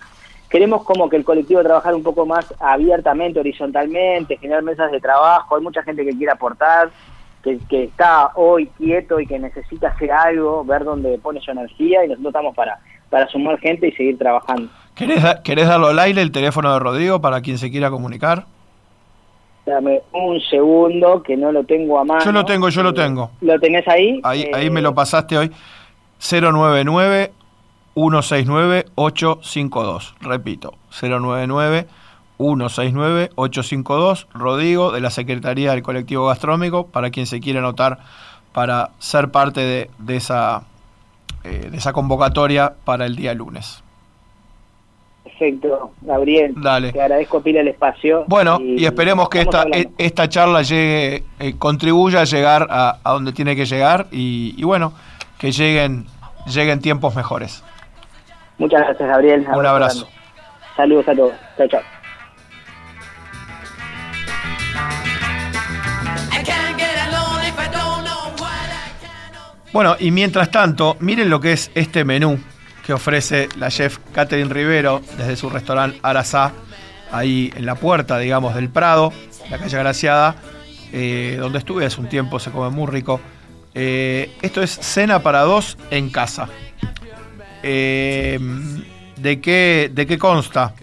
Queremos 0.48 0.84
como 0.84 1.08
que 1.08 1.16
el 1.16 1.24
colectivo 1.24 1.62
trabajar 1.62 1.94
un 1.94 2.02
poco 2.02 2.26
más 2.26 2.54
abiertamente, 2.60 3.40
horizontalmente, 3.40 4.36
generar 4.36 4.62
mesas 4.62 4.92
de 4.92 5.00
trabajo, 5.00 5.56
hay 5.56 5.62
mucha 5.62 5.82
gente 5.82 6.04
que 6.04 6.12
quiere 6.12 6.30
aportar, 6.30 6.90
que, 7.42 7.84
está 7.84 8.30
hoy 8.34 8.66
quieto 8.78 9.20
y 9.20 9.26
que 9.26 9.38
necesita 9.38 9.88
hacer 9.88 10.12
algo, 10.12 10.64
ver 10.64 10.84
dónde 10.84 11.18
pone 11.18 11.40
su 11.40 11.50
energía 11.50 12.04
y 12.04 12.08
nosotros 12.08 12.30
estamos 12.30 12.54
para, 12.54 12.78
para 13.10 13.28
sumar 13.28 13.58
gente 13.58 13.88
y 13.88 13.92
seguir 13.92 14.18
trabajando. 14.18 14.70
¿Querés, 14.94 15.24
¿Querés 15.42 15.68
darlo 15.68 15.88
al 15.88 15.98
aire 15.98 16.22
el 16.22 16.32
teléfono 16.32 16.72
de 16.72 16.78
Rodrigo 16.78 17.20
para 17.20 17.40
quien 17.40 17.58
se 17.58 17.70
quiera 17.70 17.90
comunicar? 17.90 18.46
Dame 19.66 20.02
un 20.12 20.40
segundo 20.40 21.22
que 21.22 21.36
no 21.36 21.52
lo 21.52 21.64
tengo 21.64 21.98
a 21.98 22.04
mano. 22.04 22.24
Yo 22.24 22.32
lo 22.32 22.44
tengo, 22.44 22.68
yo 22.68 22.82
lo 22.82 22.92
tengo. 22.92 23.30
¿Lo 23.40 23.58
tenés 23.60 23.86
ahí? 23.86 24.20
Ahí, 24.24 24.50
ahí 24.52 24.70
me 24.70 24.82
lo 24.82 24.90
eh, 24.90 24.94
pasaste 24.94 25.38
hoy. 25.38 25.52
099 26.18 27.32
169-852. 27.94 30.14
Repito, 30.20 30.74
099-169-852. 32.42 34.26
Rodrigo, 34.34 34.92
de 34.92 35.00
la 35.00 35.10
Secretaría 35.10 35.70
del 35.72 35.82
Colectivo 35.82 36.26
Gastronómico, 36.26 36.86
para 36.86 37.10
quien 37.10 37.26
se 37.26 37.40
quiera 37.40 37.60
anotar 37.60 37.98
para 38.52 38.90
ser 38.98 39.30
parte 39.30 39.60
de, 39.60 39.90
de 39.98 40.16
esa, 40.16 40.64
eh, 41.44 41.68
de 41.70 41.76
esa 41.76 41.92
convocatoria 41.92 42.74
para 42.84 43.06
el 43.06 43.16
día 43.16 43.34
lunes. 43.34 43.82
Perfecto, 45.24 45.92
Gabriel. 46.02 46.52
Dale. 46.56 46.92
Te 46.92 47.00
agradezco 47.00 47.40
pila 47.42 47.60
el 47.60 47.68
espacio. 47.68 48.24
Bueno, 48.26 48.58
y, 48.60 48.84
esperemos 48.84 49.28
que 49.28 49.40
esta, 49.40 49.64
e, 49.72 49.88
esta 49.96 50.28
charla 50.28 50.62
llegue, 50.62 51.24
eh, 51.38 51.54
contribuya 51.58 52.20
a 52.20 52.24
llegar 52.24 52.66
a, 52.68 52.98
a, 53.02 53.12
donde 53.12 53.32
tiene 53.32 53.56
que 53.56 53.64
llegar 53.64 54.08
y, 54.10 54.54
y 54.56 54.64
bueno, 54.64 54.92
que 55.38 55.52
lleguen, 55.52 56.06
lleguen 56.46 56.80
tiempos 56.80 57.16
mejores. 57.16 57.64
Muchas 58.58 58.80
gracias, 58.82 59.08
Gabriel. 59.08 59.46
Un 59.54 59.66
abrazo. 59.66 60.06
Saludos 60.76 61.08
a 61.08 61.14
todos. 61.14 61.32
Chao, 61.56 61.68
chao. 61.68 61.80
Bueno, 69.72 69.96
y 69.98 70.10
mientras 70.10 70.50
tanto, 70.50 70.98
miren 71.00 71.30
lo 71.30 71.40
que 71.40 71.52
es 71.52 71.70
este 71.74 72.04
menú 72.04 72.38
que 72.84 72.92
ofrece 72.92 73.48
la 73.56 73.70
chef 73.70 73.98
Catherine 74.12 74.52
Rivero 74.52 75.00
desde 75.16 75.34
su 75.34 75.48
restaurante 75.48 75.98
Arasá, 76.02 76.52
ahí 77.10 77.50
en 77.56 77.64
la 77.64 77.76
puerta, 77.76 78.18
digamos, 78.18 78.54
del 78.54 78.68
Prado, 78.68 79.14
la 79.50 79.58
calle 79.58 79.78
Graciada, 79.78 80.36
eh, 80.92 81.36
donde 81.38 81.58
estuve 81.58 81.86
hace 81.86 82.00
un 82.00 82.08
tiempo, 82.08 82.38
se 82.38 82.50
come 82.50 82.68
muy 82.68 82.86
rico. 82.86 83.20
Eh, 83.74 84.36
esto 84.42 84.62
es 84.62 84.70
cena 84.70 85.22
para 85.22 85.40
dos 85.40 85.78
en 85.90 86.10
casa. 86.10 86.48
Eh, 87.62 88.38
¿de, 89.16 89.40
qué, 89.40 89.90
¿De 89.90 90.06
qué 90.06 90.18
consta? 90.18 90.74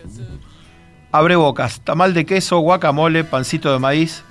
Abre 1.12 1.36
bocas, 1.36 1.82
tamal 1.82 2.16
de 2.16 2.26
queso, 2.26 2.58
guacamole, 2.60 3.24
pancito 3.24 3.72
de 3.72 3.78
maíz, 3.78 4.24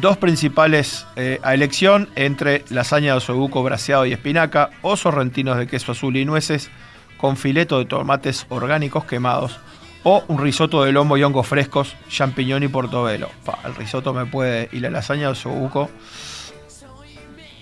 dos 0.00 0.16
principales 0.16 1.06
eh, 1.16 1.38
a 1.42 1.54
elección 1.54 2.08
entre 2.16 2.64
lasaña 2.70 3.12
de 3.12 3.18
osobuco 3.18 3.62
braseado 3.62 4.06
y 4.06 4.12
espinaca 4.12 4.70
o 4.82 4.96
sorrentinos 4.96 5.58
de 5.58 5.66
queso 5.66 5.92
azul 5.92 6.16
y 6.16 6.24
nueces 6.24 6.70
con 7.18 7.36
fileto 7.36 7.78
de 7.78 7.84
tomates 7.84 8.46
orgánicos 8.48 9.04
quemados 9.04 9.58
o 10.02 10.24
un 10.28 10.38
risotto 10.38 10.82
de 10.84 10.92
lomo 10.92 11.16
y 11.16 11.22
hongos 11.22 11.46
frescos, 11.46 11.94
champiñón 12.08 12.62
y 12.62 12.68
portobelo. 12.68 13.28
el 13.64 13.74
risotto 13.74 14.14
me 14.14 14.24
puede 14.24 14.68
y 14.72 14.80
la 14.80 14.88
lasaña 14.88 15.22
de 15.22 15.32
osobuco 15.32 15.90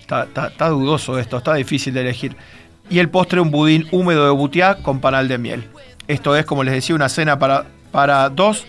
está, 0.01 0.28
está 0.49 0.68
dudoso 0.68 1.18
esto, 1.18 1.39
está 1.39 1.55
difícil 1.55 1.93
de 1.95 2.03
elegir. 2.03 2.36
Y 2.91 3.01
el 3.01 3.11
postre 3.11 3.41
un 3.41 3.51
budín 3.51 3.86
húmedo 3.91 4.24
de 4.24 4.30
butiá 4.30 4.76
con 4.76 5.01
panal 5.01 5.28
de 5.28 5.39
miel. 5.39 5.68
Esto 6.07 6.34
es, 6.36 6.47
como 6.47 6.64
les 6.64 6.72
decía, 6.72 6.95
una 6.95 7.09
cena 7.09 7.39
para, 7.39 7.66
para 7.91 8.30
dos. 8.30 8.64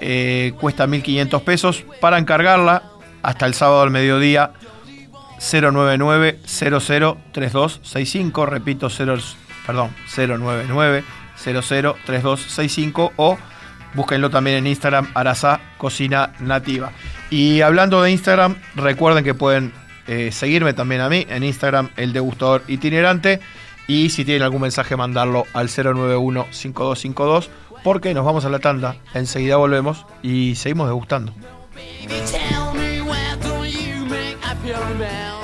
Eh, 0.00 0.52
cuesta 0.60 0.86
1.500 0.86 1.42
pesos. 1.42 1.84
Para 2.00 2.18
encargarla, 2.18 2.82
hasta 3.22 3.46
el 3.46 3.54
sábado 3.54 3.82
al 3.82 3.90
mediodía, 3.90 4.52
099 5.38 6.38
003265 6.44 8.46
repito 8.46 8.88
0, 8.88 9.18
perdón 9.66 9.90
099 10.16 11.04
003265 11.36 13.12
o 13.16 13.36
búsquenlo 13.94 14.30
también 14.30 14.58
en 14.58 14.68
Instagram 14.68 15.10
Arasá 15.14 15.60
Cocina 15.78 16.32
Nativa. 16.38 16.92
Y 17.30 17.60
hablando 17.60 18.00
de 18.02 18.12
Instagram 18.12 18.56
recuerden 18.76 19.24
que 19.24 19.34
pueden 19.34 19.72
eh, 20.06 20.30
seguirme 20.32 20.74
también 20.74 21.00
a 21.00 21.08
mí 21.08 21.26
en 21.28 21.42
Instagram 21.42 21.90
el 21.96 22.12
degustador 22.12 22.62
itinerante 22.68 23.40
y 23.86 24.10
si 24.10 24.24
tienen 24.24 24.42
algún 24.42 24.62
mensaje 24.62 24.96
mandarlo 24.96 25.46
al 25.52 25.68
091 25.68 26.46
5252 26.50 27.50
porque 27.82 28.14
nos 28.14 28.24
vamos 28.24 28.44
a 28.44 28.48
la 28.48 28.60
tanda. 28.60 28.96
Enseguida 29.14 29.56
volvemos 29.56 30.06
y 30.22 30.54
seguimos 30.54 30.86
degustando 30.86 31.34
appearing 34.62 34.98
man. 34.98 35.41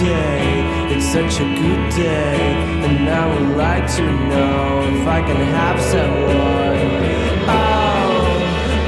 Day, 0.00 0.64
it's 0.96 1.04
such 1.04 1.40
a 1.40 1.44
good 1.44 1.82
day. 1.94 2.40
And 2.88 3.08
I 3.08 3.24
would 3.32 3.56
like 3.56 3.86
to 3.96 4.02
know 4.02 4.80
if 4.92 5.06
I 5.06 5.20
can 5.20 5.40
have 5.58 5.78
someone. 5.80 6.80
Oh, 7.46 8.16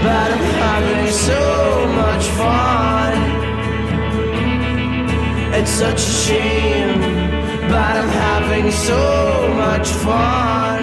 but 0.02 0.28
I'm 0.32 0.46
having 0.64 1.12
so 1.12 1.42
much 2.00 2.24
fun. 2.40 3.12
It's 5.52 5.70
such 5.70 6.00
a 6.00 6.14
shame, 6.24 7.00
but 7.68 7.92
I'm 8.00 8.08
having 8.08 8.70
so 8.72 9.52
much 9.54 9.88
fun. 10.04 10.80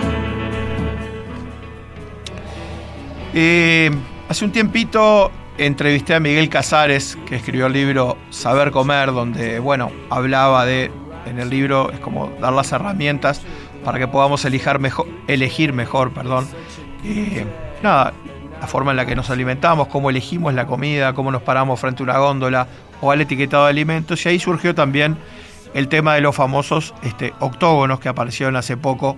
Eh, 3.33 3.89
hace 4.27 4.43
un 4.45 4.51
tiempito 4.51 5.31
entrevisté 5.65 6.15
a 6.15 6.19
Miguel 6.19 6.49
Casares, 6.49 7.17
que 7.25 7.35
escribió 7.35 7.67
el 7.67 7.73
libro 7.73 8.17
Saber 8.29 8.71
Comer, 8.71 9.11
donde, 9.11 9.59
bueno, 9.59 9.91
hablaba 10.09 10.65
de, 10.65 10.91
en 11.25 11.39
el 11.39 11.49
libro 11.49 11.91
es 11.91 11.99
como 11.99 12.31
dar 12.39 12.53
las 12.53 12.71
herramientas 12.71 13.41
para 13.83 13.99
que 13.99 14.07
podamos 14.07 14.43
elegir 14.45 14.79
mejor, 14.79 15.07
elegir 15.27 15.73
mejor 15.73 16.11
perdón, 16.11 16.47
nada, 17.83 18.13
la 18.59 18.67
forma 18.67 18.91
en 18.91 18.97
la 18.97 19.05
que 19.05 19.15
nos 19.15 19.29
alimentamos, 19.29 19.87
cómo 19.87 20.09
elegimos 20.09 20.53
la 20.53 20.65
comida, 20.65 21.13
cómo 21.13 21.31
nos 21.31 21.41
paramos 21.41 21.79
frente 21.79 22.03
a 22.03 22.05
una 22.05 22.17
góndola 22.17 22.67
o 23.01 23.11
al 23.11 23.21
etiquetado 23.21 23.65
de 23.65 23.69
alimentos. 23.69 24.25
Y 24.25 24.29
ahí 24.29 24.39
surgió 24.39 24.75
también 24.75 25.17
el 25.73 25.87
tema 25.87 26.15
de 26.15 26.21
los 26.21 26.35
famosos 26.35 26.93
este, 27.03 27.33
octógonos 27.39 27.99
que 27.99 28.09
aparecieron 28.09 28.55
hace 28.55 28.75
poco 28.75 29.17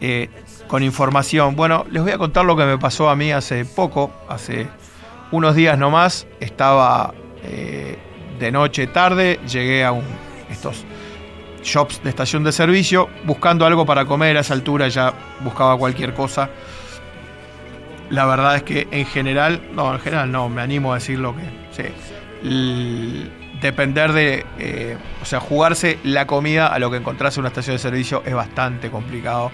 eh, 0.00 0.30
con 0.66 0.82
información. 0.82 1.56
Bueno, 1.56 1.84
les 1.90 2.02
voy 2.02 2.12
a 2.12 2.18
contar 2.18 2.44
lo 2.44 2.56
que 2.56 2.64
me 2.64 2.78
pasó 2.78 3.10
a 3.10 3.16
mí 3.16 3.32
hace 3.32 3.64
poco, 3.64 4.10
hace 4.28 4.68
unos 5.32 5.54
días 5.54 5.78
nomás, 5.78 6.26
estaba 6.40 7.14
eh, 7.44 7.98
de 8.38 8.52
noche 8.52 8.86
tarde, 8.86 9.38
llegué 9.46 9.84
a 9.84 9.92
estos 10.50 10.84
shops 11.62 12.02
de 12.02 12.10
estación 12.10 12.42
de 12.42 12.52
servicio 12.52 13.08
buscando 13.24 13.66
algo 13.66 13.84
para 13.86 14.04
comer, 14.04 14.36
a 14.36 14.40
esa 14.40 14.54
altura 14.54 14.88
ya 14.88 15.12
buscaba 15.40 15.76
cualquier 15.76 16.14
cosa. 16.14 16.50
La 18.08 18.24
verdad 18.26 18.56
es 18.56 18.62
que 18.64 18.88
en 18.90 19.06
general, 19.06 19.60
no, 19.72 19.92
en 19.92 20.00
general 20.00 20.32
no, 20.32 20.48
me 20.48 20.62
animo 20.62 20.92
a 20.92 20.96
decir 20.96 21.18
lo 21.18 21.34
que... 21.36 21.42
Sí, 21.70 23.30
depender 23.60 24.12
de, 24.12 24.46
eh, 24.58 24.96
o 25.20 25.24
sea, 25.24 25.38
jugarse 25.38 25.98
la 26.02 26.26
comida 26.26 26.68
a 26.68 26.78
lo 26.78 26.90
que 26.90 26.96
encontrase 26.96 27.38
en 27.38 27.42
una 27.42 27.48
estación 27.48 27.76
de 27.76 27.78
servicio 27.78 28.22
es 28.24 28.34
bastante 28.34 28.90
complicado 28.90 29.52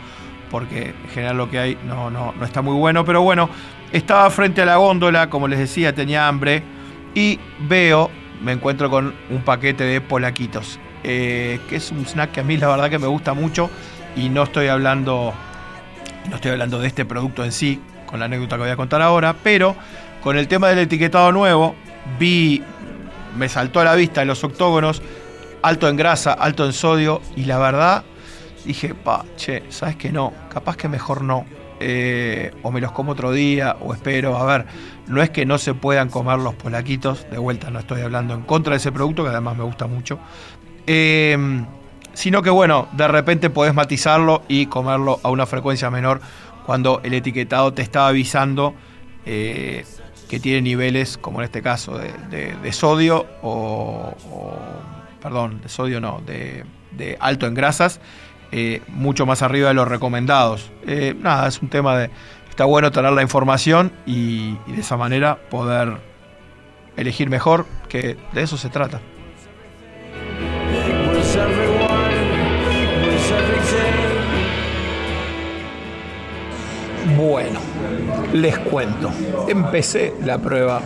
porque 0.57 0.95
en 1.05 1.11
general 1.11 1.37
lo 1.37 1.51
que 1.51 1.59
hay 1.59 1.79
no, 1.87 2.09
no, 2.09 2.33
no 2.33 2.45
está 2.47 2.63
muy 2.63 2.73
bueno, 2.73 3.05
pero 3.05 3.21
bueno, 3.21 3.51
estaba 3.93 4.31
frente 4.31 4.63
a 4.63 4.65
la 4.65 4.77
góndola, 4.77 5.29
como 5.29 5.49
les 5.49 5.59
decía, 5.59 5.95
tenía 5.95 6.29
hambre. 6.29 6.63
Y 7.15 7.39
veo, 7.59 8.11
me 8.43 8.53
encuentro 8.53 8.89
con 8.89 9.15
un 9.29 9.43
paquete 9.43 9.85
de 9.85 10.01
polaquitos, 10.01 10.79
eh, 11.05 11.61
que 11.69 11.77
es 11.77 11.91
un 11.91 12.07
snack 12.07 12.33
que 12.33 12.41
a 12.41 12.43
mí 12.43 12.57
la 12.57 12.69
verdad 12.69 12.89
que 12.89 12.99
me 12.99 13.07
gusta 13.07 13.35
mucho. 13.35 13.69
Y 14.17 14.31
no 14.31 14.45
estoy 14.45 14.69
hablando, 14.69 15.35
no 16.31 16.37
estoy 16.37 16.53
hablando 16.53 16.79
de 16.79 16.87
este 16.89 17.05
producto 17.05 17.45
en 17.45 17.53
sí, 17.53 17.79
con 18.07 18.19
la 18.19 18.25
anécdota 18.25 18.57
que 18.57 18.63
voy 18.63 18.71
a 18.71 18.77
contar 18.77 19.03
ahora, 19.03 19.37
pero 19.43 19.77
con 20.23 20.39
el 20.39 20.49
tema 20.49 20.69
del 20.69 20.79
etiquetado 20.79 21.33
nuevo, 21.33 21.75
vi, 22.19 22.63
me 23.37 23.51
saltó 23.51 23.81
a 23.81 23.85
la 23.85 23.95
vista 23.95 24.25
los 24.25 24.43
octógonos, 24.43 25.03
alto 25.61 25.87
en 25.87 25.97
grasa, 25.97 26.33
alto 26.33 26.65
en 26.65 26.73
sodio 26.73 27.21
y 27.37 27.45
la 27.45 27.59
verdad 27.59 28.05
dije, 28.67 28.95
pa, 28.95 29.25
che, 29.37 29.65
sabes 29.71 29.97
que 29.97 30.13
no, 30.13 30.33
capaz 30.49 30.77
que 30.77 30.89
mejor 30.89 31.23
no 31.23 31.45
eh, 31.79 32.53
o 32.63 32.71
me 32.71 32.81
los 32.81 32.93
como 32.93 33.13
otro 33.13 33.33
día, 33.33 33.77
o 33.81 33.93
espero. 33.93 34.37
A 34.37 34.45
ver, 34.45 34.67
no 35.07 35.23
es 35.23 35.31
que 35.31 35.45
no 35.45 35.59
se 35.59 35.75
puedan 35.75 36.09
comer 36.09 36.39
los 36.39 36.55
polaquitos, 36.55 37.27
de 37.31 37.39
vuelta 37.39 37.71
no 37.71 37.79
estoy 37.79 38.01
hablando 38.01 38.35
en 38.35 38.43
contra 38.43 38.73
de 38.73 38.79
ese 38.79 38.93
producto, 38.93 39.23
que 39.23 39.31
además 39.31 39.57
me 39.57 39.65
gusta 39.65 39.87
mucho. 39.87 40.19
Eh, 40.87 41.65
sino 42.15 42.41
que 42.41 42.49
bueno, 42.49 42.89
de 42.93 43.09
repente 43.09 43.51
podés 43.51 43.75
matizarlo 43.75 44.43
y 44.49 44.67
comerlo 44.67 45.21
a 45.23 45.31
una 45.31 45.45
frecuencia 45.45 45.91
menor 45.91 46.21
cuando 46.65 47.01
el 47.05 47.13
etiquetado 47.13 47.75
te 47.75 47.83
está 47.83 48.09
avisando 48.09 48.75
eh, 49.27 49.85
que 50.31 50.41
tiene 50.41 50.63
niveles, 50.63 51.19
como 51.19 51.41
en 51.41 51.45
este 51.45 51.61
caso, 51.61 51.99
de, 51.99 52.73
sodio 52.73 53.27
o, 53.43 54.15
perdón, 55.23 55.61
de 55.61 55.69
sodio 55.69 56.01
no, 56.01 56.23
de, 56.25 56.65
de 56.93 57.19
alto 57.21 57.47
en 57.47 57.53
grasas 57.53 58.01
eh, 58.53 58.83
mucho 58.89 59.27
más 59.27 59.43
arriba 59.43 59.69
de 59.69 59.75
los 59.75 59.89
recomendados. 59.89 60.71
Eh, 60.87 61.15
nada, 61.21 61.49
es 61.49 61.61
un 61.63 61.69
tema 61.69 61.97
de... 61.97 62.11
Está 62.49 62.65
bueno 62.65 62.91
tener 62.91 63.13
la 63.13 63.21
información 63.21 63.93
y, 64.07 64.57
de 64.67 64.81
esa 64.81 64.97
manera 64.97 65.37
poder 65.51 65.99
elegir 66.97 67.29
mejor, 67.29 67.67
que 67.89 68.17
de 68.33 68.43
eso 68.43 68.57
se 68.57 68.71
trata. 68.71 69.01
Bueno, 77.15 77.61
les 78.33 78.59
cuento. 78.59 79.11
Empecé 79.49 80.15
la 80.25 80.39
prueba, 80.39 80.81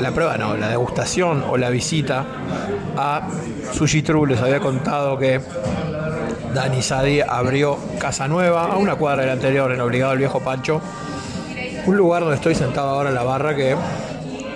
la 0.00 0.10
prueba 0.12 0.36
no, 0.36 0.56
la 0.56 0.68
degustación 0.68 1.44
o 1.48 1.56
la 1.56 1.70
visita 1.70 2.24
a 2.96 3.28
Sushi 3.72 4.02
True. 4.02 4.28
Les 4.28 4.40
había 4.40 4.60
contado 4.60 5.18
que 5.18 5.40
Dani 6.54 6.82
Sadi 6.82 7.20
abrió 7.20 7.78
Casa 7.98 8.28
Nueva, 8.28 8.64
a 8.64 8.76
una 8.76 8.94
cuadra 8.96 9.22
del 9.22 9.32
anterior, 9.32 9.72
en 9.72 9.80
Obligado 9.80 10.12
al 10.12 10.18
Viejo 10.18 10.40
Pancho. 10.40 10.80
Un 11.86 11.96
lugar 11.96 12.22
donde 12.22 12.36
estoy 12.36 12.54
sentado 12.54 12.88
ahora 12.88 13.10
en 13.10 13.14
la 13.14 13.22
barra 13.22 13.54
que 13.54 13.76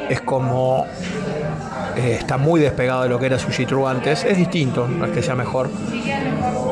es 0.09 0.21
como. 0.23 0.87
Eh, 1.97 2.17
está 2.19 2.39
muy 2.39 2.61
despegado 2.61 3.03
de 3.03 3.09
lo 3.09 3.19
que 3.19 3.27
era 3.27 3.39
Sushi 3.39 3.67
True 3.67 3.89
antes. 3.89 4.25
Es 4.25 4.37
distinto, 4.37 4.89
no 4.89 5.05
es 5.05 5.11
que 5.13 5.23
sea 5.23 5.35
mejor, 5.35 5.69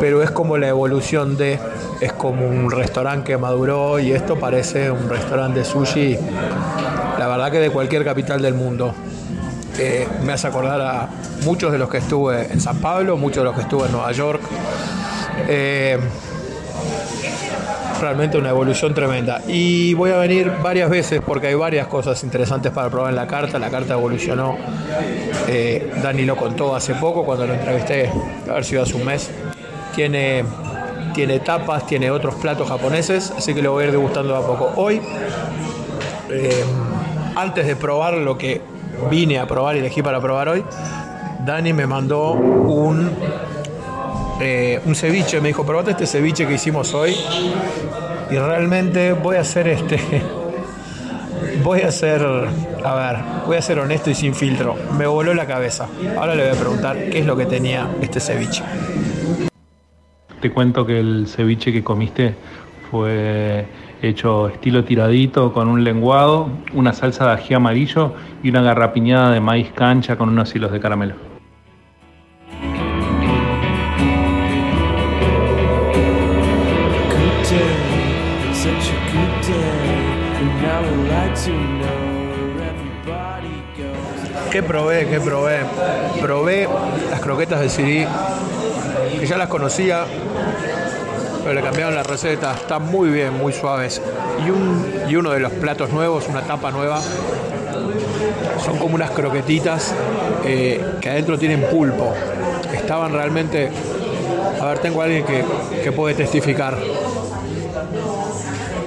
pero 0.00 0.22
es 0.22 0.30
como 0.30 0.56
la 0.56 0.68
evolución 0.68 1.36
de. 1.36 1.58
Es 2.00 2.12
como 2.12 2.46
un 2.46 2.70
restaurante 2.70 3.32
que 3.32 3.36
maduró 3.36 3.98
y 3.98 4.12
esto 4.12 4.38
parece 4.38 4.90
un 4.90 5.08
restaurante 5.08 5.58
de 5.60 5.64
sushi, 5.64 6.16
verdad 7.38 7.52
que 7.52 7.60
de 7.60 7.70
cualquier 7.70 8.04
capital 8.04 8.42
del 8.42 8.54
mundo. 8.54 8.92
Eh, 9.78 10.08
me 10.24 10.32
hace 10.32 10.48
acordar 10.48 10.80
a 10.80 11.08
muchos 11.44 11.70
de 11.70 11.78
los 11.78 11.88
que 11.88 11.98
estuve 11.98 12.52
en 12.52 12.60
San 12.60 12.78
Pablo, 12.78 13.16
muchos 13.16 13.38
de 13.38 13.44
los 13.44 13.54
que 13.54 13.60
estuve 13.60 13.86
en 13.86 13.92
Nueva 13.92 14.10
York, 14.10 14.40
eh, 15.46 15.96
realmente 18.00 18.36
una 18.38 18.48
evolución 18.48 18.92
tremenda. 18.92 19.40
Y 19.46 19.94
voy 19.94 20.10
a 20.10 20.16
venir 20.16 20.52
varias 20.64 20.90
veces 20.90 21.20
porque 21.24 21.46
hay 21.46 21.54
varias 21.54 21.86
cosas 21.86 22.24
interesantes 22.24 22.72
para 22.72 22.90
probar 22.90 23.10
en 23.10 23.16
la 23.16 23.28
carta. 23.28 23.56
La 23.60 23.70
carta 23.70 23.94
evolucionó. 23.94 24.56
Eh, 25.46 25.92
Dani 26.02 26.24
lo 26.24 26.34
contó 26.34 26.74
hace 26.74 26.94
poco 26.94 27.24
cuando 27.24 27.46
lo 27.46 27.54
entrevisté, 27.54 28.10
a 28.50 28.54
ver 28.54 28.64
si 28.64 28.76
hace 28.76 28.96
un 28.96 29.04
mes. 29.04 29.30
Tiene, 29.94 30.42
tiene 31.14 31.38
tapas, 31.38 31.86
tiene 31.86 32.10
otros 32.10 32.34
platos 32.34 32.68
japoneses, 32.68 33.32
así 33.36 33.54
que 33.54 33.62
lo 33.62 33.70
voy 33.70 33.84
a 33.84 33.86
ir 33.86 33.92
degustando 33.92 34.34
a 34.34 34.44
poco. 34.44 34.72
Hoy, 34.74 35.00
eh, 36.30 36.64
antes 37.38 37.66
de 37.66 37.76
probar 37.76 38.14
lo 38.14 38.36
que 38.36 38.60
vine 39.10 39.38
a 39.38 39.46
probar 39.46 39.76
y 39.76 39.78
elegí 39.78 40.02
para 40.02 40.20
probar 40.20 40.48
hoy, 40.48 40.64
Dani 41.46 41.72
me 41.72 41.86
mandó 41.86 42.32
un, 42.32 43.12
eh, 44.40 44.80
un 44.84 44.94
ceviche, 44.96 45.40
me 45.40 45.48
dijo, 45.48 45.64
probate 45.64 45.92
este 45.92 46.06
ceviche 46.06 46.48
que 46.48 46.54
hicimos 46.54 46.92
hoy. 46.94 47.14
Y 48.30 48.36
realmente 48.36 49.12
voy 49.12 49.36
a 49.36 49.40
hacer 49.40 49.68
este. 49.68 49.98
Voy 51.62 51.80
a 51.80 51.90
ser, 51.90 52.24
a 52.84 52.94
ver, 52.94 53.16
voy 53.46 53.56
a 53.56 53.62
ser 53.62 53.78
honesto 53.80 54.10
y 54.10 54.14
sin 54.14 54.34
filtro. 54.34 54.76
Me 54.96 55.06
voló 55.06 55.34
la 55.34 55.46
cabeza. 55.46 55.88
Ahora 56.16 56.34
le 56.34 56.48
voy 56.48 56.56
a 56.56 56.60
preguntar 56.60 56.96
qué 57.10 57.18
es 57.18 57.26
lo 57.26 57.36
que 57.36 57.46
tenía 57.46 57.88
este 58.00 58.20
ceviche. 58.20 58.62
Te 60.40 60.50
cuento 60.50 60.86
que 60.86 61.00
el 61.00 61.26
ceviche 61.26 61.72
que 61.72 61.82
comiste 61.82 62.36
fue 62.90 63.66
hecho 64.02 64.48
estilo 64.48 64.84
tiradito 64.84 65.52
con 65.52 65.68
un 65.68 65.84
lenguado, 65.84 66.48
una 66.74 66.92
salsa 66.92 67.26
de 67.26 67.32
ají 67.32 67.54
amarillo 67.54 68.14
y 68.42 68.50
una 68.50 68.62
garrapiñada 68.62 69.30
de 69.32 69.40
maíz 69.40 69.72
cancha 69.72 70.16
con 70.16 70.28
unos 70.28 70.54
hilos 70.54 70.72
de 70.72 70.80
caramelo. 70.80 71.14
¿Qué 84.50 84.62
probé? 84.62 85.06
¿Qué 85.08 85.20
probé? 85.20 85.60
Probé 86.22 86.68
las 87.10 87.20
croquetas 87.20 87.60
de 87.60 87.68
Siri, 87.68 88.06
que 89.20 89.26
ya 89.26 89.36
las 89.36 89.48
conocía, 89.48 90.04
pero 91.42 91.54
le 91.54 91.62
cambiaron 91.62 91.94
la 91.94 92.02
receta. 92.02 92.54
Están 92.54 92.84
muy 92.86 93.08
bien, 93.10 93.34
muy 93.34 93.52
suaves. 93.52 94.00
Y, 94.46 94.50
un, 94.50 94.84
y 95.08 95.16
uno 95.16 95.30
de 95.30 95.40
los 95.40 95.52
platos 95.52 95.90
nuevos, 95.90 96.26
una 96.28 96.42
tapa 96.42 96.70
nueva, 96.70 97.00
son 98.64 98.78
como 98.78 98.94
unas 98.94 99.10
croquetitas 99.10 99.94
eh, 100.44 100.82
que 101.00 101.10
adentro 101.10 101.38
tienen 101.38 101.62
pulpo. 101.62 102.12
Estaban 102.72 103.12
realmente... 103.12 103.70
A 104.60 104.66
ver, 104.66 104.80
tengo 104.80 105.00
a 105.00 105.04
alguien 105.04 105.24
que, 105.24 105.44
que 105.82 105.92
puede 105.92 106.14
testificar. 106.14 106.76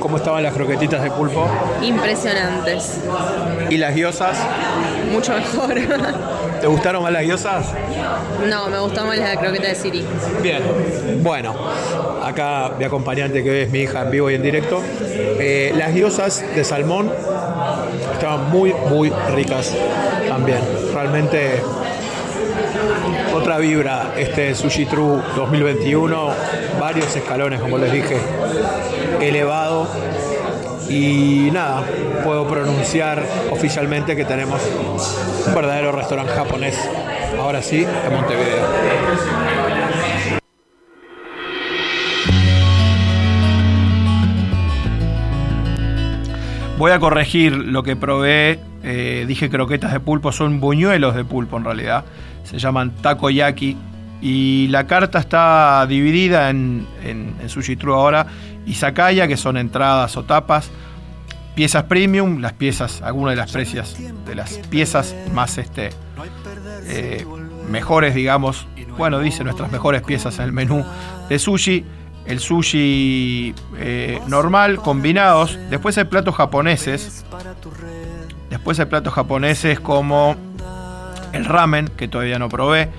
¿Cómo 0.02 0.18
estaban 0.18 0.42
las 0.42 0.56
croquetitas 0.56 1.04
de 1.04 1.12
pulpo? 1.12 1.48
Impresionantes. 1.80 3.02
¿Y 3.70 3.78
las 3.78 3.94
guiosas? 3.94 4.36
Mucho 5.12 5.36
mejor. 5.36 5.76
¿Te 6.62 6.66
gustaron 6.66 7.04
más 7.04 7.12
las 7.12 7.22
guiosas? 7.22 7.68
no, 8.50 8.68
me 8.68 8.80
gustó 8.80 9.06
más 9.06 9.20
la 9.20 9.36
croqueta 9.36 9.68
de 9.68 9.76
Siri. 9.76 10.04
Bien, 10.42 10.64
bueno, 11.22 11.54
acá 12.24 12.72
mi 12.80 12.84
acompañante 12.84 13.44
que 13.44 13.52
hoy 13.52 13.60
es 13.60 13.70
mi 13.70 13.82
hija 13.82 14.02
en 14.02 14.10
vivo 14.10 14.32
y 14.32 14.36
en 14.36 14.42
directo. 14.42 14.82
Eh, 15.40 15.72
las 15.78 15.94
guiosas 15.94 16.44
de 16.56 16.64
salmón 16.64 17.12
estaban 18.14 18.50
muy, 18.50 18.74
muy 18.90 19.12
ricas 19.36 19.72
también. 20.28 20.60
Realmente 20.96 21.62
otra 23.36 23.60
vibra 23.60 24.14
este 24.18 24.56
Sushi 24.56 24.86
True 24.86 25.22
2021, 25.36 26.30
varios 26.80 27.16
escalones, 27.16 27.62
como 27.62 27.78
les 27.78 27.92
dije, 27.92 28.18
elevado. 29.22 29.88
Y 30.90 31.50
nada, 31.52 31.84
puedo 32.24 32.48
pronunciar 32.48 33.24
oficialmente 33.52 34.16
que 34.16 34.26
tenemos 34.26 34.62
un 35.48 35.54
verdadero 35.56 35.92
restaurante 35.94 36.34
japonés, 36.34 36.78
ahora 37.40 37.62
sí, 37.62 37.86
en 37.86 38.14
Montevideo. 38.14 38.66
Voy 46.78 46.92
a 46.92 47.00
corregir 47.00 47.54
lo 47.54 47.84
que 47.84 47.96
probé. 47.96 48.60
eh, 48.84 49.26
dije 49.28 49.52
croquetas 49.52 49.94
de 49.94 50.00
pulpo, 50.00 50.32
son 50.32 50.60
buñuelos 50.60 51.16
de 51.16 51.24
pulpo 51.24 51.58
en 51.58 51.64
realidad. 51.64 52.06
Se 52.44 52.58
llaman 52.58 52.90
takoyaki. 53.02 53.78
Y 54.22 54.68
la 54.68 54.86
carta 54.86 55.20
está 55.20 55.86
dividida 55.88 56.50
en, 56.50 56.88
en, 57.04 57.36
Sushi 57.48 57.76
True 57.76 57.96
ahora. 57.96 58.28
Izakaya, 58.66 59.28
que 59.28 59.38
son 59.38 59.58
entradas 59.58 60.16
o 60.18 60.24
tapas. 60.24 60.70
Piezas 61.56 61.84
premium, 61.84 62.40
las 62.40 62.54
piezas, 62.54 63.02
algunas 63.02 63.34
de 63.34 63.38
las 63.38 63.52
precias, 63.52 63.98
de 64.26 64.36
las 64.36 64.54
piezas 64.70 65.16
más 65.34 65.58
este, 65.58 65.90
eh, 66.86 67.26
mejores, 67.68 68.16
digamos. 68.16 68.68
Bueno, 68.98 69.20
dice 69.20 69.44
nuestras 69.44 69.72
mejores 69.72 70.02
piezas 70.02 70.38
en 70.40 70.46
el 70.46 70.52
menú 70.52 70.86
de 71.28 71.40
sushi 71.40 71.86
el 72.26 72.40
sushi 72.40 73.54
eh, 73.78 74.22
normal, 74.28 74.78
combinados. 74.78 75.58
Después 75.70 75.98
hay 75.98 76.06
platos 76.06 76.36
japoneses. 76.36 77.26
Después 78.50 78.80
hay 78.80 78.86
platos 78.86 79.14
japoneses 79.14 79.80
como 79.80 80.36
el 81.34 81.46
ramen, 81.46 81.88
que 81.88 82.08
todavía 82.08 82.40
no 82.40 82.50
probé. 82.50 82.90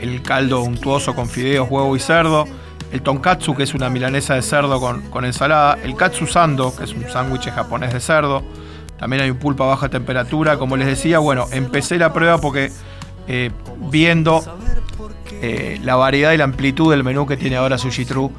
El 0.00 0.22
caldo 0.22 0.62
untuoso 0.62 1.14
con 1.14 1.28
fideos, 1.28 1.68
huevo 1.70 1.94
y 1.96 2.00
cerdo. 2.00 2.46
El 2.92 3.02
tonkatsu, 3.02 3.54
que 3.54 3.64
es 3.64 3.74
una 3.74 3.90
milanesa 3.90 4.34
de 4.34 4.42
cerdo 4.42 4.80
con, 4.80 5.24
ensalada. 5.24 5.78
El 5.82 5.94
katsu 5.96 6.26
sando, 6.26 6.74
que 6.74 6.84
es 6.84 6.92
un 6.92 7.08
sándwich 7.08 7.50
japonés 7.50 7.92
de 7.92 8.00
cerdo. 8.00 8.42
También 8.98 9.22
hay 9.22 9.30
un 9.30 9.38
pulpo 9.38 9.64
a 9.64 9.68
baja 9.68 9.88
temperatura. 9.88 10.58
Como 10.58 10.76
les 10.76 10.86
decía, 10.86 11.18
bueno, 11.18 11.46
empecé 11.52 11.98
la 11.98 12.12
prueba 12.12 12.38
porque 12.38 12.72
eh, 13.26 13.50
viendo 13.90 14.42
eh, 15.42 15.78
la 15.82 15.96
variedad 15.96 16.32
y 16.32 16.38
la 16.38 16.44
amplitud 16.44 16.90
del 16.90 17.04
menú 17.04 17.26
que 17.26 17.36
tiene 17.36 17.56
ahora 17.56 17.78
Sushi 17.78 18.04
True, 18.04 18.30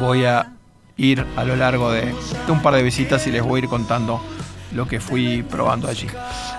voy 0.00 0.24
a 0.24 0.52
ir 0.96 1.24
a 1.36 1.44
lo 1.44 1.56
largo 1.56 1.90
de 1.90 2.14
un 2.48 2.62
par 2.62 2.74
de 2.74 2.82
visitas 2.82 3.26
y 3.26 3.30
les 3.30 3.42
voy 3.42 3.60
a 3.60 3.64
ir 3.64 3.68
contando 3.68 4.20
lo 4.72 4.86
que 4.86 5.00
fui 5.00 5.42
probando 5.42 5.88
allí. 5.88 6.06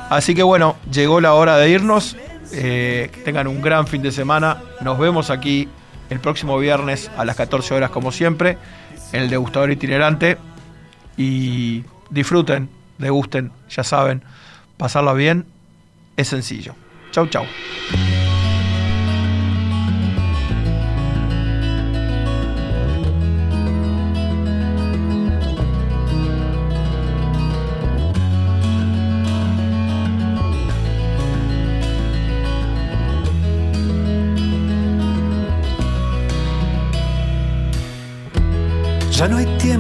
Así 0.10 0.34
que 0.36 0.44
bueno, 0.44 0.76
llegó 0.92 1.22
la 1.22 1.34
hora 1.34 1.58
de 1.58 1.70
irnos. 1.70 2.16
Eh, 2.52 3.12
tengan 3.24 3.48
un 3.48 3.62
gran 3.62 3.88
fin 3.88 4.02
de 4.02 4.12
semana. 4.12 4.62
Nos 4.82 4.98
vemos 4.98 5.30
aquí 5.30 5.68
el 6.10 6.20
próximo 6.20 6.58
viernes 6.58 7.10
a 7.18 7.26
las 7.26 7.36
14 7.36 7.74
horas 7.74 7.90
como 7.90 8.12
siempre 8.12 8.58
en 9.12 9.24
el 9.24 9.30
degustador 9.30 9.72
itinerante. 9.72 10.38
Y 11.18 11.84
disfruten, 12.10 12.70
degusten, 12.98 13.52
ya 13.70 13.84
saben, 13.84 14.24
pasarla 14.78 15.14
bien 15.14 15.46
es 16.18 16.28
sencillo. 16.28 16.76
Chau, 17.12 17.28
chau. 17.28 17.46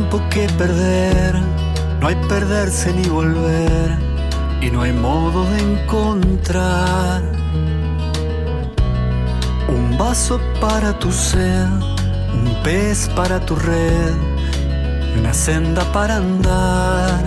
Tiempo 0.09 0.29
que 0.29 0.47
perder, 0.57 1.35
no 1.99 2.07
hay 2.07 2.15
perderse 2.27 2.93
ni 2.93 3.07
volver, 3.07 3.97
y 4.61 4.69
no 4.69 4.81
hay 4.81 4.93
modo 4.93 5.43
de 5.45 5.59
encontrar 5.59 7.23
un 9.67 9.97
vaso 9.97 10.39
para 10.59 10.97
tu 10.99 11.11
sed, 11.11 11.67
un 12.33 12.55
pez 12.63 13.09
para 13.15 13.39
tu 13.39 13.55
red, 13.55 14.13
y 15.15 15.19
una 15.19 15.33
senda 15.33 15.83
para 15.91 16.17
andar. 16.17 17.23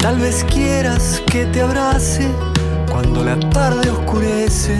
Tal 0.00 0.18
vez 0.18 0.44
quieras 0.52 1.22
que 1.30 1.44
te 1.46 1.60
abrace 1.60 2.28
cuando 2.90 3.24
la 3.24 3.38
tarde 3.50 3.90
oscurece 3.90 4.76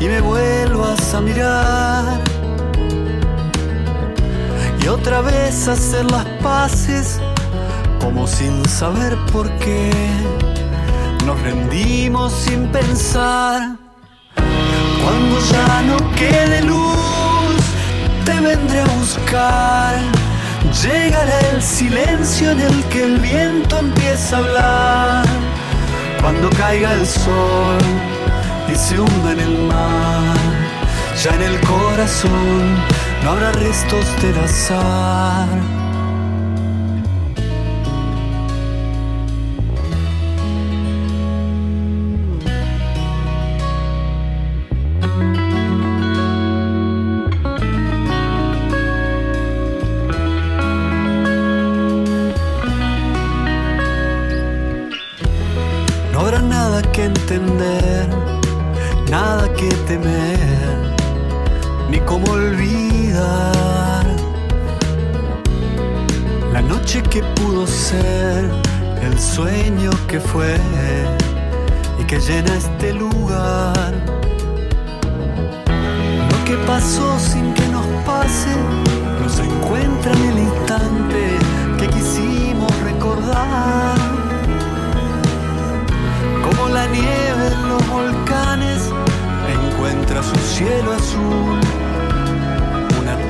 y 0.00 0.06
me 0.06 0.20
vuelvas 0.20 1.14
a 1.14 1.20
mirar 1.20 2.31
y 4.82 4.88
otra 4.88 5.20
vez 5.20 5.68
hacer 5.68 6.10
las 6.10 6.24
paces 6.42 7.20
como 8.00 8.26
sin 8.26 8.64
saber 8.68 9.16
por 9.32 9.50
qué 9.58 9.90
nos 11.24 11.40
rendimos 11.42 12.32
sin 12.32 12.66
pensar. 12.68 13.76
Cuando 14.34 15.38
ya 15.52 15.82
no 15.82 15.96
quede 16.14 16.62
luz, 16.62 17.62
te 18.24 18.40
vendré 18.40 18.80
a 18.80 18.86
buscar. 18.98 19.94
Llegará 20.82 21.38
el 21.52 21.62
silencio 21.62 22.50
en 22.50 22.60
el 22.60 22.84
que 22.84 23.04
el 23.04 23.18
viento 23.18 23.78
empieza 23.78 24.36
a 24.36 24.38
hablar. 24.40 25.26
Cuando 26.20 26.50
caiga 26.50 26.92
el 26.94 27.06
sol 27.06 27.78
y 28.72 28.74
se 28.74 28.98
hunda 28.98 29.32
en 29.32 29.40
el 29.40 29.58
mar, 29.66 30.36
ya 31.22 31.34
en 31.34 31.42
el 31.42 31.60
corazón 31.60 33.01
no 33.22 33.30
habrá 33.30 33.52
restos 33.52 34.04
del 34.20 34.38
azar. 34.38 35.48
No 56.12 56.20
habrá 56.20 56.40
nada 56.40 56.82
que 56.92 57.04
entender, 57.04 58.08
nada 59.10 59.52
que 59.54 59.68
temer, 59.86 60.48
ni 61.88 62.00
cómo 62.00 62.32
olvidar 62.32 62.91
la 66.52 66.62
noche 66.62 67.02
que 67.02 67.22
pudo 67.22 67.66
ser, 67.66 68.50
el 69.02 69.18
sueño 69.18 69.90
que 70.08 70.18
fue 70.18 70.56
y 72.00 72.04
que 72.04 72.18
llena 72.20 72.56
este 72.56 72.94
lugar. 72.94 73.92
Lo 76.30 76.44
que 76.44 76.56
pasó 76.66 77.18
sin 77.18 77.52
que 77.54 77.66
nos 77.68 77.86
pase, 78.06 78.54
nos 79.20 79.38
encuentra 79.38 80.12
en 80.12 80.22
el 80.30 80.38
instante 80.38 81.38
que 81.78 81.88
quisimos 81.88 82.72
recordar. 82.80 83.96
Como 86.44 86.68
la 86.68 86.86
nieve 86.86 87.46
en 87.52 87.68
los 87.68 87.88
volcanes 87.88 88.90
encuentra 89.52 90.22
su 90.22 90.36
cielo 90.36 90.92
azul. 90.92 91.81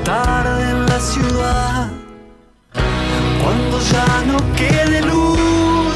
Tarde 0.05 0.71
en 0.71 0.87
la 0.87 1.01
ciudad, 1.01 1.89
cuando 3.43 3.79
ya 3.81 4.23
no 4.27 4.39
quede 4.57 5.01
luz, 5.03 5.95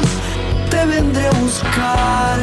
te 0.69 0.85
vendré 0.85 1.27
a 1.27 1.31
buscar. 1.31 2.37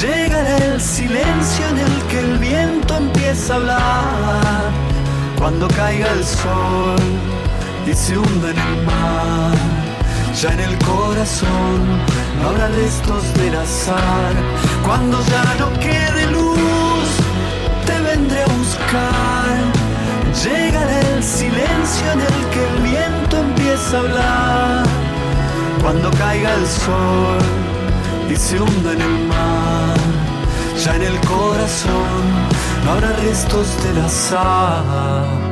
Llegará 0.00 0.56
el 0.56 0.80
silencio 0.80 1.68
en 1.68 1.78
el 1.78 2.02
que 2.08 2.20
el 2.20 2.38
viento 2.38 2.96
empieza 2.96 3.52
a 3.52 3.56
hablar. 3.56 4.70
Cuando 5.38 5.68
caiga 5.68 6.10
el 6.12 6.24
sol 6.24 6.96
y 7.86 7.92
se 7.92 8.16
hunda 8.16 8.50
en 8.50 8.58
el 8.58 8.82
mar, 8.84 9.56
ya 10.40 10.52
en 10.54 10.60
el 10.60 10.78
corazón 10.78 11.80
no 12.40 12.48
habrá 12.48 12.68
restos 12.68 13.22
del 13.34 13.56
azar. 13.56 14.32
Cuando 14.86 15.22
ya 15.26 15.54
no 15.58 15.72
quede 15.78 16.26
luz, 16.30 17.08
te 17.86 18.00
vendré 18.00 18.42
a 18.42 18.46
buscar. 18.46 19.19
El 20.88 21.22
silencio 21.22 22.12
en 22.12 22.20
el 22.20 22.50
que 22.52 22.68
el 22.68 22.82
viento 22.82 23.36
empieza 23.38 23.96
a 23.96 24.00
hablar. 24.00 24.86
Cuando 25.82 26.10
caiga 26.12 26.54
el 26.54 26.66
sol 26.66 27.38
y 28.30 28.36
se 28.36 28.60
hunda 28.60 28.92
en 28.92 29.00
el 29.00 29.26
mar, 29.26 29.96
ya 30.82 30.96
en 30.96 31.02
el 31.02 31.20
corazón 31.20 32.22
no 32.84 32.92
habrá 32.92 33.12
restos 33.12 33.66
del 33.84 34.04
azar. 34.04 35.49